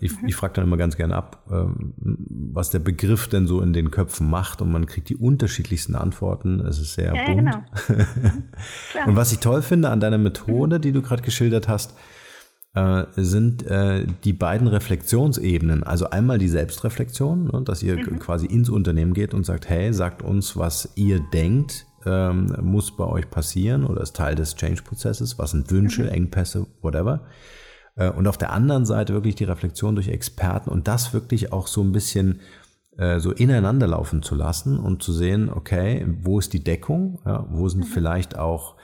ich, 0.00 0.20
mhm. 0.20 0.28
ich 0.28 0.36
frage 0.36 0.54
dann 0.54 0.64
immer 0.64 0.76
ganz 0.76 0.96
gerne 0.96 1.16
ab, 1.16 1.44
ähm, 1.50 1.94
was 1.96 2.70
der 2.70 2.78
Begriff 2.78 3.28
denn 3.28 3.46
so 3.46 3.60
in 3.60 3.72
den 3.72 3.90
Köpfen 3.90 4.30
macht 4.30 4.62
und 4.62 4.70
man 4.70 4.86
kriegt 4.86 5.08
die 5.08 5.16
unterschiedlichsten 5.16 5.96
Antworten. 5.96 6.60
Es 6.60 6.78
ist 6.78 6.94
sehr 6.94 7.14
ja, 7.14 7.24
bunt. 7.24 7.38
Genau. 7.38 8.06
und 9.06 9.16
was 9.16 9.32
ich 9.32 9.38
toll 9.38 9.62
finde 9.62 9.90
an 9.90 10.00
deiner 10.00 10.18
Methode, 10.18 10.78
die 10.78 10.92
du 10.92 11.02
gerade 11.02 11.22
geschildert 11.22 11.68
hast, 11.68 11.94
äh, 12.74 13.04
sind 13.16 13.66
äh, 13.66 14.06
die 14.24 14.32
beiden 14.32 14.66
Reflexionsebenen. 14.68 15.82
Also 15.82 16.10
einmal 16.10 16.38
die 16.38 16.48
Selbstreflexion, 16.48 17.46
ne, 17.46 17.62
dass 17.64 17.82
ihr 17.82 17.96
mhm. 17.96 18.18
quasi 18.18 18.46
ins 18.46 18.68
Unternehmen 18.68 19.14
geht 19.14 19.34
und 19.34 19.44
sagt, 19.44 19.68
hey, 19.68 19.92
sagt 19.92 20.22
uns, 20.22 20.56
was 20.56 20.92
ihr 20.94 21.20
denkt, 21.20 21.86
ähm, 22.06 22.54
muss 22.62 22.96
bei 22.96 23.04
euch 23.04 23.30
passieren 23.30 23.84
oder 23.84 24.02
ist 24.02 24.16
Teil 24.16 24.34
des 24.34 24.56
Change-Prozesses, 24.56 25.38
was 25.38 25.52
sind 25.52 25.70
Wünsche, 25.70 26.02
mhm. 26.02 26.10
Engpässe, 26.10 26.66
whatever. 26.82 27.22
Äh, 27.96 28.10
und 28.10 28.26
auf 28.26 28.38
der 28.38 28.52
anderen 28.52 28.86
Seite 28.86 29.12
wirklich 29.12 29.34
die 29.34 29.44
Reflexion 29.44 29.94
durch 29.94 30.08
Experten 30.08 30.70
und 30.70 30.88
das 30.88 31.12
wirklich 31.12 31.52
auch 31.52 31.66
so 31.66 31.82
ein 31.82 31.92
bisschen 31.92 32.40
äh, 32.96 33.18
so 33.18 33.32
ineinander 33.32 33.86
laufen 33.86 34.22
zu 34.22 34.34
lassen 34.34 34.78
und 34.78 35.02
zu 35.02 35.12
sehen, 35.12 35.50
okay, 35.50 36.06
wo 36.22 36.38
ist 36.38 36.52
die 36.52 36.62
Deckung, 36.62 37.20
ja, 37.24 37.46
wo 37.50 37.68
sind 37.68 37.80
mhm. 37.80 37.88
vielleicht 37.88 38.38
auch, 38.38 38.76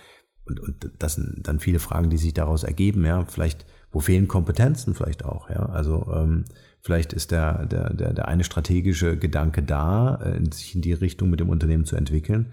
und, 0.46 0.61
und 0.61 0.90
das 0.98 1.14
sind 1.14 1.46
dann 1.46 1.61
viele 1.61 1.78
Fragen, 1.78 2.11
die 2.11 2.18
sich 2.18 2.34
daraus 2.34 2.64
ergeben, 2.64 3.04
ja, 3.04 3.24
vielleicht 3.24 3.66
wo 3.92 4.00
fehlen 4.00 4.28
Kompetenzen 4.28 4.94
vielleicht 4.94 5.24
auch, 5.24 5.50
ja. 5.50 5.66
Also 5.66 6.06
ähm, 6.14 6.44
vielleicht 6.80 7.12
ist 7.12 7.32
der, 7.32 7.66
der, 7.66 7.92
der, 7.92 8.12
der 8.14 8.28
eine 8.28 8.44
strategische 8.44 9.16
Gedanke 9.16 9.62
da, 9.62 10.16
äh, 10.16 10.40
sich 10.52 10.74
in 10.74 10.82
die 10.82 10.92
Richtung 10.92 11.30
mit 11.30 11.40
dem 11.40 11.48
Unternehmen 11.48 11.84
zu 11.84 11.96
entwickeln. 11.96 12.52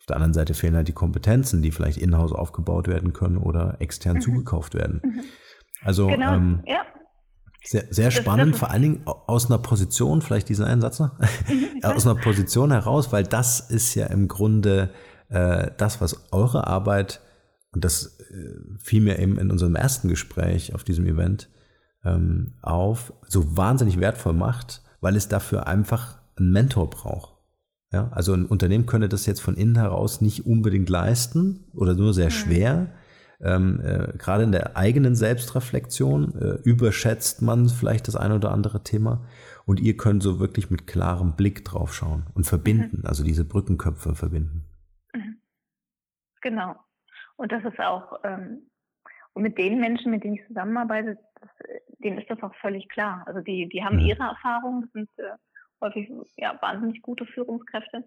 Auf 0.00 0.06
der 0.06 0.16
anderen 0.16 0.34
Seite 0.34 0.54
fehlen 0.54 0.74
halt 0.74 0.88
die 0.88 0.92
Kompetenzen, 0.92 1.62
die 1.62 1.70
vielleicht 1.70 1.98
in-house 1.98 2.32
aufgebaut 2.32 2.88
werden 2.88 3.12
können 3.12 3.36
oder 3.36 3.76
extern 3.80 4.16
mhm. 4.16 4.20
zugekauft 4.20 4.74
werden. 4.74 5.00
Mhm. 5.04 5.20
Also 5.84 6.06
genau. 6.06 6.34
ähm, 6.34 6.62
ja. 6.66 6.82
Sehr, 7.64 7.84
sehr 7.90 8.10
spannend, 8.10 8.56
vor 8.56 8.70
allen 8.70 8.82
Dingen 8.82 9.02
aus 9.04 9.46
einer 9.46 9.58
Position, 9.58 10.20
vielleicht 10.20 10.48
diesen 10.48 10.64
einen 10.64 10.80
Satz 10.80 10.98
noch, 10.98 11.16
mhm, 11.18 11.78
aus 11.84 12.06
einer 12.06 12.20
Position 12.20 12.72
heraus, 12.72 13.12
weil 13.12 13.22
das 13.22 13.60
ist 13.60 13.94
ja 13.94 14.06
im 14.06 14.26
Grunde 14.26 14.90
äh, 15.28 15.70
das, 15.76 16.00
was 16.00 16.32
eure 16.32 16.66
Arbeit 16.66 17.20
und 17.72 17.84
das 17.84 18.18
äh, 18.18 18.78
fiel 18.78 19.02
mir 19.02 19.18
eben 19.18 19.38
in 19.38 19.50
unserem 19.50 19.76
ersten 19.76 20.08
Gespräch 20.08 20.74
auf 20.74 20.82
diesem 20.82 21.06
Event 21.06 21.48
ähm, 22.04 22.54
auf, 22.62 23.12
so 23.28 23.56
wahnsinnig 23.56 24.00
wertvoll 24.00 24.34
macht, 24.34 24.82
weil 25.00 25.16
es 25.16 25.28
dafür 25.28 25.66
einfach 25.66 26.18
einen 26.36 26.50
Mentor 26.50 26.90
braucht. 26.90 27.36
Ja, 27.92 28.08
also 28.12 28.32
ein 28.32 28.46
Unternehmen 28.46 28.86
könnte 28.86 29.08
das 29.08 29.26
jetzt 29.26 29.40
von 29.40 29.54
innen 29.54 29.76
heraus 29.76 30.20
nicht 30.22 30.46
unbedingt 30.46 30.88
leisten 30.88 31.66
oder 31.74 31.94
nur 31.94 32.14
sehr 32.14 32.30
schwer. 32.30 32.88
Ähm, 33.42 33.80
äh, 33.80 34.16
gerade 34.18 34.44
in 34.44 34.52
der 34.52 34.76
eigenen 34.76 35.14
Selbstreflexion 35.14 36.34
äh, 36.40 36.68
überschätzt 36.68 37.42
man 37.42 37.68
vielleicht 37.68 38.06
das 38.06 38.14
eine 38.14 38.36
oder 38.36 38.52
andere 38.52 38.84
Thema 38.84 39.24
und 39.66 39.80
ihr 39.80 39.96
könnt 39.96 40.22
so 40.22 40.38
wirklich 40.38 40.70
mit 40.70 40.86
klarem 40.86 41.34
Blick 41.34 41.64
drauf 41.64 41.92
schauen 41.92 42.26
und 42.34 42.46
verbinden, 42.46 42.98
mhm. 43.00 43.06
also 43.06 43.24
diese 43.24 43.44
Brückenköpfe 43.44 44.14
verbinden. 44.14 44.64
Mhm. 45.12 45.40
Genau. 46.40 46.76
Und 47.36 47.50
das 47.50 47.64
ist 47.64 47.80
auch, 47.80 48.20
ähm, 48.22 48.70
und 49.32 49.42
mit 49.42 49.58
den 49.58 49.80
Menschen, 49.80 50.12
mit 50.12 50.22
denen 50.22 50.34
ich 50.34 50.46
zusammenarbeite, 50.46 51.18
das, 51.40 51.50
denen 51.98 52.18
ist 52.18 52.30
das 52.30 52.42
auch 52.42 52.54
völlig 52.56 52.88
klar. 52.88 53.24
Also 53.26 53.40
die, 53.40 53.68
die 53.68 53.82
haben 53.82 53.96
mhm. 53.96 54.06
ihre 54.06 54.22
Erfahrungen, 54.22 54.82
das 54.82 54.92
sind 54.92 55.10
äh, 55.18 55.36
häufig 55.80 56.10
ja, 56.36 56.56
wahnsinnig 56.60 57.02
gute 57.02 57.26
Führungskräfte, 57.26 58.04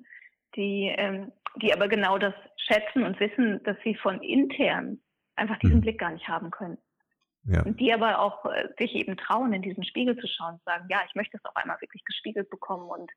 die, 0.56 0.94
ähm, 0.96 1.32
die 1.62 1.74
aber 1.74 1.88
genau 1.88 2.18
das 2.18 2.34
schätzen 2.58 3.04
und 3.04 3.20
wissen, 3.20 3.62
dass 3.64 3.76
sie 3.84 3.96
von 3.96 4.22
intern 4.22 5.00
einfach 5.36 5.58
diesen 5.60 5.78
mhm. 5.78 5.82
Blick 5.82 6.00
gar 6.00 6.12
nicht 6.12 6.28
haben 6.28 6.52
können. 6.52 6.78
Ja. 7.44 7.62
Und 7.64 7.80
die 7.80 7.94
aber 7.94 8.20
auch 8.20 8.46
äh, 8.46 8.70
sich 8.80 8.96
eben 8.96 9.18
trauen, 9.18 9.54
in 9.54 9.62
diesen 9.62 9.84
Spiegel 9.84 10.18
zu 10.18 10.28
schauen 10.28 10.56
und 10.56 10.64
sagen, 10.64 10.86
ja, 10.90 11.00
ich 11.08 11.16
möchte 11.16 11.38
es 11.38 11.46
auf 11.46 11.56
einmal 11.56 11.80
wirklich 11.80 12.04
gespiegelt 12.04 12.50
bekommen 12.50 12.90
und, 12.90 13.12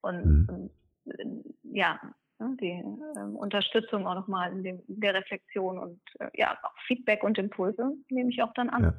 und, 0.00 0.24
mhm. 0.24 0.48
und 0.48 0.70
äh, 1.12 1.42
ja, 1.62 2.00
Ne, 2.38 2.54
die 2.60 2.68
äh, 2.68 3.20
Unterstützung 3.34 4.06
auch 4.06 4.14
nochmal 4.14 4.52
in, 4.52 4.62
dem, 4.62 4.82
in 4.88 5.00
der 5.00 5.14
Reflexion 5.14 5.78
und 5.78 6.00
äh, 6.18 6.28
ja, 6.34 6.58
auch 6.62 6.74
Feedback 6.86 7.22
und 7.24 7.38
Impulse 7.38 7.92
nehme 8.10 8.30
ich 8.30 8.42
auch 8.42 8.52
dann 8.52 8.68
an. 8.68 8.82
Ja. 8.82 8.94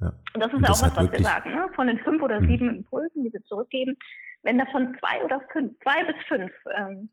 Ja. 0.00 0.12
Und 0.34 0.40
das 0.40 0.48
ist 0.48 0.54
und 0.54 0.62
das 0.62 0.82
auch 0.82 0.86
was, 0.86 0.96
was 0.96 1.12
wir 1.12 1.22
sagen, 1.22 1.50
ne? 1.54 1.68
von 1.76 1.86
den 1.86 1.98
fünf 2.00 2.22
oder 2.22 2.40
mhm. 2.40 2.48
sieben 2.48 2.68
Impulsen, 2.70 3.22
die 3.22 3.32
wir 3.32 3.44
zurückgeben, 3.44 3.96
wenn 4.42 4.58
davon 4.58 4.96
zwei 4.98 5.22
oder 5.24 5.40
fünf, 5.52 5.78
zwei 5.80 6.04
bis 6.04 6.16
fünf 6.26 6.52
ähm, 6.74 7.10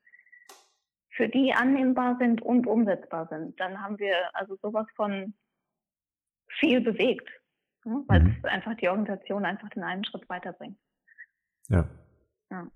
für 1.18 1.28
die 1.28 1.52
annehmbar 1.52 2.18
sind 2.20 2.42
und 2.42 2.68
umsetzbar 2.68 3.28
sind, 3.28 3.60
dann 3.60 3.82
haben 3.82 4.00
wir 4.00 4.14
also 4.34 4.56
sowas 4.62 4.86
von 4.96 5.34
viel 6.60 6.80
bewegt, 6.80 7.28
ne? 7.84 8.04
weil 8.08 8.24
mhm. 8.24 8.36
es 8.38 8.46
einfach 8.46 8.78
die 8.78 8.88
Organisation 8.88 9.44
einfach 9.44 9.70
den 9.70 9.84
einen 9.84 10.06
Schritt 10.06 10.30
weiterbringt. 10.30 10.78
Ja. 11.68 11.90
ja. 12.52 12.68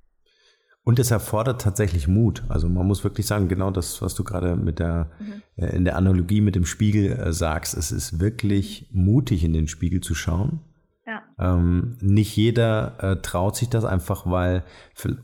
Und 0.84 0.98
es 0.98 1.12
erfordert 1.12 1.62
tatsächlich 1.62 2.08
Mut. 2.08 2.44
Also 2.50 2.68
man 2.68 2.88
muss 2.88 3.04
wirklich 3.04 3.28
sagen, 3.28 3.48
genau 3.48 3.70
das, 3.70 4.02
was 4.02 4.16
du 4.16 4.24
gerade 4.24 4.56
mit 4.56 4.80
der, 4.80 5.12
mhm. 5.20 5.44
äh, 5.56 5.76
in 5.76 5.86
der 5.86 5.96
Analogie 5.96 6.42
mit 6.42 6.56
dem 6.56 6.66
Spiegel 6.66 7.12
äh, 7.12 7.32
sagst, 7.32 7.78
es 7.78 7.92
ist 7.92 8.20
wirklich 8.20 8.90
mutig, 8.92 9.44
in 9.44 9.54
den 9.54 9.68
Spiegel 9.68 10.02
zu 10.02 10.16
schauen. 10.16 10.62
Ähm, 11.42 11.98
nicht 12.02 12.38
jeder 12.38 13.04
äh, 13.04 13.16
traut 13.22 13.56
sich 13.56 13.68
das 13.68 13.84
einfach, 13.84 14.30
weil 14.30 14.64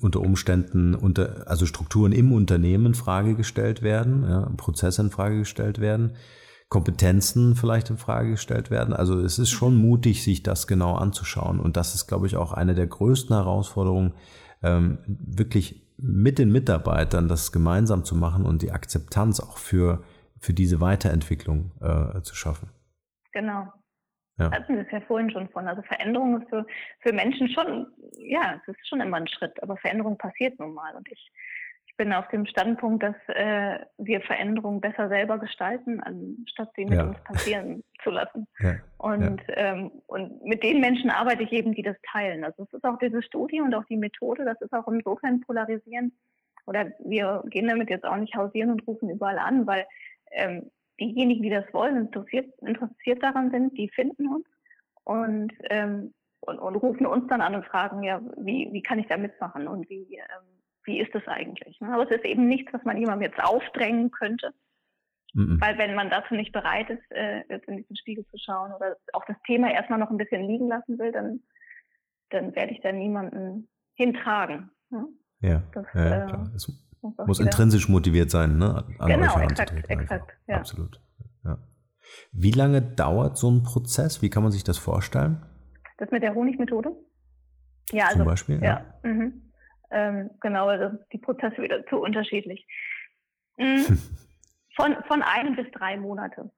unter 0.01 0.21
Umständen 0.21 0.95
unter, 0.95 1.43
also 1.45 1.67
Strukturen 1.67 2.11
im 2.11 2.31
Unternehmen 2.31 2.87
in 2.87 2.93
Frage 2.95 3.35
gestellt 3.35 3.83
werden, 3.83 4.25
ja, 4.27 4.51
Prozesse 4.57 5.03
in 5.03 5.11
Frage 5.11 5.37
gestellt 5.37 5.79
werden, 5.79 6.13
Kompetenzen 6.69 7.55
vielleicht 7.55 7.91
in 7.91 7.97
Frage 7.97 8.31
gestellt 8.31 8.71
werden. 8.71 8.95
Also 8.95 9.19
es 9.19 9.37
ist 9.37 9.51
schon 9.51 9.75
mutig, 9.75 10.23
sich 10.23 10.41
das 10.41 10.65
genau 10.65 10.95
anzuschauen. 10.95 11.59
Und 11.59 11.77
das 11.77 11.93
ist, 11.93 12.07
glaube 12.07 12.25
ich, 12.25 12.35
auch 12.35 12.51
eine 12.51 12.73
der 12.73 12.87
größten 12.87 13.35
Herausforderungen, 13.35 14.13
ähm, 14.63 14.97
wirklich 15.05 15.87
mit 15.97 16.39
den 16.39 16.51
Mitarbeitern 16.51 17.27
das 17.27 17.51
gemeinsam 17.51 18.03
zu 18.03 18.15
machen 18.15 18.43
und 18.43 18.63
die 18.63 18.71
Akzeptanz 18.71 19.39
auch 19.39 19.57
für, 19.57 20.03
für 20.39 20.53
diese 20.53 20.81
Weiterentwicklung 20.81 21.71
äh, 21.79 22.21
zu 22.23 22.35
schaffen. 22.35 22.69
Genau. 23.33 23.67
Ja. 24.37 24.51
Hatten 24.51 24.75
wir 24.75 24.83
es 24.83 24.91
ja 24.91 25.01
vorhin 25.01 25.31
schon 25.31 25.49
von. 25.49 25.67
Also 25.67 25.81
Veränderung 25.81 26.41
ist 26.41 26.49
für, 26.49 26.65
für 26.99 27.13
Menschen 27.13 27.49
schon, 27.49 27.87
ja, 28.17 28.61
es 28.61 28.75
ist 28.75 28.87
schon 28.87 29.01
immer 29.01 29.17
ein 29.17 29.27
Schritt, 29.27 29.61
aber 29.63 29.77
Veränderung 29.77 30.17
passiert 30.17 30.59
nun 30.59 30.73
mal. 30.73 30.95
Und 30.95 31.07
ich 31.11 31.31
bin 31.97 32.13
auf 32.13 32.27
dem 32.27 32.45
Standpunkt, 32.45 33.01
dass 33.01 33.15
äh, 33.27 33.79
wir 33.97 34.21
Veränderungen 34.21 34.79
besser 34.79 35.09
selber 35.09 35.39
gestalten, 35.39 35.99
anstatt 36.01 36.69
sie 36.75 36.85
mit 36.85 36.99
ja. 36.99 37.05
uns 37.05 37.17
passieren 37.23 37.83
zu 38.03 38.11
lassen. 38.11 38.47
Ja. 38.59 38.75
Und. 38.97 39.41
Ähm, 39.47 39.91
und 40.05 40.43
mit 40.43 40.63
den 40.63 40.79
Menschen 40.79 41.09
arbeite 41.09 41.43
ich 41.43 41.51
eben, 41.51 41.73
die 41.73 41.81
das 41.81 41.97
teilen. 42.11 42.43
Also 42.43 42.63
es 42.63 42.73
ist 42.73 42.85
auch 42.85 42.99
diese 42.99 43.23
Studie 43.23 43.61
und 43.61 43.73
auch 43.73 43.85
die 43.85 43.97
Methode, 43.97 44.45
das 44.45 44.61
ist 44.61 44.73
auch 44.73 44.87
insofern 44.87 45.41
polarisierend. 45.41 46.13
Oder 46.67 46.91
wir 46.99 47.43
gehen 47.49 47.67
damit 47.67 47.89
jetzt 47.89 48.05
auch 48.05 48.17
nicht 48.17 48.35
hausieren 48.35 48.71
und 48.71 48.85
rufen 48.85 49.09
überall 49.09 49.39
an, 49.39 49.65
weil 49.65 49.85
ähm, 50.31 50.69
diejenigen, 50.99 51.43
die 51.43 51.49
das 51.49 51.71
wollen, 51.73 51.97
interessiert, 51.97 52.53
interessiert 52.61 53.23
daran 53.23 53.51
sind, 53.51 53.77
die 53.77 53.89
finden 53.89 54.27
uns 54.27 54.45
und, 55.03 55.53
ähm, 55.69 56.13
und, 56.41 56.59
und 56.59 56.75
rufen 56.75 57.05
uns 57.05 57.27
dann 57.27 57.41
an 57.41 57.55
und 57.55 57.65
fragen, 57.65 58.03
ja, 58.03 58.21
wie, 58.37 58.69
wie 58.71 58.81
kann 58.81 58.99
ich 58.99 59.07
da 59.07 59.17
mitmachen 59.17 59.67
und 59.67 59.89
wie 59.89 60.15
ähm, 60.15 60.57
wie 60.87 60.99
ist 60.99 61.13
das 61.13 61.27
eigentlich? 61.27 61.79
Aber 61.81 62.09
es 62.09 62.17
ist 62.17 62.25
eben 62.25 62.47
nichts, 62.47 62.73
was 62.73 62.83
man 62.83 62.97
jemandem 62.97 63.29
jetzt 63.29 63.43
aufdrängen 63.43 64.09
könnte. 64.09 64.53
Mhm. 65.33 65.59
Weil 65.59 65.77
wenn 65.77 65.93
man 65.93 66.09
dazu 66.09 66.33
nicht 66.33 66.53
bereit 66.53 66.89
ist, 66.89 67.11
äh, 67.11 67.43
jetzt 67.49 67.67
in 67.67 67.77
diesen 67.77 67.97
Spiegel 67.97 68.25
zu 68.27 68.37
schauen 68.37 68.71
oder 68.71 68.95
auch 69.13 69.25
das 69.25 69.35
Thema 69.45 69.69
erstmal 69.69 69.99
noch 69.99 70.09
ein 70.09 70.17
bisschen 70.17 70.47
liegen 70.47 70.69
lassen 70.69 70.97
will, 70.97 71.11
dann, 71.11 71.41
dann 72.29 72.55
werde 72.55 72.71
ich 72.71 72.81
da 72.81 72.91
niemanden 72.91 73.67
hintragen. 73.95 74.71
Ne? 74.89 75.07
Ja, 75.41 75.61
das, 75.73 75.85
ja, 75.93 76.23
äh, 76.23 76.27
klar. 76.27 76.51
Muss 77.01 77.39
intrinsisch 77.39 77.89
motiviert 77.89 78.29
sein, 78.29 78.57
ne? 78.57 78.85
An 78.99 79.09
genau, 79.09 79.39
exakt, 79.39 79.89
exakt. 79.89 80.37
Ja. 80.47 80.57
Absolut. 80.57 81.01
Ja. 81.43 81.57
Wie 82.31 82.51
lange 82.51 82.81
dauert 82.81 83.37
so 83.37 83.49
ein 83.49 83.63
Prozess? 83.63 84.21
Wie 84.21 84.29
kann 84.29 84.43
man 84.43 84.51
sich 84.51 84.63
das 84.63 84.77
vorstellen? 84.77 85.45
Das 85.97 86.11
mit 86.11 86.23
der 86.23 86.35
Honigmethode? 86.35 86.95
Ja, 87.91 88.05
also, 88.05 88.19
Zum 88.19 88.27
Beispiel? 88.27 88.59
Ja. 88.61 88.85
ja. 89.03 89.09
Mhm. 89.09 89.51
Ähm, 89.89 90.29
genau, 90.41 90.67
also 90.67 90.97
die 91.13 91.17
Prozesse 91.17 91.61
wieder 91.61 91.85
zu 91.87 91.97
unterschiedlich. 91.97 92.67
Mhm. 93.57 93.99
Von, 94.75 94.95
von 95.07 95.23
einem 95.23 95.55
bis 95.55 95.65
drei 95.71 95.97
Monate. 95.97 96.51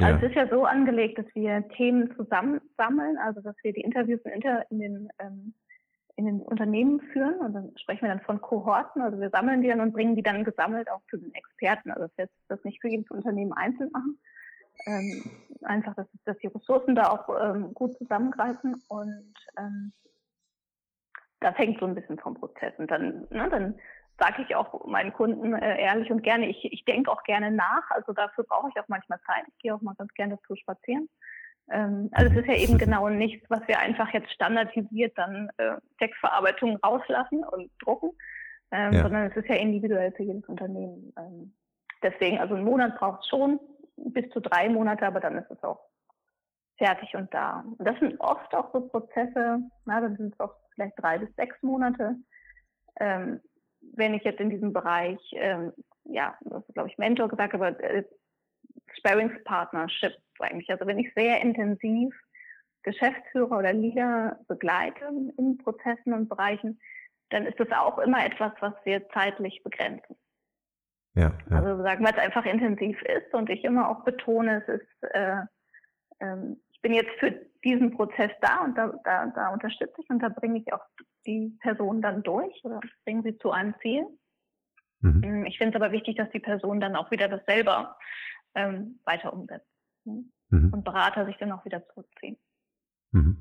Ja. 0.00 0.08
Also 0.08 0.26
es 0.26 0.30
ist 0.30 0.34
ja 0.34 0.48
so 0.48 0.64
angelegt, 0.64 1.18
dass 1.18 1.26
wir 1.34 1.68
Themen 1.76 2.12
zusammensammeln, 2.16 3.16
also 3.18 3.42
dass 3.42 3.54
wir 3.62 3.72
die 3.72 3.82
Interviews 3.82 4.20
in, 4.24 4.42
in 4.70 4.78
den 4.80 5.08
ähm, 5.20 5.54
in 6.16 6.26
den 6.26 6.40
Unternehmen 6.40 7.00
führen 7.12 7.40
und 7.40 7.54
dann 7.54 7.76
sprechen 7.76 8.02
wir 8.02 8.08
dann 8.08 8.20
von 8.20 8.40
Kohorten, 8.40 9.02
also 9.02 9.18
wir 9.18 9.30
sammeln 9.30 9.62
die 9.62 9.68
dann 9.68 9.80
und 9.80 9.92
bringen 9.92 10.14
die 10.14 10.22
dann 10.22 10.44
gesammelt 10.44 10.90
auch 10.90 11.02
zu 11.10 11.16
den 11.16 11.34
Experten. 11.34 11.90
Also 11.90 12.06
das 12.06 12.18
heißt, 12.18 12.32
das 12.48 12.64
nicht 12.64 12.80
für 12.80 12.88
jedes 12.88 13.10
Unternehmen 13.10 13.52
einzeln 13.52 13.90
machen. 13.92 14.18
Ähm, 14.86 15.24
einfach, 15.62 15.94
dass, 15.94 16.06
dass 16.24 16.36
die 16.38 16.48
Ressourcen 16.48 16.94
da 16.94 17.10
auch 17.10 17.28
ähm, 17.40 17.74
gut 17.74 17.96
zusammengreifen 17.96 18.82
und 18.88 19.32
ähm, 19.56 19.92
das 21.40 21.56
hängt 21.58 21.78
so 21.80 21.86
ein 21.86 21.94
bisschen 21.94 22.18
vom 22.18 22.34
Prozess. 22.34 22.72
Und 22.78 22.90
dann, 22.90 23.26
ne, 23.30 23.48
dann 23.50 23.74
sage 24.18 24.42
ich 24.42 24.54
auch 24.54 24.86
meinen 24.86 25.12
Kunden 25.12 25.54
äh, 25.54 25.80
ehrlich 25.82 26.10
und 26.10 26.22
gerne, 26.22 26.48
ich, 26.48 26.64
ich 26.72 26.84
denke 26.84 27.10
auch 27.10 27.22
gerne 27.24 27.50
nach. 27.50 27.90
Also 27.90 28.12
dafür 28.12 28.44
brauche 28.44 28.68
ich 28.68 28.80
auch 28.80 28.88
manchmal 28.88 29.20
Zeit. 29.26 29.44
Ich 29.48 29.58
gehe 29.58 29.74
auch 29.74 29.82
mal 29.82 29.94
ganz 29.96 30.12
gerne 30.14 30.36
dazu 30.36 30.56
spazieren. 30.56 31.08
Ähm, 31.70 32.10
also 32.12 32.30
es 32.32 32.40
ist 32.40 32.48
ja 32.48 32.56
eben 32.56 32.78
genau 32.78 33.08
nichts, 33.08 33.48
was 33.48 33.66
wir 33.66 33.78
einfach 33.78 34.12
jetzt 34.12 34.30
standardisiert 34.32 35.16
dann 35.16 35.50
äh, 35.56 35.76
Textverarbeitung 35.98 36.76
rauslassen 36.76 37.42
und 37.44 37.70
drucken, 37.80 38.10
ähm, 38.70 38.92
ja. 38.92 39.02
sondern 39.02 39.30
es 39.30 39.36
ist 39.36 39.48
ja 39.48 39.56
individuell 39.56 40.12
für 40.12 40.24
jedes 40.24 40.44
Unternehmen. 40.46 41.12
Ähm, 41.18 41.54
deswegen, 42.02 42.38
also 42.38 42.54
einen 42.54 42.64
Monat 42.64 42.98
braucht 42.98 43.22
es 43.22 43.28
schon, 43.28 43.58
bis 43.96 44.28
zu 44.30 44.40
drei 44.40 44.68
Monate, 44.68 45.06
aber 45.06 45.20
dann 45.20 45.38
ist 45.38 45.50
es 45.50 45.62
auch 45.62 45.80
fertig 46.76 47.14
und 47.14 47.32
da. 47.32 47.64
Und 47.78 47.86
das 47.86 47.98
sind 48.00 48.20
oft 48.20 48.54
auch 48.54 48.72
so 48.72 48.80
Prozesse, 48.80 49.60
na, 49.84 50.00
dann 50.00 50.16
sind 50.16 50.34
es 50.34 50.40
auch 50.40 50.54
vielleicht 50.74 51.00
drei 51.00 51.18
bis 51.18 51.34
sechs 51.36 51.56
Monate. 51.62 52.16
Ähm, 53.00 53.40
wenn 53.94 54.14
ich 54.14 54.24
jetzt 54.24 54.40
in 54.40 54.50
diesem 54.50 54.72
Bereich, 54.72 55.20
ähm, 55.32 55.72
ja, 56.04 56.36
das 56.42 56.66
ist, 56.66 56.74
glaube 56.74 56.88
ich, 56.88 56.98
Mentor 56.98 57.28
gesagt, 57.28 57.54
aber 57.54 57.78
äh, 57.80 58.04
Sparringspartnership 58.98 60.16
eigentlich. 60.40 60.70
Also 60.70 60.86
wenn 60.86 60.98
ich 60.98 61.12
sehr 61.14 61.40
intensiv 61.40 62.14
Geschäftsführer 62.82 63.58
oder 63.58 63.72
Leader 63.72 64.38
begleite 64.46 65.04
in 65.38 65.58
Prozessen 65.58 66.12
und 66.12 66.28
Bereichen, 66.28 66.80
dann 67.30 67.46
ist 67.46 67.58
das 67.58 67.70
auch 67.72 67.98
immer 67.98 68.24
etwas, 68.24 68.52
was 68.60 68.74
wir 68.84 69.08
zeitlich 69.10 69.62
begrenzen. 69.64 70.16
Ja, 71.14 71.32
ja. 71.48 71.56
Also 71.56 71.82
sagen, 71.82 72.04
weil 72.04 72.12
es 72.12 72.18
einfach 72.18 72.44
intensiv 72.44 73.00
ist 73.02 73.32
und 73.34 73.48
ich 73.48 73.64
immer 73.64 73.88
auch 73.88 74.04
betone, 74.04 74.62
es 74.66 74.80
ist, 74.80 75.14
äh, 75.14 75.42
ähm, 76.20 76.60
ich 76.72 76.82
bin 76.82 76.92
jetzt 76.92 77.12
für 77.18 77.30
diesen 77.64 77.92
Prozess 77.92 78.32
da 78.40 78.64
und 78.64 78.76
da, 78.76 78.92
da, 79.04 79.26
da 79.26 79.48
unterstütze 79.50 79.94
ich 80.02 80.10
und 80.10 80.20
da 80.20 80.28
bringe 80.28 80.58
ich 80.58 80.72
auch 80.72 80.84
die 81.26 81.56
Person 81.60 82.02
dann 82.02 82.22
durch 82.22 82.62
oder 82.64 82.80
bringe 83.04 83.22
sie 83.22 83.38
zu 83.38 83.52
einem 83.52 83.74
Ziel. 83.80 84.06
Mhm. 85.00 85.22
Ähm, 85.22 85.46
ich 85.46 85.56
finde 85.56 85.78
es 85.78 85.82
aber 85.82 85.92
wichtig, 85.92 86.16
dass 86.16 86.30
die 86.30 86.40
Person 86.40 86.80
dann 86.80 86.96
auch 86.96 87.10
wieder 87.10 87.28
das 87.28 87.44
selber 87.46 87.96
ähm, 88.54 89.00
weiter 89.04 89.32
umsetzt. 89.32 89.68
Ne? 90.04 90.24
Mhm. 90.50 90.72
Und 90.72 90.84
Berater 90.84 91.26
sich 91.26 91.36
dann 91.38 91.52
auch 91.52 91.64
wieder 91.64 91.86
zurückziehen. 91.88 92.36
Mhm. 93.12 93.36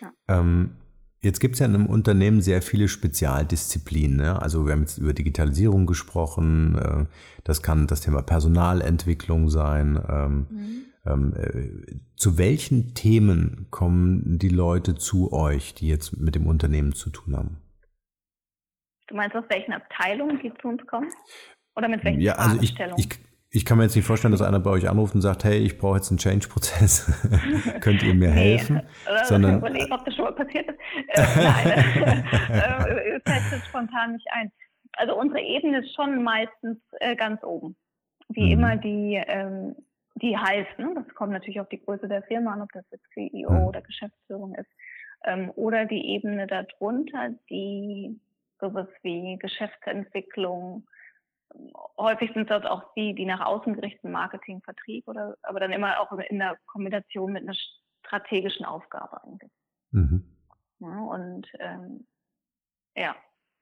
Ja. 0.00 0.12
Ähm, 0.28 0.76
Jetzt 1.24 1.40
gibt 1.40 1.54
es 1.54 1.60
ja 1.60 1.66
in 1.66 1.74
einem 1.74 1.86
Unternehmen 1.86 2.42
sehr 2.42 2.60
viele 2.60 2.86
Spezialdisziplinen. 2.86 4.18
Ne? 4.18 4.42
Also 4.42 4.66
wir 4.66 4.74
haben 4.74 4.82
jetzt 4.82 4.98
über 4.98 5.14
Digitalisierung 5.14 5.86
gesprochen. 5.86 6.76
Äh, 6.76 7.06
das 7.44 7.62
kann 7.62 7.86
das 7.86 8.02
Thema 8.02 8.20
Personalentwicklung 8.20 9.48
sein. 9.48 9.98
Ähm, 10.06 10.46
mhm. 10.50 10.84
Ähm, 11.06 11.34
äh, 11.34 11.96
zu 12.16 12.36
welchen 12.36 12.92
Themen 12.92 13.68
kommen 13.70 14.38
die 14.38 14.50
Leute 14.50 14.96
zu 14.96 15.32
euch, 15.32 15.72
die 15.74 15.88
jetzt 15.88 16.20
mit 16.20 16.34
dem 16.34 16.46
Unternehmen 16.46 16.92
zu 16.92 17.08
tun 17.08 17.36
haben? 17.36 17.56
Du 19.08 19.16
meinst 19.16 19.34
aus 19.34 19.44
welchen 19.48 19.72
Abteilungen 19.72 20.38
die 20.42 20.52
zu 20.60 20.68
uns 20.68 20.86
kommen? 20.86 21.08
Oder 21.74 21.88
mit 21.88 22.04
welchen 22.04 22.20
ja, 22.20 22.34
also 22.34 22.60
ich, 22.60 22.78
ich, 22.98 23.08
ich 23.54 23.64
kann 23.64 23.78
mir 23.78 23.84
jetzt 23.84 23.94
nicht 23.94 24.04
vorstellen, 24.04 24.32
dass 24.32 24.42
einer 24.42 24.58
bei 24.58 24.70
euch 24.70 24.88
anruft 24.88 25.14
und 25.14 25.20
sagt, 25.20 25.44
hey, 25.44 25.58
ich 25.58 25.78
brauche 25.78 25.96
jetzt 25.96 26.10
einen 26.10 26.18
Change-Prozess. 26.18 27.06
Könnt 27.80 28.02
ihr 28.02 28.12
mir 28.12 28.30
helfen? 28.30 28.82
Nee, 28.82 29.24
Sondern, 29.26 29.52
ich 29.52 29.58
überlege, 29.58 29.94
ob 29.94 30.04
das 30.04 30.16
schon 30.16 30.24
mal 30.24 30.32
passiert 30.32 30.68
ist. 30.68 30.78
Äh, 31.10 31.22
nein, 31.36 32.24
äh, 32.50 33.20
fällt 33.24 33.52
jetzt 33.52 33.66
spontan 33.68 34.14
nicht 34.14 34.26
ein. 34.32 34.50
Also 34.94 35.16
unsere 35.16 35.40
Ebene 35.40 35.84
ist 35.84 35.94
schon 35.94 36.24
meistens 36.24 36.78
äh, 36.98 37.14
ganz 37.14 37.44
oben. 37.44 37.76
Wie 38.28 38.46
mhm. 38.46 38.52
immer 38.52 38.76
die, 38.76 39.22
ähm, 39.24 39.76
die 40.16 40.36
heißt. 40.36 40.76
Ne? 40.78 40.92
Das 40.96 41.14
kommt 41.14 41.30
natürlich 41.32 41.60
auf 41.60 41.68
die 41.68 41.80
Größe 41.80 42.08
der 42.08 42.24
Firma 42.24 42.54
an, 42.54 42.62
ob 42.62 42.72
das 42.72 42.84
jetzt 42.90 43.08
CEO 43.14 43.52
mhm. 43.52 43.66
oder 43.66 43.82
Geschäftsführung 43.82 44.56
ist. 44.56 44.70
Ähm, 45.24 45.52
oder 45.54 45.84
die 45.84 46.04
Ebene 46.08 46.48
darunter, 46.48 47.30
die 47.48 48.18
sowas 48.60 48.88
wie 49.02 49.38
Geschäftsentwicklung, 49.38 50.88
häufig 51.98 52.30
sind 52.34 52.50
das 52.50 52.64
auch 52.64 52.82
die, 52.96 53.14
die 53.14 53.26
nach 53.26 53.40
außen 53.40 53.74
gerichteten 53.74 54.10
Marketing, 54.10 54.60
Vertrieb 54.62 55.06
oder, 55.08 55.36
aber 55.42 55.60
dann 55.60 55.72
immer 55.72 56.00
auch 56.00 56.12
in 56.12 56.38
der 56.38 56.56
Kombination 56.66 57.32
mit 57.32 57.42
einer 57.42 57.56
strategischen 58.04 58.66
Aufgabe 58.66 59.22
eigentlich. 59.24 59.50
Mhm. 59.92 60.24
Ja, 60.80 60.98
und 61.00 61.46
ähm, 61.58 62.06
ja. 62.96 63.14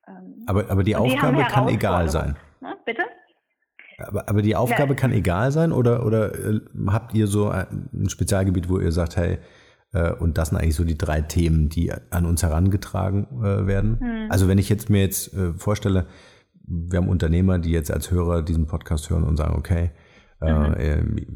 Ähm, 0.09 0.45
aber, 0.47 0.71
aber 0.71 0.83
die 0.83 0.97
Aufgabe 0.97 1.37
die 1.37 1.45
kann 1.45 1.69
egal 1.69 2.09
sein. 2.09 2.37
Na, 2.61 2.77
bitte? 2.85 3.03
Aber, 3.99 4.29
aber 4.29 4.43
die 4.43 4.57
Aufgabe 4.57 4.95
ja. 4.95 4.99
kann 4.99 5.13
egal 5.13 5.53
sein 5.53 5.71
oder, 5.71 6.05
oder 6.05 6.35
äh, 6.35 6.61
habt 6.89 7.15
ihr 7.15 7.27
so 7.27 7.51
ein 7.51 8.09
Spezialgebiet, 8.09 8.69
wo 8.69 8.81
ihr 8.81 8.91
sagt, 8.91 9.17
hey, 9.17 9.39
äh, 9.93 10.13
und 10.13 10.39
das 10.39 10.49
sind 10.49 10.59
eigentlich 10.59 10.75
so 10.75 10.85
die 10.85 10.99
drei 10.99 11.21
Themen, 11.21 11.69
die 11.69 11.93
an 12.11 12.27
uns 12.27 12.43
herangetragen 12.43 13.27
äh, 13.43 13.67
werden? 13.67 14.01
Hm. 14.01 14.27
Also 14.31 14.49
wenn 14.49 14.59
ich 14.59 14.69
jetzt 14.69 14.91
mir 14.91 15.03
jetzt 15.03 15.37
vorstelle, 15.57 16.07
wir 16.67 16.99
haben 16.99 17.09
Unternehmer, 17.09 17.59
die 17.59 17.71
jetzt 17.71 17.91
als 17.91 18.11
Hörer 18.11 18.43
diesen 18.43 18.67
Podcast 18.67 19.11
hören 19.11 19.25
und 19.25 19.37
sagen, 19.37 19.57
okay, 19.57 19.91
äh, 20.43 20.53
mhm. 20.53 21.19
äh, 21.19 21.27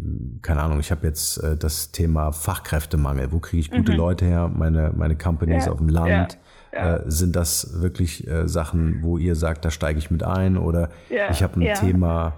keine 0.42 0.62
Ahnung, 0.62 0.80
ich 0.80 0.90
habe 0.90 1.06
jetzt 1.06 1.38
äh, 1.38 1.56
das 1.56 1.92
Thema 1.92 2.32
Fachkräftemangel. 2.32 3.32
Wo 3.32 3.38
kriege 3.38 3.60
ich 3.60 3.70
gute 3.70 3.92
mhm. 3.92 3.98
Leute 3.98 4.24
her? 4.24 4.48
Meine, 4.48 4.92
meine 4.96 5.16
Companies 5.16 5.66
ja. 5.66 5.72
auf 5.72 5.78
dem 5.78 5.88
Land. 5.88 6.38
Ja. 6.72 6.78
Ja. 6.78 6.96
Äh, 6.96 7.10
sind 7.10 7.36
das 7.36 7.80
wirklich 7.80 8.26
äh, 8.26 8.48
Sachen, 8.48 9.02
wo 9.02 9.16
ihr 9.16 9.34
sagt, 9.34 9.64
da 9.64 9.70
steige 9.70 9.98
ich 9.98 10.10
mit 10.10 10.22
ein? 10.22 10.58
Oder 10.58 10.90
ich 11.08 11.42
habe 11.42 11.60
ein 11.60 11.74
Thema 11.74 12.34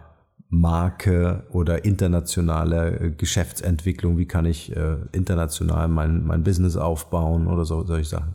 Marke 0.49 1.45
oder 1.51 1.85
internationale 1.85 3.13
Geschäftsentwicklung. 3.17 4.17
Wie 4.17 4.27
kann 4.27 4.47
ich 4.47 4.75
international 5.13 5.89
mein, 5.89 6.25
mein 6.25 6.45
Business 6.45 6.77
aufbauen 6.77 7.49
oder 7.49 7.65
so, 7.65 7.85
solche 7.85 8.09
Sachen? 8.09 8.35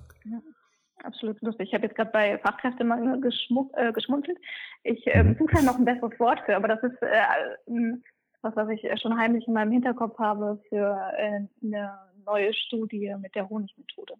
Absolut 1.24 1.42
lustig. 1.42 1.70
Ich 1.70 1.74
habe 1.74 1.86
jetzt 1.86 1.96
gerade 1.96 2.12
bei 2.12 2.38
Fachkräftemangel 2.40 3.16
äh, 3.16 3.92
geschmunzelt. 3.94 4.38
Ich 4.84 5.08
äh, 5.08 5.24
mhm. 5.24 5.38
suche 5.38 5.56
ja 5.56 5.62
noch 5.62 5.78
ein 5.78 5.86
besseres 5.86 6.20
Wort 6.20 6.42
für, 6.46 6.56
aber 6.56 6.68
das 6.68 6.84
ist 6.84 7.02
äh, 7.02 7.94
was, 8.42 8.56
was 8.56 8.70
ich 8.70 8.86
schon 9.02 9.18
heimlich 9.18 9.48
in 9.48 9.54
meinem 9.54 9.72
Hinterkopf 9.72 10.18
habe 10.20 10.62
für 10.70 11.00
äh, 11.18 11.48
eine 11.64 11.94
neue 12.26 12.54
Studie 12.54 13.16
mit 13.20 13.34
der 13.36 13.50
Honigmethode. 13.50 14.16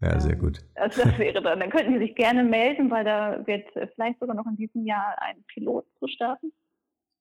Ja, 0.00 0.20
sehr 0.20 0.34
ähm, 0.34 0.38
gut. 0.40 0.60
Also 0.74 1.02
das 1.02 1.18
wäre 1.18 1.42
dann. 1.42 1.60
Dann 1.60 1.70
könnten 1.70 1.94
Sie 1.94 1.98
sich 1.98 2.14
gerne 2.14 2.44
melden, 2.44 2.90
weil 2.90 3.04
da 3.04 3.46
wird 3.46 3.68
vielleicht 3.94 4.20
sogar 4.20 4.36
noch 4.36 4.46
in 4.46 4.56
diesem 4.56 4.84
Jahr 4.84 5.16
ein 5.20 5.42
Pilot 5.48 5.86
zu 5.98 6.08
starten. 6.08 6.52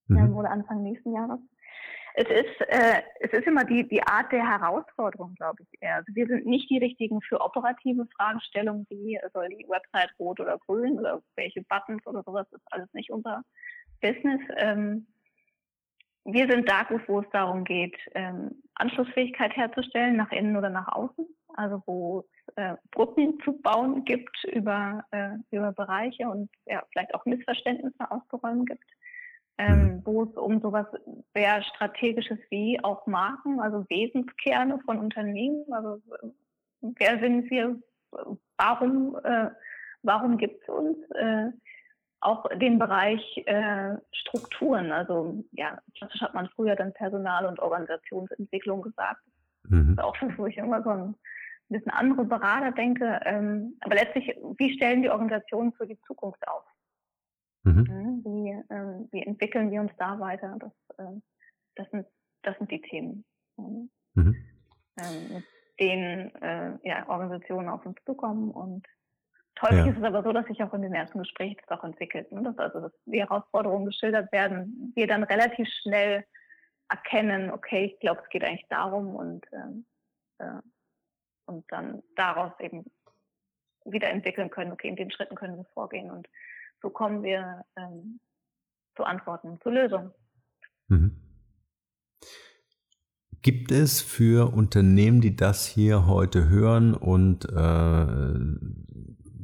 Mhm. 0.08 0.36
Oder 0.36 0.51
Anfang 0.51 0.84
nächsten 0.84 1.14
Jahres 1.14 1.39
es 2.20 2.28
ist, 2.30 2.61
äh, 2.70 3.03
es 3.20 3.32
ist 3.32 3.45
immer 3.45 3.63
die, 3.63 3.88
die 3.88 4.01
Art 4.01 4.32
der 4.32 4.43
Herausforderung, 4.43 5.36
glaube 5.36 5.61
ich 5.61 5.68
eher. 5.82 5.97
Also 5.97 6.15
wir 6.15 6.26
sind 6.26 6.47
nicht 6.47 6.68
die 6.68 6.80
richtigen 6.80 7.22
für 7.22 7.39
operative 7.39 8.07
Fragestellungen 8.18 8.88
wie 8.89 9.20
soll 9.34 9.49
die 9.49 9.68
Website 9.70 10.09
rot 10.18 10.39
oder 10.39 10.57
grün 10.57 10.97
oder 10.97 11.22
welche 11.36 11.61
Buttons 11.61 12.05
oder 12.07 12.24
sowas, 12.24 12.47
ist 12.51 12.65
alles 12.72 12.91
nicht 12.93 13.11
unser 13.11 13.43
Business. 14.01 14.41
Ähm, 14.57 15.05
wir 16.26 16.49
sind 16.49 16.68
da 16.68 16.84
gut, 16.84 17.01
wo 17.07 17.20
es 17.20 17.30
darum 17.32 17.63
geht, 17.63 17.95
ähm, 18.15 18.63
Anschlussfähigkeit 18.74 19.55
herzustellen, 19.55 20.18
nach 20.18 20.32
innen 20.32 20.57
oder 20.57 20.72
nach 20.72 20.88
außen. 20.88 21.28
Also 21.53 21.84
wo 21.86 22.22
es 22.22 22.55
äh, 22.55 22.78
Brücken 22.89 23.39
zu 23.43 23.61
bauen 23.61 24.05
gibt 24.05 24.43
über, 24.45 25.03
äh, 25.11 25.36
über 25.51 25.72
Bereiche 25.72 26.28
und 26.28 26.49
ja, 26.65 26.82
vielleicht 26.91 27.13
auch 27.13 27.26
Missverständnisse 27.26 28.09
auszuräumen 28.09 28.65
gibt 28.65 28.86
ähm, 29.58 29.80
mhm. 29.82 30.01
wo 30.05 30.24
es 30.24 30.36
um 30.36 30.62
sowas 30.62 30.86
sehr 31.34 31.64
Strategisches 31.64 32.39
wie 32.49 32.80
auch 32.84 33.08
Marken, 33.08 33.60
also 33.60 33.86
Wesenskerne 33.89 34.80
von 34.86 34.99
Unternehmen, 34.99 35.66
also 35.72 36.01
wer 36.82 37.20
sind 37.20 37.49
wir, 37.49 37.80
warum, 38.58 39.18
äh, 39.24 39.49
warum 40.03 40.38
gibt 40.38 40.62
es 40.62 40.70
uns, 40.70 40.97
äh, 41.12 41.51
auch 42.20 42.45
den 42.55 42.80
Bereich 42.80 43.43
äh, 43.45 43.95
Strukturen, 44.12 44.91
also 44.91 45.43
ja, 45.51 45.80
das 45.99 46.10
hat 46.22 46.34
man 46.34 46.49
früher 46.49 46.76
dann 46.76 46.93
Personal- 46.93 47.45
und 47.45 47.60
Organisationsentwicklung 47.60 48.82
gesagt. 48.82 49.22
Mhm. 49.70 49.95
Das 49.95 50.05
ist 50.05 50.10
auch 50.10 50.16
schon, 50.16 50.38
wo 50.38 50.47
ich 50.47 50.58
immer 50.58 50.82
so 50.84 50.89
ein 50.89 51.16
bisschen 51.70 51.91
andere 51.91 52.26
Berater 52.26 52.72
denke. 52.72 53.20
Ähm, 53.26 53.78
aber 53.82 53.95
letztlich, 53.95 54.36
wie 54.58 54.74
stellen 54.74 55.03
die 55.03 55.10
Organisationen 55.10 55.74
für 55.74 55.86
die 55.86 55.99
Zukunft 56.08 56.45
auf? 56.47 56.64
Mhm. 57.68 57.84
Ne, 57.84 58.22
wie, 58.24 58.74
äh, 58.74 59.07
wie 59.11 59.24
entwickeln 59.24 59.72
wir 59.72 59.82
uns 59.82 59.91
da 59.97 60.20
weiter? 60.20 60.55
Das, 60.59 60.72
äh, 60.97 61.20
das, 61.76 61.89
sind, 61.91 62.07
das 62.43 62.57
sind 62.57 62.72
die 62.72 62.82
Themen, 62.82 63.26
ne? 63.57 63.89
mhm. 64.13 64.36
ähm, 64.99 65.34
mit 65.34 65.45
denen 65.80 66.36
äh, 66.36 66.78
ja, 66.84 67.07
Organisationen 67.09 67.68
auf 67.68 67.86
uns 67.86 67.97
zukommen. 68.05 68.51
Und 68.51 68.88
häufig 69.61 69.78
ja. 69.78 69.91
ist 69.91 69.97
es 69.97 70.03
aber 70.03 70.24
so, 70.24 70.32
dass 70.32 70.45
sich 70.45 70.63
auch 70.63 70.74
in 70.74 70.82
den 70.82 70.93
ersten 70.93 71.20
Gesprächen 71.20 71.57
das 71.68 71.78
auch 71.78 71.84
entwickelt. 71.84 72.32
Ne? 72.32 72.41
Dass 72.41 72.57
also 72.57 72.80
dass 72.80 72.93
die 73.05 73.20
Herausforderungen 73.20 73.86
geschildert 73.86 74.32
werden, 74.32 74.93
wir 74.95 75.07
dann 75.07 75.24
relativ 75.24 75.68
schnell 75.82 76.26
erkennen, 76.89 77.51
okay, 77.51 77.86
ich 77.86 77.99
glaube, 77.99 78.22
es 78.24 78.30
geht 78.30 78.45
eigentlich 78.45 78.68
darum 78.70 79.13
und, 79.13 79.45
ähm, 79.51 79.86
äh, 80.38 80.61
und 81.47 81.70
dann 81.70 82.01
daraus 82.15 82.53
eben 82.61 82.86
wieder 83.84 84.09
entwickeln 84.09 84.49
können, 84.49 84.72
okay, 84.72 84.88
in 84.88 84.95
den 84.95 85.11
Schritten 85.11 85.36
können 85.36 85.57
wir 85.57 85.65
vorgehen 85.74 86.11
und 86.11 86.28
so 86.82 86.90
kommen 86.90 87.24
wir 87.24 87.64
ähm, 87.78 88.20
zu 88.96 89.04
Antworten, 89.04 89.60
zu 89.62 89.70
Lösungen. 89.70 90.12
Mhm. 90.88 91.16
Gibt 93.42 93.72
es 93.72 94.02
für 94.02 94.54
Unternehmen, 94.54 95.22
die 95.22 95.36
das 95.36 95.66
hier 95.66 96.08
heute 96.08 96.50
hören 96.50 96.94
und 96.94 97.46
äh, 97.46 98.38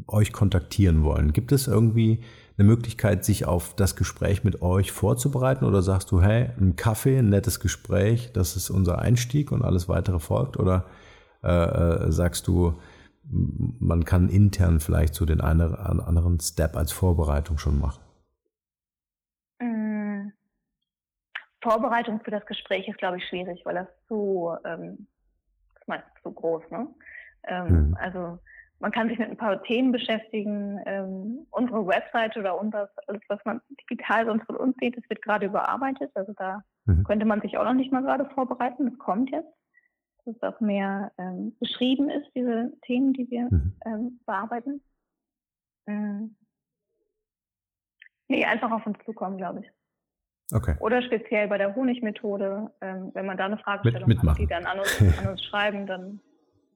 euch 0.07 0.33
kontaktieren 0.33 1.03
wollen, 1.03 1.33
gibt 1.33 1.51
es 1.51 1.67
irgendwie 1.67 2.23
eine 2.57 2.67
Möglichkeit, 2.67 3.25
sich 3.25 3.45
auf 3.45 3.75
das 3.75 3.95
Gespräch 3.95 4.43
mit 4.43 4.61
euch 4.61 4.91
vorzubereiten? 4.91 5.65
Oder 5.65 5.81
sagst 5.81 6.11
du, 6.11 6.21
hey, 6.21 6.49
ein 6.59 6.75
Kaffee, 6.75 7.19
ein 7.19 7.29
nettes 7.29 7.59
Gespräch, 7.59 8.31
das 8.33 8.55
ist 8.55 8.69
unser 8.69 8.99
Einstieg 8.99 9.51
und 9.51 9.63
alles 9.63 9.89
weitere 9.89 10.19
folgt? 10.19 10.57
Oder 10.57 10.85
äh, 11.43 11.49
äh 11.49 12.11
sagst 12.11 12.47
du, 12.47 12.79
man 13.29 14.05
kann 14.05 14.29
intern 14.29 14.79
vielleicht 14.79 15.15
so 15.15 15.25
den 15.25 15.41
einen 15.41 15.75
anderen 15.75 16.39
Step 16.39 16.75
als 16.75 16.91
Vorbereitung 16.91 17.57
schon 17.57 17.79
machen? 17.79 18.03
Mm. 19.59 20.31
Vorbereitung 21.61 22.19
für 22.21 22.31
das 22.31 22.45
Gespräch 22.45 22.87
ist, 22.87 22.97
glaube 22.97 23.17
ich, 23.17 23.27
schwierig, 23.27 23.61
weil 23.65 23.75
das 23.75 23.87
zu, 24.07 24.53
ähm, 24.65 25.07
meistens 25.87 26.11
zu 26.21 26.31
groß, 26.31 26.63
ne? 26.71 26.87
Ähm, 27.45 27.89
mhm. 27.89 27.97
Also 27.99 28.39
man 28.79 28.91
kann 28.91 29.07
sich 29.07 29.17
mit 29.17 29.29
ein 29.29 29.37
paar 29.37 29.63
Themen 29.63 29.93
beschäftigen. 29.93 30.79
Ähm, 30.85 31.47
unsere 31.51 31.87
Webseite 31.87 32.39
oder 32.39 32.59
unser, 32.59 32.89
alles, 33.07 33.21
was 33.29 33.39
man 33.45 33.61
digital 33.89 34.25
sonst 34.25 34.45
von 34.45 34.57
uns 34.57 34.75
sieht, 34.79 34.97
das 34.97 35.09
wird 35.09 35.21
gerade 35.21 35.45
überarbeitet. 35.45 36.11
Also 36.15 36.33
da 36.33 36.63
mhm. 36.85 37.05
könnte 37.05 37.25
man 37.25 37.41
sich 37.41 37.57
auch 37.57 37.63
noch 37.63 37.73
nicht 37.73 37.93
mal 37.93 38.03
gerade 38.03 38.25
vorbereiten. 38.31 38.89
Das 38.89 38.99
kommt 38.99 39.31
jetzt. 39.31 39.47
Dass 40.25 40.35
es 40.35 40.41
auch 40.43 40.59
mehr 40.61 41.11
ähm, 41.17 41.55
beschrieben 41.59 42.09
ist, 42.09 42.29
diese 42.35 42.71
Themen, 42.85 43.13
die 43.13 43.29
wir 43.29 43.49
mhm. 43.51 43.73
ähm, 43.85 44.19
bearbeiten. 44.25 44.81
Ähm, 45.87 46.35
nee, 48.27 48.45
einfach 48.45 48.71
auf 48.71 48.85
uns 48.85 48.97
zukommen, 49.05 49.37
glaube 49.37 49.61
ich. 49.61 49.71
Okay. 50.53 50.75
Oder 50.79 51.01
speziell 51.01 51.47
bei 51.47 51.57
der 51.57 51.75
Honigmethode, 51.75 52.71
ähm, 52.81 53.11
wenn 53.13 53.25
man 53.25 53.37
da 53.37 53.45
eine 53.45 53.57
Fragestellung 53.57 54.07
Mit, 54.07 54.21
hat, 54.23 54.37
die 54.37 54.47
dann 54.47 54.65
an 54.65 54.79
uns, 54.79 55.01
an 55.19 55.27
uns 55.27 55.43
schreiben, 55.43 55.87
dann 55.87 56.19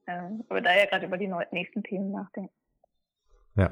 äh, 0.06 0.30
wir 0.48 0.60
da 0.60 0.76
ja 0.76 0.86
gerade 0.86 1.06
über 1.06 1.16
die 1.16 1.32
nächsten 1.52 1.82
Themen 1.82 2.10
nachdenken. 2.10 2.52
Ja. 3.54 3.70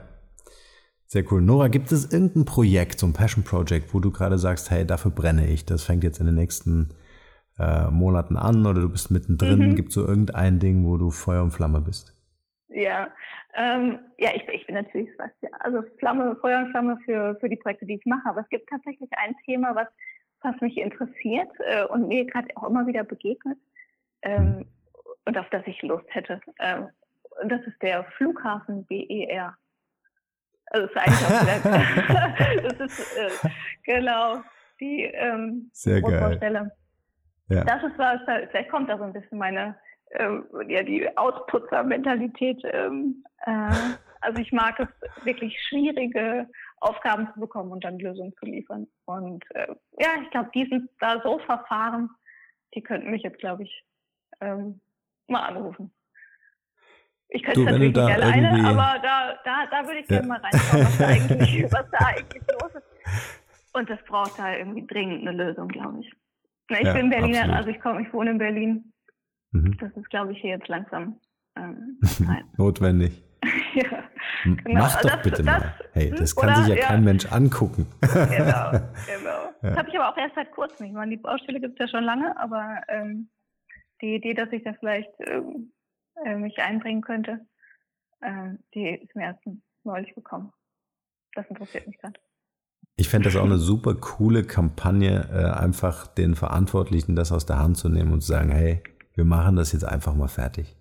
Sehr 1.09 1.25
cool. 1.31 1.41
Nora, 1.41 1.69
gibt 1.69 1.93
es 1.93 2.13
irgendein 2.13 2.45
Projekt, 2.45 2.99
so 2.99 3.07
ein 3.07 3.13
Passion 3.13 3.45
Project, 3.45 3.95
wo 3.95 4.01
du 4.01 4.11
gerade 4.11 4.39
sagst, 4.39 4.71
hey, 4.71 4.85
dafür 4.85 5.13
brenne 5.13 5.47
ich, 5.47 5.65
das 5.65 5.85
fängt 5.85 6.03
jetzt 6.03 6.19
in 6.19 6.27
den 6.27 6.35
nächsten 6.35 6.95
äh, 7.59 7.91
Monaten 7.91 8.37
an 8.37 8.67
oder 8.67 8.81
du 8.81 8.89
bist 8.89 9.11
mittendrin? 9.11 9.71
Mhm. 9.71 9.75
Gibt 9.77 9.89
es 9.89 9.95
so 9.95 10.07
irgendein 10.07 10.59
Ding, 10.59 10.87
wo 10.87 10.97
du 10.97 11.11
Feuer 11.11 11.43
und 11.43 11.53
Flamme 11.53 11.81
bist? 11.81 12.15
Ja, 12.69 13.09
ähm, 13.55 13.99
ja, 14.19 14.31
ich, 14.35 14.47
ich 14.49 14.67
bin 14.67 14.75
natürlich 14.75 15.09
was, 15.19 15.31
ja, 15.41 15.49
also 15.61 15.83
Flamme, 15.99 16.37
Feuer 16.41 16.59
und 16.59 16.71
Flamme 16.71 16.99
für, 17.05 17.37
für 17.41 17.49
die 17.49 17.57
Projekte, 17.57 17.87
die 17.87 17.95
ich 17.95 18.07
mache. 18.07 18.29
Aber 18.29 18.41
es 18.41 18.49
gibt 18.49 18.69
tatsächlich 18.69 19.11
ein 19.17 19.35
Thema, 19.45 19.75
was, 19.75 19.89
was 20.43 20.61
mich 20.61 20.77
interessiert 20.77 21.51
äh, 21.61 21.85
und 21.85 22.09
mir 22.09 22.27
gerade 22.27 22.49
auch 22.57 22.65
immer 22.69 22.87
wieder 22.87 23.05
begegnet. 23.05 23.59
Ähm, 24.23 24.59
mhm 24.59 24.67
und 25.27 25.37
auf 25.37 25.49
das 25.51 25.63
ich 25.67 25.83
Lust 25.83 26.07
hätte. 26.09 26.41
Ähm, 26.61 26.89
und 27.43 27.51
das 27.51 27.61
ist 27.67 27.81
der 27.83 28.05
Flughafen 28.17 28.87
BER. 28.87 29.55
Also 30.67 30.87
ist 30.87 30.97
eigentlich 30.97 31.27
auch 31.27 31.43
wieder, 31.43 32.63
das 32.79 32.81
ist 32.81 33.17
äh, 33.17 33.49
genau 33.85 34.43
die 34.81 35.03
ähm, 35.03 35.71
Sehr 35.73 36.01
geil. 36.01 36.71
Ja. 37.49 37.65
Das 37.65 37.83
ist 37.83 37.99
was, 37.99 38.21
vielleicht 38.51 38.71
kommt 38.71 38.89
da 38.89 38.99
so 38.99 39.05
ein 39.05 39.13
bisschen 39.13 39.39
meine, 39.39 39.77
ähm, 40.13 40.47
ja, 40.69 40.83
die 40.83 41.17
Ausputzer-Mentalität. 41.17 42.63
Ähm, 42.65 43.25
äh, 43.45 43.71
also 44.21 44.41
ich 44.41 44.53
mag 44.53 44.79
es 44.81 44.89
wirklich 45.25 45.57
schwierige 45.69 46.49
Aufgaben 46.79 47.29
zu 47.33 47.41
bekommen 47.41 47.73
und 47.73 47.85
dann 47.85 47.99
Lösungen 47.99 48.35
zu 48.39 48.47
liefern. 48.47 48.87
Und 49.05 49.45
äh, 49.55 49.75
ja, 49.99 50.09
ich 50.23 50.31
glaube, 50.31 50.51
die 50.55 50.67
sind 50.67 50.89
da 51.01 51.21
so 51.23 51.39
verfahren, 51.41 52.11
die 52.75 52.83
könnten 52.83 53.11
mich 53.11 53.23
jetzt, 53.23 53.39
glaube 53.39 53.63
ich, 53.63 53.85
ähm, 54.41 54.81
mal 55.29 55.47
anrufen. 55.47 55.93
Ich 57.29 57.43
könnte 57.43 57.61
es 57.61 57.67
natürlich 57.67 57.97
nicht 57.97 57.99
alleine, 57.99 58.69
aber 58.69 59.01
da, 59.03 59.39
da, 59.45 59.67
da 59.71 59.87
würde 59.87 59.99
ich 59.99 60.09
ja. 60.09 60.21
gerne 60.21 60.29
mal 60.29 60.41
reinschauen, 60.41 60.85
was 60.85 60.99
da, 60.99 61.07
eigentlich, 61.09 61.73
was 61.73 61.91
da 61.91 62.07
eigentlich 62.07 62.43
los 62.61 62.75
ist. 62.75 63.73
Und 63.73 63.91
das 63.91 64.03
braucht 64.05 64.39
da 64.39 64.55
irgendwie 64.55 64.87
dringend 64.87 65.27
eine 65.27 65.45
Lösung, 65.45 65.69
glaube 65.69 66.01
ich. 66.01 66.13
Ich 66.69 66.81
ja, 66.81 66.93
bin 66.93 67.11
Berliner, 67.11 67.41
absolut. 67.41 67.57
also 67.57 67.71
ich 67.71 67.81
komme, 67.81 68.03
ich 68.03 68.13
wohne 68.13 68.31
in 68.31 68.39
Berlin. 68.39 68.93
Mhm. 69.53 69.77
Das 69.79 69.93
ist, 69.97 70.11
glaube 70.11 70.33
ich, 70.33 70.41
hier 70.41 70.51
jetzt 70.51 70.69
langsam 70.69 71.21
ähm, 71.57 71.99
notwendig. 72.57 73.23
ja, 73.75 74.05
genau. 74.45 74.81
Mach 74.81 75.01
doch 75.01 75.11
das, 75.11 75.23
bitte 75.23 75.43
das, 75.43 75.45
mal. 75.45 75.75
Hey, 75.93 76.11
das 76.11 76.35
kann 76.35 76.51
oder, 76.51 76.57
sich 76.65 76.75
ja, 76.75 76.81
ja, 76.81 76.87
kein 76.87 77.05
Mensch 77.05 77.31
angucken. 77.31 77.87
genau, 78.01 78.71
genau. 79.07 79.53
Das 79.63 79.77
habe 79.77 79.89
ich 79.89 79.99
aber 79.99 80.11
auch 80.11 80.17
erst 80.17 80.35
seit 80.35 80.51
kurzem. 80.53 80.87
Ich 80.87 80.93
meine, 80.93 81.11
die 81.11 81.23
Baustelle 81.23 81.61
gibt 81.61 81.81
es 81.81 81.87
ja 81.87 81.89
schon 81.89 82.05
lange, 82.05 82.37
aber 82.39 82.83
ähm, 82.89 83.31
die 84.01 84.17
Idee, 84.17 84.35
dass 84.35 84.53
ich 84.53 84.65
da 84.65 84.73
vielleicht 84.75 85.11
ähm, 85.21 85.73
äh, 86.25 86.35
mich 86.35 86.59
einbringen 86.59 87.03
könnte, 87.03 87.47
äh, 88.21 88.55
die 88.75 88.89
ist 88.89 89.15
mir 89.15 89.25
erst 89.25 89.43
neulich 89.85 90.15
gekommen. 90.15 90.53
Das 91.35 91.47
interessiert 91.49 91.87
mich 91.87 91.99
gerade. 91.99 92.19
Ich 92.99 93.11
fände 93.11 93.29
das 93.29 93.37
auch 93.37 93.45
eine 93.45 93.59
super 93.59 93.95
coole 93.95 94.43
Kampagne, 94.43 95.29
äh, 95.31 95.61
einfach 95.61 96.07
den 96.07 96.35
Verantwortlichen 96.35 97.15
das 97.15 97.31
aus 97.31 97.45
der 97.45 97.59
Hand 97.59 97.77
zu 97.77 97.91
nehmen 97.91 98.13
und 98.13 98.23
zu 98.23 98.29
sagen, 98.29 98.51
hey, 98.51 98.83
wir 99.15 99.25
machen 99.25 99.57
das 99.57 99.73
jetzt 99.73 99.85
einfach 99.85 100.15
mal 100.15 100.29
fertig. 100.29 100.77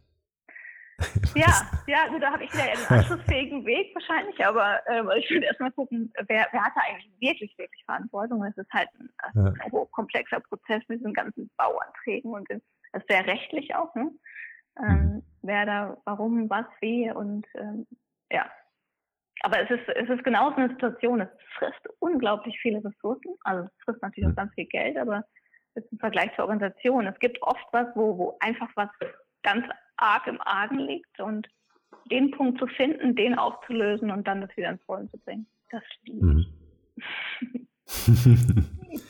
ja, 1.35 1.51
ja, 1.87 2.07
gut, 2.07 2.23
da 2.23 2.31
habe 2.31 2.45
ich 2.45 2.53
wieder 2.53 2.63
einen 2.63 2.85
anschlussfähigen 2.87 3.65
Weg 3.65 3.93
wahrscheinlich, 3.93 4.45
aber 4.45 4.79
äh, 4.87 5.19
ich 5.19 5.29
würde 5.29 5.45
erstmal 5.45 5.71
gucken, 5.73 6.13
wer, 6.27 6.47
wer 6.51 6.63
hat 6.63 6.71
da 6.73 6.81
eigentlich 6.87 7.11
wirklich, 7.19 7.57
wirklich 7.57 7.83
Verantwortung? 7.83 8.45
Es 8.45 8.55
ist 8.55 8.71
halt 8.71 8.87
ein, 8.97 9.09
ja. 9.35 9.53
ein 9.59 9.71
hochkomplexer 9.73 10.39
Prozess 10.39 10.81
mit 10.87 10.99
diesen 10.99 11.13
ganzen 11.13 11.51
Bauanträgen 11.57 12.31
und 12.31 12.47
das 12.49 13.03
sehr 13.09 13.27
rechtlich 13.27 13.75
auch, 13.75 13.93
ne? 13.95 14.09
Ähm, 14.79 14.87
mhm. 14.87 15.23
wer 15.41 15.65
da, 15.65 15.97
warum, 16.05 16.49
was, 16.49 16.65
wie 16.79 17.11
und 17.11 17.45
ähm, 17.55 17.85
ja. 18.31 18.49
Aber 19.41 19.61
es 19.61 19.69
ist, 19.69 19.87
es 19.89 20.09
ist 20.09 20.23
genauso 20.23 20.55
eine 20.55 20.69
Situation, 20.69 21.21
es 21.21 21.29
frisst 21.57 21.87
unglaublich 21.99 22.57
viele 22.61 22.83
Ressourcen, 22.83 23.35
also 23.43 23.65
es 23.65 23.83
frisst 23.83 24.01
natürlich 24.01 24.29
auch 24.29 24.35
ganz 24.35 24.53
viel 24.53 24.65
Geld, 24.65 24.97
aber 24.97 25.23
ist 25.75 25.91
im 25.91 25.99
Vergleich 25.99 26.33
zur 26.35 26.45
Organisation. 26.45 27.05
Es 27.05 27.19
gibt 27.19 27.41
oft 27.41 27.65
was, 27.71 27.87
wo, 27.95 28.17
wo 28.17 28.37
einfach 28.39 28.69
was 28.75 28.89
ganz 29.43 29.65
arg 29.97 30.27
im 30.27 30.41
Argen 30.41 30.79
liegt 30.79 31.19
und 31.19 31.47
den 32.11 32.31
Punkt 32.31 32.59
zu 32.59 32.67
finden, 32.67 33.15
den 33.15 33.37
aufzulösen 33.37 34.11
und 34.11 34.27
dann 34.27 34.41
das 34.41 34.55
wieder 34.55 34.69
ins 34.69 34.87
Rollen 34.87 35.09
zu 35.09 35.17
bringen. 35.19 35.47
Das 35.71 35.83
liebe 36.03 36.25
mhm. 36.25 36.45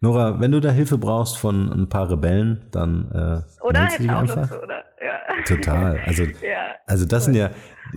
Nora, 0.00 0.40
wenn 0.40 0.52
du 0.52 0.60
da 0.60 0.70
Hilfe 0.70 0.98
brauchst 0.98 1.38
von 1.38 1.70
ein 1.72 1.88
paar 1.88 2.10
Rebellen, 2.10 2.68
dann 2.72 3.10
äh, 3.10 3.40
oder 3.62 3.86
dich 3.86 4.10
einfach. 4.10 4.50
oder? 4.62 4.84
Ja. 5.02 5.42
Total. 5.46 6.00
Also, 6.06 6.24
ja, 6.42 6.74
also 6.86 7.06
das 7.06 7.26
cool. 7.26 7.32
sind 7.32 7.40
ja 7.40 7.50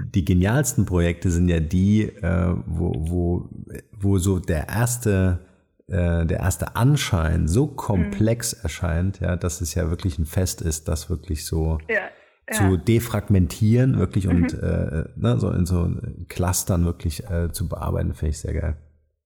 die 0.05 0.25
genialsten 0.25 0.85
Projekte 0.85 1.29
sind 1.29 1.49
ja 1.49 1.59
die, 1.59 2.03
äh, 2.03 2.55
wo, 2.65 2.93
wo, 2.97 3.49
wo 3.91 4.17
so 4.17 4.39
der 4.39 4.69
erste 4.69 5.45
äh, 5.87 6.25
der 6.25 6.39
erste 6.39 6.75
Anschein 6.75 7.47
so 7.47 7.67
komplex 7.67 8.55
mhm. 8.55 8.59
erscheint, 8.63 9.19
ja, 9.21 9.35
dass 9.35 9.61
es 9.61 9.73
ja 9.73 9.89
wirklich 9.89 10.19
ein 10.19 10.25
Fest 10.25 10.61
ist, 10.61 10.87
das 10.87 11.09
wirklich 11.09 11.45
so 11.45 11.77
ja, 11.89 12.01
ja. 12.49 12.53
zu 12.53 12.77
defragmentieren, 12.77 13.97
wirklich 13.97 14.27
mhm. 14.27 14.35
und 14.35 14.53
äh, 14.53 15.05
ne, 15.15 15.39
so 15.39 15.49
in 15.51 15.65
so 15.65 15.89
Clustern 16.27 16.83
wirklich 16.83 17.29
äh, 17.29 17.51
zu 17.51 17.69
bearbeiten, 17.69 18.13
finde 18.13 18.31
ich 18.31 18.39
sehr 18.39 18.53
geil. 18.53 18.77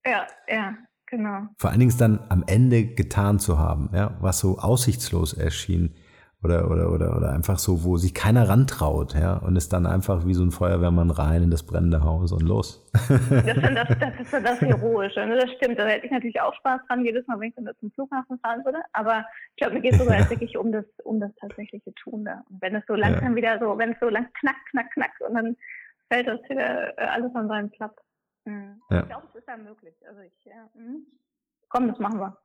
Ja, 0.06 0.28
ja, 0.48 0.76
Genau. 1.12 1.42
Vor 1.58 1.70
allen 1.72 1.80
Dingen 1.82 1.98
dann 1.98 2.22
am 2.30 2.46
Ende 2.48 2.86
getan 2.86 3.38
zu 3.38 3.60
haben, 3.60 3.90
ja, 3.94 4.18
was 4.22 4.40
so 4.40 4.58
aussichtslos 4.58 5.34
erschien 5.34 5.94
oder, 6.44 6.72
oder, 6.72 6.92
oder, 6.92 7.16
oder 7.16 7.34
einfach 7.34 7.60
so, 7.60 7.84
wo 7.84 7.98
sich 7.98 8.16
keiner 8.16 8.50
rantraut, 8.50 9.14
ja, 9.14 9.38
und 9.38 9.56
es 9.56 9.70
dann 9.70 9.86
einfach 9.86 10.26
wie 10.26 10.34
so 10.34 10.44
ein 10.44 10.50
Feuerwehrmann 10.50 11.12
rein 11.12 11.44
in 11.44 11.52
das 11.52 11.64
brennende 11.64 12.04
Haus 12.04 12.32
und 12.32 12.42
los. 12.42 12.84
Das, 12.92 13.56
das, 13.56 14.00
das 14.00 14.20
ist 14.20 14.32
so 14.32 14.40
das 14.40 14.60
Heroische, 14.60 15.26
ne? 15.26 15.38
das 15.38 15.52
stimmt. 15.52 15.78
Da 15.78 15.86
hätte 15.86 16.08
ich 16.08 16.12
natürlich 16.12 16.42
auch 16.42 16.54
Spaß 16.56 16.82
dran, 16.88 17.06
jedes 17.06 17.28
Mal, 17.28 17.40
wenn 17.40 17.50
ich 17.50 17.56
dann 17.56 17.70
zum 17.80 17.92
Flughafen 17.92 18.40
fahren 18.40 18.66
würde. 18.66 18.80
Aber 18.94 19.24
ich 19.52 19.58
glaube, 19.58 19.76
mir 19.76 19.82
geht 19.82 19.94
es 19.94 20.00
sogar 20.00 20.20
ja. 20.20 20.30
wirklich 20.30 20.58
um 20.58 20.72
das, 20.72 20.86
um 21.04 21.20
das 21.20 21.32
tatsächliche 21.40 21.94
Tun 21.96 22.26
da. 22.26 22.42
Und 22.50 22.62
wenn 22.62 22.76
es 22.76 22.84
so 22.88 22.96
langsam 22.96 23.32
ja. 23.32 23.36
wieder 23.36 23.60
so, 23.60 23.78
wenn 23.78 23.92
es 23.92 24.00
so 24.00 24.10
lang 24.10 24.28
knack, 24.40 24.56
knack, 24.72 24.92
knack 24.94 25.12
und 25.28 25.36
dann 25.36 25.56
fällt 26.12 26.28
das 26.28 26.40
wieder 26.50 26.98
äh, 26.98 27.06
alles 27.06 27.36
an 27.36 27.48
seinen 27.48 27.70
Platz. 27.70 27.94
Mhm. 28.46 28.82
Ja. 28.90 29.02
Ich 29.02 29.06
glaube, 29.06 29.28
es 29.30 29.40
ist 29.40 29.48
ja 29.48 29.58
möglich. 29.58 29.96
Also 30.08 30.22
ich, 30.22 30.46
ja, 30.46 30.68
mhm. 30.74 31.06
Komm, 31.70 31.88
das 31.88 32.00
machen 32.00 32.20
wir. 32.20 32.36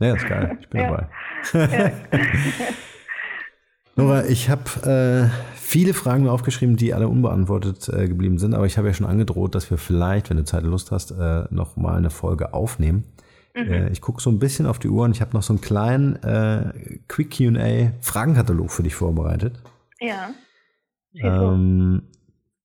Ja, 0.00 0.14
ist 0.16 0.26
geil. 0.26 0.58
Ich 0.60 0.68
bin 0.68 0.80
dabei. 0.88 1.06
Nora, 3.96 4.26
ich 4.26 4.50
habe 4.50 5.30
äh, 5.30 5.56
viele 5.56 5.94
Fragen 5.94 6.24
mir 6.24 6.32
aufgeschrieben, 6.32 6.76
die 6.76 6.94
alle 6.94 7.08
unbeantwortet 7.08 7.88
äh, 7.88 8.08
geblieben 8.08 8.38
sind, 8.38 8.54
aber 8.54 8.66
ich 8.66 8.76
habe 8.76 8.88
ja 8.88 8.94
schon 8.94 9.06
angedroht, 9.06 9.54
dass 9.54 9.70
wir 9.70 9.78
vielleicht, 9.78 10.30
wenn 10.30 10.36
du 10.36 10.44
Zeit 10.44 10.64
und 10.64 10.70
Lust 10.70 10.90
hast, 10.90 11.12
äh, 11.12 11.44
noch 11.50 11.76
mal 11.76 11.96
eine 11.96 12.10
Folge 12.10 12.52
aufnehmen. 12.54 13.04
Mhm. 13.54 13.72
Äh, 13.72 13.88
ich 13.90 14.00
gucke 14.00 14.20
so 14.20 14.30
ein 14.30 14.38
bisschen 14.38 14.66
auf 14.66 14.78
die 14.78 14.88
Uhr 14.88 15.04
und 15.04 15.12
ich 15.12 15.20
habe 15.20 15.32
noch 15.32 15.42
so 15.42 15.52
einen 15.52 15.60
kleinen 15.60 16.16
äh, 16.22 16.98
Quick 17.06 17.36
Q&A 17.36 17.92
Fragenkatalog 18.00 18.70
für 18.70 18.82
dich 18.82 18.94
vorbereitet. 18.94 19.62
Ja. 21.12 21.52
Ähm, 21.52 22.02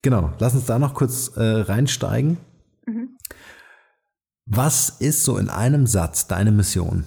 Genau, 0.02 0.32
lass 0.40 0.54
uns 0.54 0.66
da 0.66 0.80
noch 0.80 0.94
kurz 0.94 1.36
äh, 1.36 1.44
reinsteigen. 1.44 2.38
Mhm. 2.86 3.18
Was 4.46 4.90
ist 4.90 5.24
so 5.24 5.38
in 5.38 5.50
einem 5.50 5.88
Satz 5.88 6.28
deine 6.28 6.52
Mission? 6.52 7.06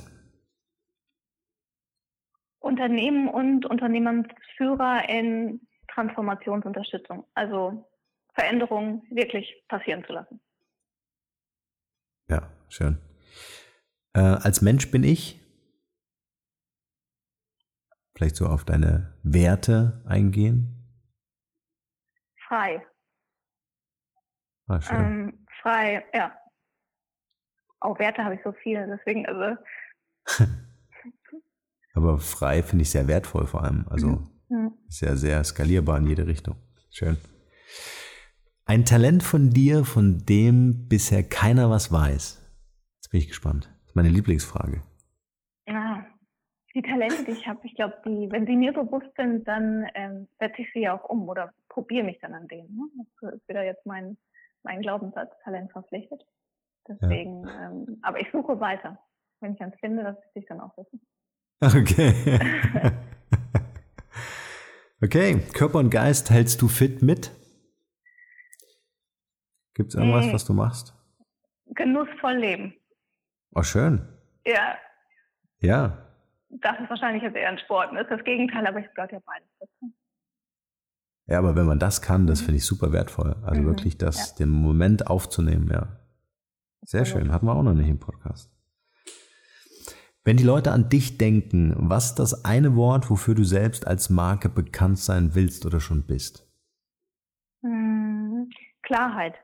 Unternehmen 2.83 3.29
und 3.29 3.67
Unternehmensführer 3.67 5.09
in 5.09 5.61
Transformationsunterstützung, 5.89 7.27
also 7.35 7.89
Veränderungen 8.35 9.03
wirklich 9.11 9.63
passieren 9.69 10.05
zu 10.05 10.13
lassen. 10.13 10.41
Ja, 12.29 12.51
schön. 12.69 12.99
Äh, 14.15 14.21
als 14.21 14.63
Mensch 14.63 14.91
bin 14.91 15.05
ich 15.05 15.41
vielleicht 18.15 18.37
so 18.37 18.47
auf 18.47 18.65
deine 18.65 19.15
Werte 19.23 20.03
eingehen 20.07 20.83
frei. 22.53 22.87
Ah, 24.69 24.81
schön. 24.81 25.01
Ähm, 25.01 25.47
frei, 25.63 26.05
ja. 26.13 26.37
Auch 27.81 27.99
Werte 27.99 28.23
habe 28.25 28.35
ich 28.35 28.43
so 28.45 28.53
viele, 28.53 28.87
deswegen, 28.87 29.27
also 29.27 29.57
Aber 32.03 32.19
frei 32.19 32.63
finde 32.63 32.83
ich 32.83 32.91
sehr 32.91 33.07
wertvoll 33.07 33.47
vor 33.47 33.63
allem. 33.63 33.87
Also 33.89 34.23
mhm. 34.49 34.73
sehr, 34.89 35.17
sehr 35.17 35.45
skalierbar 35.45 35.99
in 35.99 36.07
jede 36.07 36.27
Richtung. 36.27 36.57
Schön. 36.91 37.17
Ein 38.65 38.85
Talent 38.85 39.23
von 39.23 39.51
dir, 39.51 39.85
von 39.85 40.25
dem 40.29 40.89
bisher 40.89 41.23
keiner 41.23 41.71
was 41.71 41.93
weiß. 41.93 42.41
Jetzt 42.97 43.11
bin 43.11 43.21
ich 43.21 43.29
gespannt. 43.29 43.69
Das 43.81 43.91
ist 43.91 43.97
meine 43.97 44.09
Lieblingsfrage. 44.09 44.83
Ja, 45.67 46.07
die 46.75 46.83
Talente, 46.83 47.25
die 47.25 47.33
ich 47.33 47.47
habe, 47.47 47.61
ich 47.65 47.75
glaube, 47.75 47.97
die, 48.05 48.29
wenn 48.31 48.47
sie 48.47 48.57
mir 48.57 48.73
bewusst 48.73 49.15
sind, 49.17 49.47
dann 49.47 49.87
ähm, 49.95 50.29
setze 50.41 50.63
ich 50.63 50.73
sie 50.73 50.81
ja 50.81 50.99
auch 50.99 51.09
um 51.09 51.29
oder 51.29 51.53
probiere 51.69 52.05
mich 52.05 52.19
dann 52.21 52.35
an 52.35 52.49
denen. 52.49 52.75
Ne? 52.75 53.05
Das 53.21 53.35
ist 53.35 53.49
wieder 53.49 53.65
jetzt 53.65 53.85
mein, 53.87 54.17
mein 54.63 54.81
Glaubenssatz, 54.81 55.31
Talent 55.45 55.71
verpflichtet. 55.71 56.23
Deswegen, 56.89 57.47
ja. 57.47 57.71
ähm, 57.71 57.99
aber 58.03 58.21
ich 58.21 58.31
suche 58.33 58.59
weiter. 58.59 58.99
Wenn 59.41 59.55
ich 59.55 59.61
eins 59.61 59.75
finde, 59.81 60.03
das 60.05 60.17
will 60.17 60.43
ich 60.43 60.49
dann 60.49 60.61
auch 60.61 60.77
wissen. 60.77 61.01
Okay. 61.63 62.13
okay, 65.01 65.41
Körper 65.55 65.79
und 65.79 65.91
Geist 65.91 66.31
hältst 66.31 66.61
du 66.61 66.67
fit 66.67 67.03
mit? 67.03 67.31
Gibt 69.75 69.91
es 69.91 69.95
irgendwas, 69.95 70.33
was 70.33 70.45
du 70.45 70.55
machst? 70.55 70.93
Genussvoll 71.67 72.35
leben. 72.35 72.75
Oh, 73.55 73.63
schön. 73.63 74.07
Ja. 74.45 74.77
Ja. 75.61 76.05
Das 76.51 76.81
ist 76.81 76.91
wahrscheinlich 76.91 77.23
jetzt 77.23 77.37
eher 77.37 77.49
ein 77.49 77.59
Sport. 77.61 77.93
Das 77.93 78.03
ist 78.03 78.11
das 78.11 78.25
Gegenteil, 78.25 78.67
aber 78.67 78.81
ich 78.81 78.93
glaube 78.95 79.13
ja 79.13 79.21
beides 79.25 79.49
dazu. 79.61 79.95
Ja, 81.27 81.39
aber 81.39 81.55
wenn 81.55 81.67
man 81.67 81.79
das 81.79 82.03
kann, 82.03 82.27
das 82.27 82.41
finde 82.41 82.57
ich 82.57 82.67
super 82.67 82.93
wertvoll. 82.93 83.37
Also 83.45 83.63
mhm. 83.63 83.67
wirklich 83.67 83.97
das, 83.99 84.31
ja. 84.31 84.37
den 84.45 84.49
Moment 84.51 85.07
aufzunehmen, 85.07 85.71
ja. 85.73 86.01
Sehr 86.83 87.05
schön, 87.05 87.31
hatten 87.33 87.47
wir 87.47 87.55
auch 87.55 87.63
noch 87.63 87.75
nicht 87.75 87.89
im 87.89 88.01
Podcast. 88.01 88.52
Wenn 90.25 90.37
die 90.37 90.45
Leute 90.45 90.71
an 90.71 90.89
dich 90.89 91.19
denken, 91.19 91.75
was 91.77 92.11
ist 92.11 92.15
das 92.17 92.45
eine 92.45 92.77
Wort, 92.77 93.11
wofür 93.11 93.35
du 93.35 93.43
selbst 93.43 93.87
als 93.87 94.09
Marke 94.09 94.49
bekannt 94.49 94.99
sein 94.99 95.35
willst 95.35 95.67
oder 95.67 95.81
schon 95.81 96.07
bist? 96.07 96.49
Hm, 97.63 98.49
Klarheit. 98.83 99.35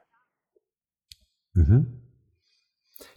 Mhm. 1.54 2.02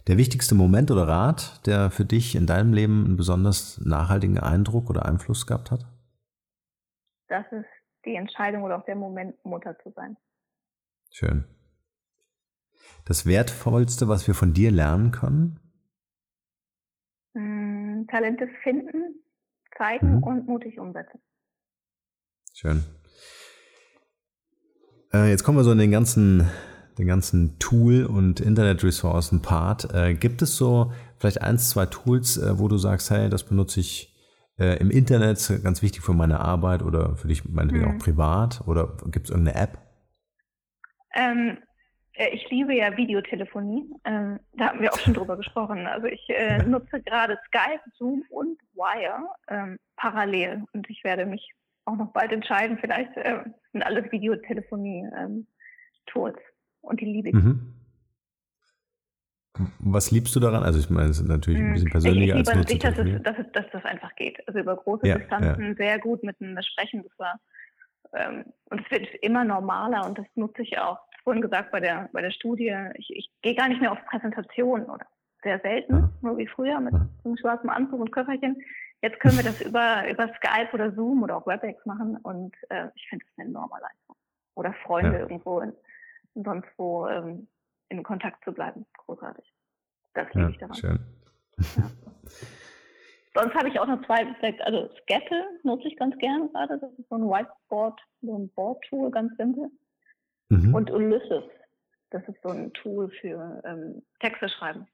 Der 0.08 0.18
wichtigste 0.18 0.56
Moment 0.56 0.90
oder 0.90 1.06
Rat, 1.06 1.64
der 1.66 1.90
für 1.92 2.04
dich 2.04 2.34
in 2.34 2.46
deinem 2.46 2.72
Leben 2.72 3.04
einen 3.04 3.16
besonders 3.16 3.80
nachhaltigen 3.80 4.38
Eindruck 4.38 4.90
oder 4.90 5.06
Einfluss 5.06 5.46
gehabt 5.46 5.70
hat? 5.70 5.86
Das 7.28 7.44
ist 7.52 7.66
die 8.04 8.16
Entscheidung 8.16 8.64
oder 8.64 8.78
auch 8.78 8.84
der 8.84 8.96
Moment, 8.96 9.36
Mutter 9.44 9.78
zu 9.82 9.92
sein. 9.94 10.16
Schön. 11.12 11.44
Das 13.04 13.26
Wertvollste, 13.26 14.08
was 14.08 14.26
wir 14.26 14.34
von 14.34 14.52
dir 14.52 14.70
lernen 14.72 15.12
können? 15.12 15.61
Hm, 17.34 18.06
Talente 18.10 18.48
finden, 18.62 19.22
zeigen 19.76 20.16
mhm. 20.16 20.22
und 20.22 20.46
mutig 20.46 20.78
umsetzen. 20.78 21.20
Schön. 22.54 22.84
Äh, 25.12 25.30
jetzt 25.30 25.44
kommen 25.44 25.58
wir 25.58 25.64
so 25.64 25.72
in 25.72 25.78
den 25.78 25.90
ganzen, 25.90 26.48
den 26.98 27.06
ganzen 27.06 27.58
Tool- 27.58 28.04
und 28.04 28.40
Internet-Ressourcen-Part. 28.40 29.94
Äh, 29.94 30.14
gibt 30.14 30.42
es 30.42 30.56
so 30.56 30.92
vielleicht 31.18 31.42
eins, 31.42 31.70
zwei 31.70 31.86
Tools, 31.86 32.36
äh, 32.36 32.58
wo 32.58 32.68
du 32.68 32.76
sagst, 32.76 33.10
hey, 33.10 33.28
das 33.28 33.44
benutze 33.44 33.80
ich 33.80 34.14
äh, 34.58 34.78
im 34.78 34.90
Internet, 34.90 35.60
ganz 35.62 35.82
wichtig 35.82 36.02
für 36.02 36.12
meine 36.12 36.40
Arbeit 36.40 36.82
oder 36.82 37.16
für 37.16 37.28
dich 37.28 37.48
meinetwegen 37.48 37.86
mhm. 37.86 37.96
auch 37.96 37.98
privat? 37.98 38.62
Oder 38.66 38.96
gibt 39.06 39.26
es 39.26 39.30
irgendeine 39.30 39.58
App? 39.58 39.78
Ähm, 41.14 41.58
äh, 41.58 41.71
ich 42.14 42.48
liebe 42.50 42.74
ja 42.74 42.94
Videotelefonie. 42.96 43.90
Ähm, 44.04 44.40
da 44.54 44.68
haben 44.68 44.80
wir 44.80 44.92
auch 44.92 44.98
schon 44.98 45.14
drüber 45.14 45.36
gesprochen. 45.38 45.86
Also 45.86 46.06
ich 46.06 46.28
äh, 46.28 46.58
nutze 46.64 47.00
gerade 47.02 47.38
Skype, 47.46 47.82
Zoom 47.96 48.24
und 48.30 48.58
Wire 48.74 49.28
ähm, 49.48 49.78
parallel. 49.96 50.64
Und 50.72 50.88
ich 50.90 51.04
werde 51.04 51.24
mich 51.26 51.52
auch 51.84 51.96
noch 51.96 52.12
bald 52.12 52.30
entscheiden. 52.32 52.78
Vielleicht 52.78 53.16
äh, 53.16 53.42
sind 53.72 53.82
alles 53.82 54.12
Videotelefonie-Tools. 54.12 56.36
Ähm, 56.36 56.42
und 56.82 57.00
die 57.00 57.06
liebe 57.06 57.30
ich. 57.30 57.34
Mhm. 57.34 57.74
Was 59.80 60.10
liebst 60.10 60.34
du 60.34 60.40
daran? 60.40 60.62
Also 60.62 60.78
ich 60.78 60.88
meine, 60.88 61.10
es 61.10 61.20
ist 61.20 61.28
natürlich 61.28 61.60
ein 61.60 61.74
bisschen 61.74 61.90
persönlicher 61.90 62.36
ich, 62.36 62.40
ich 62.40 62.48
als 62.48 62.56
nur 62.56 62.64
dass, 62.64 62.98
es, 62.98 63.22
dass, 63.22 63.38
es, 63.38 63.52
dass 63.52 63.66
das 63.70 63.84
einfach 63.84 64.16
geht. 64.16 64.42
Also 64.48 64.60
über 64.60 64.76
große 64.76 65.06
ja, 65.06 65.18
Distanzen 65.18 65.68
ja. 65.68 65.74
sehr 65.74 65.98
gut 65.98 66.22
miteinander 66.22 66.62
sprechen. 66.62 67.02
Das 67.02 67.12
war 67.18 67.38
und 68.66 68.84
es 68.84 68.90
wird 68.90 69.08
immer 69.22 69.42
normaler 69.42 70.04
und 70.04 70.18
das 70.18 70.26
nutze 70.34 70.60
ich 70.60 70.78
auch 70.78 70.98
vorhin 71.22 71.42
gesagt 71.42 71.70
bei 71.70 71.80
der, 71.80 72.08
bei 72.12 72.22
der 72.22 72.30
Studie, 72.30 72.74
ich, 72.94 73.10
ich 73.10 73.30
gehe 73.42 73.54
gar 73.54 73.68
nicht 73.68 73.80
mehr 73.80 73.92
auf 73.92 74.04
Präsentationen 74.06 74.88
oder 74.88 75.06
sehr 75.42 75.58
selten, 75.60 75.92
ja. 75.92 76.10
nur 76.20 76.38
wie 76.38 76.46
früher 76.46 76.80
mit 76.80 76.94
einem 76.94 77.36
schwarzen 77.36 77.70
Anzug 77.70 78.00
und 78.00 78.12
Köfferchen. 78.12 78.62
Jetzt 79.00 79.20
können 79.20 79.36
wir 79.36 79.44
das 79.44 79.60
über, 79.66 80.08
über 80.08 80.28
Skype 80.34 80.70
oder 80.72 80.92
Zoom 80.92 81.22
oder 81.22 81.36
auch 81.36 81.46
WebEx 81.46 81.84
machen 81.86 82.16
und 82.22 82.54
äh, 82.68 82.88
ich 82.94 83.08
finde 83.08 83.24
das 83.24 83.38
eine 83.38 83.48
enorme 83.48 83.74
Leistung. 83.80 84.16
Oder 84.54 84.72
Freunde 84.84 85.14
ja. 85.14 85.20
irgendwo 85.20 85.60
in, 85.60 85.72
sonst 86.34 86.68
wo 86.76 87.06
ähm, 87.08 87.48
in 87.88 88.02
Kontakt 88.02 88.44
zu 88.44 88.52
bleiben. 88.52 88.86
Großartig. 88.98 89.52
Das 90.14 90.32
liebe 90.34 90.50
ich 90.50 90.58
daran. 90.58 90.76
Schön. 90.76 90.98
Sonst 93.34 93.54
habe 93.54 93.68
ich 93.68 93.80
auch 93.80 93.86
noch 93.86 94.04
zwei, 94.04 94.26
also 94.60 94.90
Scattle 95.02 95.58
nutze 95.62 95.88
ich 95.88 95.96
ganz 95.96 96.16
gern 96.18 96.50
gerade. 96.52 96.78
Das 96.78 96.92
ist 96.98 97.08
so 97.08 97.16
ein 97.16 97.22
Whiteboard, 97.22 97.98
so 98.20 98.38
ein 98.38 98.50
Board-Tool, 98.50 99.10
ganz 99.10 99.34
simpel. 99.38 99.70
Mhm. 100.52 100.74
Und 100.74 100.90
Ulysses, 100.90 101.44
das 102.10 102.22
ist 102.28 102.40
so 102.42 102.50
ein 102.50 102.72
Tool 102.74 103.10
für 103.20 103.62
ähm, 103.64 104.02
Texte 104.20 104.48
schreiben. 104.48 104.86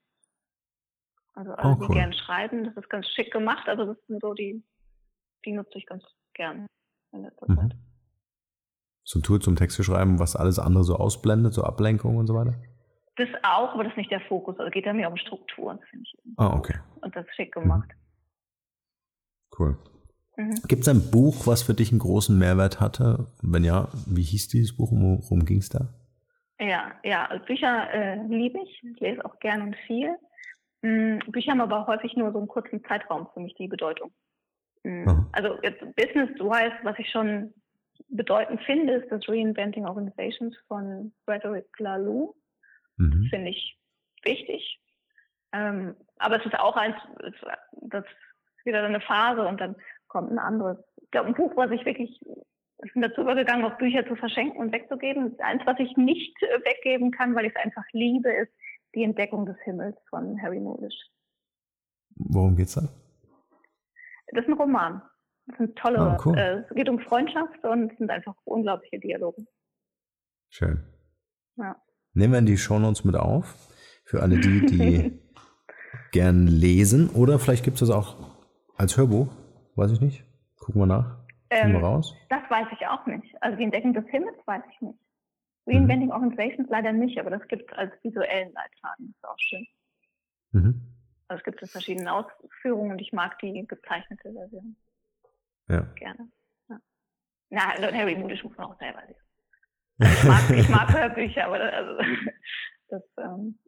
Also 1.33 1.51
alle, 1.51 1.73
oh, 1.73 1.77
cool. 1.79 1.87
die 1.87 1.93
gern 1.93 2.13
schreiben, 2.13 2.63
das 2.63 2.77
ist 2.77 2.89
ganz 2.89 3.07
schick 3.07 3.31
gemacht. 3.31 3.67
Also 3.67 3.85
das 3.85 3.97
sind 4.07 4.21
so 4.21 4.33
die, 4.33 4.63
die 5.45 5.51
nutze 5.51 5.77
ich 5.77 5.85
ganz 5.85 6.03
gern 6.33 6.65
in 7.11 7.23
letzter 7.23 7.51
mhm. 7.51 7.55
Zeit. 7.57 7.75
So 9.03 9.19
ein 9.19 9.23
Tool 9.23 9.41
zum 9.41 9.55
Texte 9.55 9.83
schreiben, 9.83 10.19
was 10.19 10.35
alles 10.35 10.59
andere 10.59 10.83
so 10.83 10.95
ausblendet, 10.95 11.53
so 11.53 11.63
Ablenkung 11.63 12.17
und 12.17 12.27
so 12.27 12.35
weiter? 12.35 12.53
Das 13.17 13.27
auch, 13.43 13.73
aber 13.73 13.83
das 13.83 13.91
ist 13.93 13.97
nicht 13.97 14.11
der 14.11 14.21
Fokus. 14.21 14.57
Also 14.59 14.71
geht 14.71 14.85
da 14.85 14.93
mehr 14.93 15.09
um 15.09 15.17
Strukturen, 15.17 15.79
finde 15.89 16.05
ich. 16.05 16.37
Ah, 16.37 16.55
okay. 16.55 16.79
Und 17.01 17.13
das 17.15 17.25
ist 17.25 17.35
schick 17.35 17.53
gemacht. 17.53 17.89
Mhm. 17.89 19.59
Cool. 19.59 19.77
Mhm. 20.39 20.55
Gibt 20.69 20.83
es 20.83 20.87
ein 20.87 21.11
Buch, 21.11 21.47
was 21.47 21.63
für 21.63 21.73
dich 21.73 21.91
einen 21.91 21.99
großen 21.99 22.37
Mehrwert 22.37 22.79
hatte? 22.79 23.27
Wenn 23.41 23.65
ja, 23.65 23.89
wie 24.07 24.23
hieß 24.23 24.47
dieses 24.47 24.75
Buch? 24.77 24.89
Worum 24.91 25.43
ging 25.43 25.57
es 25.57 25.67
da? 25.67 25.89
Ja, 26.61 26.93
ja, 27.03 27.27
Bücher 27.45 27.93
äh, 27.93 28.23
liebe 28.27 28.59
ich. 28.63 28.81
Ich 28.83 28.99
lese 29.01 29.25
auch 29.25 29.37
gern 29.39 29.61
und 29.61 29.75
viel. 29.85 30.15
Mhm, 30.81 31.19
Bücher 31.27 31.51
haben 31.51 31.59
aber 31.59 31.87
häufig 31.87 32.15
nur 32.15 32.31
so 32.31 32.37
einen 32.37 32.47
kurzen 32.47 32.81
Zeitraum 32.85 33.27
für 33.33 33.41
mich 33.41 33.53
die 33.55 33.67
Bedeutung. 33.67 34.13
Mhm. 34.83 35.27
Also 35.33 35.57
jetzt 35.61 35.81
Business-wise, 35.97 36.75
was 36.83 36.97
ich 36.99 37.09
schon 37.09 37.53
bedeutend 38.07 38.61
finde, 38.61 38.93
ist 38.93 39.11
das 39.11 39.27
Reinventing 39.27 39.85
Organizations 39.85 40.55
von 40.69 41.11
Frederick 41.25 41.67
Laloux. 41.79 42.33
Mhm. 42.95 43.27
Finde 43.29 43.49
ich 43.49 43.77
wichtig. 44.23 44.79
Ähm, 45.51 45.97
aber 46.17 46.39
es 46.39 46.45
ist 46.45 46.57
auch 46.57 46.77
eins, 46.77 46.95
das 47.81 48.05
ist 48.05 48.65
wieder 48.65 48.83
eine 48.83 49.01
Phase 49.01 49.45
und 49.45 49.59
dann 49.59 49.75
kommt 50.09 50.31
ein 50.31 50.39
anderes. 50.39 50.77
Ich 50.97 51.11
glaube, 51.11 51.29
ein 51.29 51.35
Buch, 51.35 51.55
was 51.55 51.71
ich 51.71 51.85
wirklich 51.85 52.19
ich 52.83 52.93
bin 52.93 53.01
dazu 53.01 53.21
übergegangen, 53.21 53.65
auch 53.65 53.77
Bücher 53.77 54.07
zu 54.07 54.15
verschenken 54.15 54.59
und 54.59 54.71
wegzugeben. 54.71 55.37
Eins, 55.39 55.61
was 55.65 55.77
ich 55.79 55.95
nicht 55.97 56.35
äh, 56.43 56.59
weggeben 56.63 57.11
kann, 57.11 57.35
weil 57.35 57.45
ich 57.45 57.53
es 57.55 57.63
einfach 57.63 57.83
liebe, 57.91 58.29
ist 58.31 58.51
Die 58.95 59.03
Entdeckung 59.03 59.45
des 59.45 59.57
Himmels 59.63 59.97
von 60.09 60.41
Harry 60.41 60.59
Mulisch. 60.59 60.95
Worum 62.15 62.55
geht's 62.55 62.75
da? 62.75 62.81
Das 64.31 64.43
ist 64.43 64.47
ein 64.47 64.53
Roman. 64.53 65.01
Das 65.47 65.57
sind 65.57 65.75
tolle, 65.77 65.99
ah, 65.99 66.17
cool. 66.25 66.37
äh, 66.37 66.59
es 66.59 66.75
geht 66.75 66.89
um 66.89 66.99
Freundschaft 66.99 67.63
und 67.63 67.91
es 67.91 67.97
sind 67.97 68.09
einfach 68.09 68.35
unglaubliche 68.45 68.99
Dialoge. 68.99 69.45
Schön. 70.49 70.83
Ja. 71.57 71.75
Nehmen 72.13 72.33
wir 72.33 72.39
in 72.39 72.45
die 72.45 72.57
Shownotes 72.57 73.03
mit 73.03 73.15
auf. 73.15 73.55
Für 74.05 74.21
alle 74.21 74.39
die, 74.39 74.65
die 74.65 75.19
gern 76.11 76.47
lesen. 76.47 77.09
Oder 77.09 77.39
vielleicht 77.39 77.63
gibt 77.63 77.75
es 77.75 77.87
das 77.87 77.91
auch 77.91 78.15
als 78.75 78.97
Hörbuch. 78.97 79.27
Weiß 79.79 79.93
ich 79.93 80.01
nicht. 80.01 80.25
Gucken 80.57 80.81
wir 80.81 80.87
nach. 80.87 81.19
Ähm, 81.49 81.71
wir 81.71 81.79
raus. 81.79 82.13
Das 82.27 82.41
weiß 82.49 82.67
ich 82.73 82.85
auch 82.85 83.05
nicht. 83.05 83.33
Also 83.41 83.57
die 83.57 83.63
Entdeckung 83.63 83.93
des 83.93 84.05
Himmels 84.09 84.35
weiß 84.45 84.61
ich 84.73 84.81
nicht. 84.81 84.99
Reinventing 85.67 86.07
mhm. 86.07 86.13
Organizations 86.13 86.67
leider 86.69 86.91
nicht, 86.91 87.17
aber 87.17 87.29
das 87.29 87.47
gibt 87.47 87.71
es 87.71 87.77
als 87.77 87.93
visuellen 88.03 88.51
Leitfaden. 88.51 89.07
Das 89.07 89.15
ist 89.15 89.29
auch 89.29 89.39
schön. 89.39 89.67
Mhm. 90.51 90.81
Also 91.29 91.39
es 91.39 91.45
gibt 91.45 91.63
es 91.63 91.71
verschiedene 91.71 92.11
Ausführungen 92.11 92.91
und 92.91 92.99
ich 92.99 93.13
mag 93.13 93.39
die 93.39 93.65
gezeichnete 93.65 94.33
Version. 94.33 94.75
Ja. 95.69 95.81
Gerne. 95.95 96.29
Ja. 96.67 96.79
Na, 97.49 97.61
Harry 97.93 98.17
Moody 98.17 98.37
muss 98.43 98.57
man 98.57 98.67
auch 98.67 98.79
selber 98.79 99.01
lesen. 99.07 99.21
Ich 100.01 100.23
mag, 100.25 100.49
ich 100.49 100.69
mag 100.69 100.93
Hörbücher, 100.93 101.45
aber 101.45 101.59
das, 101.59 101.73
also, 101.73 102.01
das 102.89 103.03
ähm, 103.17 103.59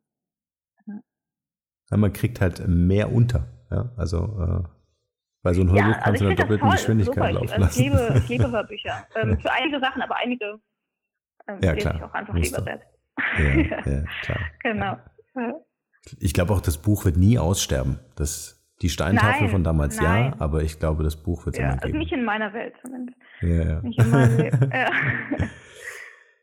ja. 0.87 1.97
man 1.97 2.11
kriegt 2.11 2.41
halt 2.41 2.67
mehr 2.67 3.13
unter. 3.13 3.47
Ja, 3.69 3.91
also 3.95 4.17
äh, 4.41 4.80
bei 5.43 5.53
so 5.53 5.61
einem 5.61 5.71
Hörbuch 5.71 5.81
ja, 5.89 5.93
also 5.93 6.03
kannst 6.03 6.21
du 6.21 6.25
in 6.25 6.35
der 6.35 6.45
doppelten 6.45 6.69
Geschwindigkeit 6.69 7.33
laufen 7.33 7.59
lassen. 7.61 7.79
Ich 7.81 7.85
liebe, 7.85 8.13
ich 8.17 8.29
liebe 8.29 8.51
Hörbücher. 8.51 9.07
Ähm, 9.15 9.39
für 9.39 9.51
einige 9.51 9.79
Sachen, 9.79 10.01
aber 10.01 10.15
einige 10.17 10.59
ähm, 11.47 11.57
ja, 11.63 11.71
lese 11.73 11.93
ich 11.95 12.03
auch 12.03 12.13
einfach 12.13 12.33
lieber 12.35 12.61
selbst. 12.61 12.87
Ja, 13.37 13.43
ja, 13.91 14.03
klar. 14.21 14.39
genau. 14.63 14.97
Ich 16.19 16.33
glaube 16.33 16.53
auch, 16.53 16.61
das 16.61 16.77
Buch 16.77 17.05
wird 17.05 17.17
nie 17.17 17.37
aussterben. 17.39 17.99
Das, 18.15 18.63
Die 18.81 18.89
Steintafel 18.89 19.41
Nein, 19.43 19.49
von 19.51 19.63
damals 19.63 19.99
nein. 19.99 20.33
ja, 20.33 20.39
aber 20.39 20.61
ich 20.63 20.79
glaube, 20.79 21.03
das 21.03 21.15
Buch 21.15 21.45
wird 21.45 21.55
es 21.55 21.59
Ja, 21.59 21.65
immer 21.65 21.73
also 21.81 21.87
geben. 21.87 21.99
nicht 21.99 22.11
in 22.11 22.23
meiner 22.23 22.53
Welt 22.53 22.73
zumindest. 22.83 23.17
Ja, 23.41 23.63
ja. 23.63 23.81
Nicht 23.81 23.99
in 23.99 24.37
Leben. 24.37 24.71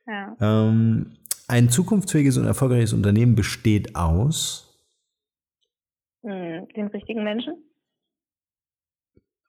Ja. 0.07 0.37
ja. 0.41 0.69
Ähm, 0.69 1.15
ein 1.49 1.69
zukunftsfähiges 1.71 2.37
und 2.39 2.47
erfolgreiches 2.47 2.93
Unternehmen 2.93 3.35
besteht 3.35 3.95
aus. 3.97 4.65
Hm, 6.23 6.67
Den 6.77 6.87
richtigen 6.89 7.25
Menschen? 7.25 7.55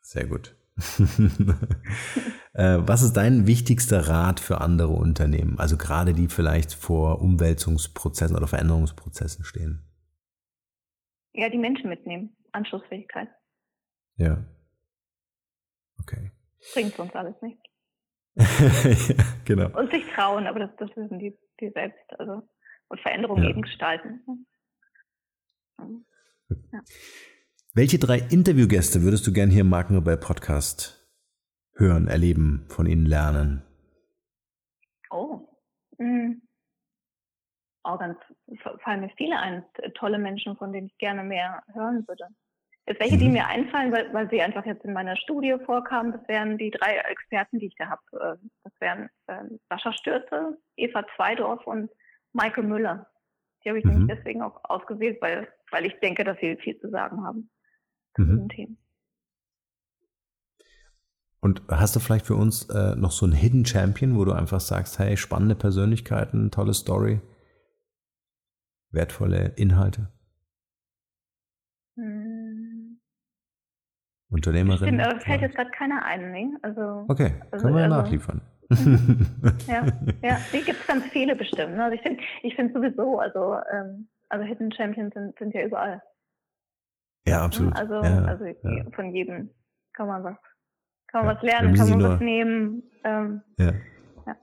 Sehr 0.10 0.26
gut. 0.26 0.56
äh, 2.54 2.80
was 2.80 3.04
ist 3.04 3.14
dein 3.14 3.46
wichtigster 3.46 4.08
Rat 4.08 4.40
für 4.40 4.60
andere 4.60 4.94
Unternehmen? 4.94 5.60
Also 5.60 5.78
gerade 5.78 6.14
die 6.16 6.30
vielleicht 6.30 6.74
vor 6.74 7.22
Umwälzungsprozessen 7.22 8.36
oder 8.36 8.48
Veränderungsprozessen 8.48 9.46
stehen. 9.46 9.84
Ja, 11.34 11.50
die 11.50 11.60
Menschen 11.60 11.90
mitnehmen. 11.90 12.36
Anschlussfähigkeit. 12.54 13.30
Ja. 14.16 14.44
Okay. 16.00 16.32
Bringt 16.74 16.98
uns 16.98 17.14
alles 17.14 17.36
nicht. 17.44 17.62
ja, 18.34 19.24
genau. 19.46 19.80
Und 19.80 19.92
sich 19.92 20.04
trauen, 20.16 20.48
aber 20.48 20.58
das, 20.62 20.72
das 20.80 20.90
wissen 20.96 21.20
die, 21.20 21.38
die 21.60 21.70
selbst. 21.70 22.02
Also, 22.18 22.50
und 22.88 23.00
Veränderungen 23.02 23.44
Ja. 23.44 23.50
eben 23.52 23.62
gestalten. 23.62 24.24
Mhm. 25.78 26.06
Welche 27.80 27.98
drei 27.98 28.18
Interviewgäste 28.18 29.04
würdest 29.04 29.26
du 29.26 29.32
gern 29.32 29.50
hier 29.50 29.62
im 29.62 29.70
Markenrebell 29.70 30.18
Podcast 30.18 31.10
hören, 31.76 32.10
erleben, 32.10 32.66
von 32.68 32.86
ihnen 32.86 33.06
lernen? 33.06 33.64
Oh. 35.10 35.48
Mhm. 35.98 36.42
Oh, 37.86 37.98
ganz, 37.98 38.18
fallen 38.84 39.00
mir 39.00 39.10
viele 39.16 39.40
ein, 39.40 39.64
tolle 39.96 40.20
Menschen, 40.20 40.58
von 40.58 40.74
denen 40.74 40.88
ich 40.88 40.98
gerne 40.98 41.24
mehr 41.24 41.64
hören 41.72 42.06
würde. 42.06 42.26
Jetzt 42.86 43.00
welche, 43.00 43.18
die 43.18 43.28
Mhm. 43.28 43.32
mir 43.36 43.48
einfallen, 43.48 43.94
weil, 43.94 44.14
weil 44.14 44.30
sie 44.30 44.42
einfach 44.42 44.66
jetzt 44.66 44.84
in 44.84 44.92
meiner 44.92 45.16
Studie 45.16 45.56
vorkamen, 45.66 46.12
das 46.12 46.28
wären 46.28 46.58
die 46.58 46.72
drei 46.72 46.98
Experten, 46.98 47.60
die 47.60 47.68
ich 47.68 47.76
da 47.78 47.92
habe. 47.92 48.42
Das 48.66 48.74
wären 48.82 49.10
ähm, 49.30 49.58
Sascha 49.70 49.94
Stürze, 49.94 50.58
Eva 50.76 51.06
Zweidorf 51.16 51.66
und 51.66 51.90
Michael 52.34 52.66
Müller. 52.66 53.08
Die 53.64 53.70
habe 53.70 53.80
ich 53.80 53.86
Mhm. 53.86 54.00
nämlich 54.00 54.18
deswegen 54.18 54.42
auch 54.42 54.60
ausgewählt, 54.66 55.22
weil, 55.22 55.48
weil 55.72 55.86
ich 55.86 55.98
denke, 56.02 56.26
dass 56.26 56.38
sie 56.42 56.58
viel 56.58 56.78
zu 56.78 56.90
sagen 56.90 57.24
haben 57.24 57.50
zu 58.20 58.26
Mhm. 58.26 58.36
diesen 58.36 58.50
Themen. 58.50 58.78
Und 61.42 61.62
hast 61.70 61.96
du 61.96 62.00
vielleicht 62.02 62.26
für 62.28 62.36
uns 62.36 62.70
äh, 62.70 62.96
noch 62.98 63.12
so 63.12 63.26
einen 63.26 63.34
Hidden 63.34 63.66
Champion, 63.66 64.18
wo 64.18 64.26
du 64.26 64.34
einfach 64.34 64.60
sagst, 64.60 65.00
hey, 65.00 65.16
spannende 65.16 65.56
Persönlichkeiten, 65.56 66.52
tolle 66.52 66.74
Story, 66.74 67.22
wertvolle 68.92 69.54
Inhalte, 69.56 70.10
Hm. 71.96 73.00
Unternehmerin? 74.30 74.78
Stimmt, 74.90 75.02
aber 75.02 75.20
fällt 75.22 75.42
jetzt 75.42 75.56
gerade 75.56 75.72
keiner 75.72 76.04
ein, 76.06 76.32
ne? 76.32 76.58
Also, 76.62 77.06
Okay, 77.08 77.34
Also- 77.52 77.64
können 77.64 77.76
wir 77.76 77.82
ja 77.82 77.88
also- 77.88 78.02
nachliefern. 78.02 78.42
ja, 79.68 79.86
ja, 80.22 80.40
die 80.54 80.62
gibt 80.64 80.80
es 80.80 80.88
ganz 80.88 81.06
viele 81.08 81.36
bestimmt. 81.36 81.76
Ne? 81.76 81.84
Also 81.86 81.96
ich 81.96 82.02
finde 82.02 82.22
ich 82.44 82.56
finde 82.56 82.74
sowieso, 82.74 83.20
also, 83.20 83.56
ähm, 83.74 84.08
also 84.30 84.46
Hidden 84.46 84.72
Champions 84.72 85.14
sind, 85.14 85.38
sind 85.40 85.54
ja 85.56 85.66
überall. 85.66 86.02
Ja, 87.26 87.38
Ne? 87.38 87.42
absolut. 87.44 87.76
Also, 87.76 87.94
ja, 87.96 88.24
also 88.26 88.46
ja, 88.46 88.86
von 88.96 89.14
jedem 89.14 89.50
kann 89.94 90.08
man 90.08 90.24
was, 90.24 90.38
kann 91.08 91.22
Ja, 91.22 91.26
man 91.28 91.36
was 91.36 91.44
wir 91.44 91.50
lernen, 91.50 91.76
kann 91.76 91.90
man 91.90 92.00
nur- 92.00 92.10
was 92.10 92.20
nehmen. 92.20 92.84
Ähm, 93.04 93.42
ja. 93.58 93.74
Ja. 94.26 94.36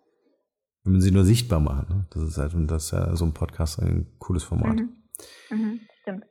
Wir 0.85 0.93
müssen 0.93 1.01
sie 1.03 1.11
nur 1.13 1.25
sichtbar 1.25 1.61
machen. 1.61 1.87
Ne? 1.89 2.07
Das 2.11 2.23
ist 2.23 2.39
halt, 2.39 2.55
und 2.55 2.69
das 2.69 2.85
ist 2.87 2.91
ja 2.93 3.15
so 3.17 3.25
ein 3.25 3.35
Podcast 3.35 3.81
ein 3.81 4.07
cooles 4.19 4.45
Format. 4.45 4.77
mhm. 4.77 4.93
Mhm, 5.51 5.81
stimmt. 6.03 6.25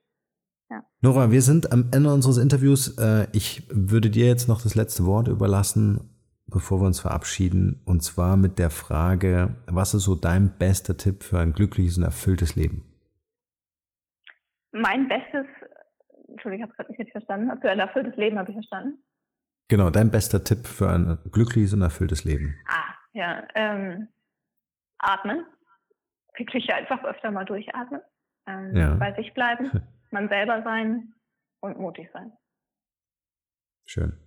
Nora, 1.02 1.32
wir 1.32 1.42
sind 1.44 1.72
am 1.72 1.90
Ende 1.94 2.12
unseres 2.12 2.38
Interviews. 2.38 2.98
Äh, 2.98 3.28
Ich 3.34 3.68
würde 3.70 4.10
dir 4.10 4.26
jetzt 4.26 4.48
noch 4.48 4.62
das 4.62 4.74
letzte 4.76 5.06
Wort 5.06 5.28
überlassen, 5.28 6.10
bevor 6.48 6.82
wir 6.82 6.88
uns 6.88 7.00
verabschieden. 7.00 7.82
Und 7.86 8.02
zwar 8.04 8.36
mit 8.36 8.58
der 8.60 8.70
Frage, 8.72 9.56
was 9.68 9.94
ist 9.94 10.04
so 10.04 10.16
dein 10.16 10.58
bester 10.58 10.98
Tipp 10.98 11.24
für 11.24 11.40
ein 11.40 11.54
glückliches 11.54 11.98
und 11.98 12.04
erfülltes 12.04 12.56
Leben? 12.56 12.84
Mein 14.72 15.08
bestes, 15.08 15.46
Entschuldigung, 16.36 16.64
ich 16.66 16.70
habe 16.70 16.76
gerade 16.76 16.90
nicht 16.92 17.00
richtig 17.00 17.14
verstanden, 17.14 17.62
für 17.62 17.72
ein 17.72 17.80
erfülltes 17.80 18.16
Leben 18.18 18.38
habe 18.38 18.52
ich 18.52 18.56
verstanden. 18.56 19.02
Genau, 19.70 19.90
dein 19.90 20.12
bester 20.12 20.44
Tipp 20.44 20.68
für 20.68 20.90
ein 20.90 21.18
glückliches 21.32 21.74
und 21.74 21.82
erfülltes 21.82 22.26
Leben. 22.26 22.56
Ah, 22.68 22.94
ja, 23.14 23.48
ähm, 23.56 24.10
atmen. 25.00 25.46
Wirklich 26.38 26.72
einfach 26.74 27.04
öfter 27.06 27.32
mal 27.32 27.46
durchatmen. 27.46 28.02
Ähm, 28.48 28.76
Ja. 28.76 28.94
Bei 28.96 29.14
sich 29.16 29.34
bleiben, 29.34 29.72
man 30.12 30.28
selber 30.30 30.62
sein 30.64 31.14
und 31.62 31.80
mutig 31.80 32.10
sein. 32.14 32.32
Schön. 33.86 34.18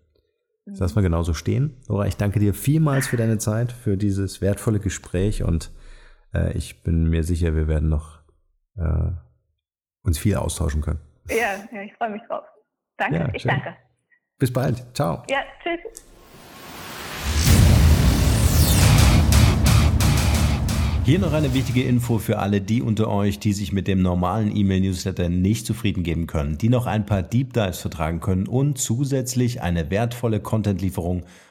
Das 0.64 0.74
Mhm. 0.74 0.80
lassen 0.80 0.96
wir 0.96 1.02
genauso 1.02 1.34
stehen. 1.34 1.76
Nora, 1.88 2.06
ich 2.06 2.16
danke 2.16 2.38
dir 2.40 2.54
vielmals 2.54 3.06
für 3.08 3.16
deine 3.16 3.38
Zeit, 3.38 3.70
für 3.72 3.96
dieses 3.96 4.40
wertvolle 4.40 4.80
Gespräch 4.80 5.42
und 5.42 5.70
äh, 6.34 6.56
ich 6.56 6.82
bin 6.82 7.08
mir 7.10 7.22
sicher, 7.22 7.54
wir 7.54 7.68
werden 7.68 7.88
noch 7.88 8.20
äh, 8.76 9.10
uns 10.02 10.18
viel 10.18 10.36
austauschen 10.36 10.80
können. 10.82 11.00
Ja, 11.30 11.56
ja 11.72 11.82
ich 11.82 11.94
freue 11.94 12.10
mich 12.10 12.22
drauf. 12.28 12.44
Danke, 12.96 13.18
Ja, 13.18 13.28
ich 13.32 13.42
schön. 13.42 13.50
danke. 13.50 13.76
Bis 14.38 14.52
bald. 14.52 14.84
Ciao. 14.94 15.22
Ja, 15.28 15.40
tschüss. 15.62 16.04
Hier 21.04 21.18
noch 21.18 21.32
eine 21.32 21.54
wichtige 21.54 21.84
Info 21.84 22.18
für 22.18 22.38
alle 22.38 22.60
die 22.60 22.82
unter 22.82 23.08
euch, 23.08 23.38
die 23.38 23.54
sich 23.54 23.72
mit 23.72 23.88
dem 23.88 24.02
normalen 24.02 24.54
E-Mail-Newsletter 24.54 25.30
nicht 25.30 25.64
zufrieden 25.64 26.02
geben 26.02 26.26
können, 26.26 26.58
die 26.58 26.68
noch 26.68 26.86
ein 26.86 27.06
paar 27.06 27.22
Deep 27.22 27.54
Dives 27.54 27.78
vertragen 27.78 28.20
können 28.20 28.46
und 28.46 28.76
zusätzlich 28.76 29.62
eine 29.62 29.90
wertvolle 29.90 30.40
Content-Lieferung 30.40 31.24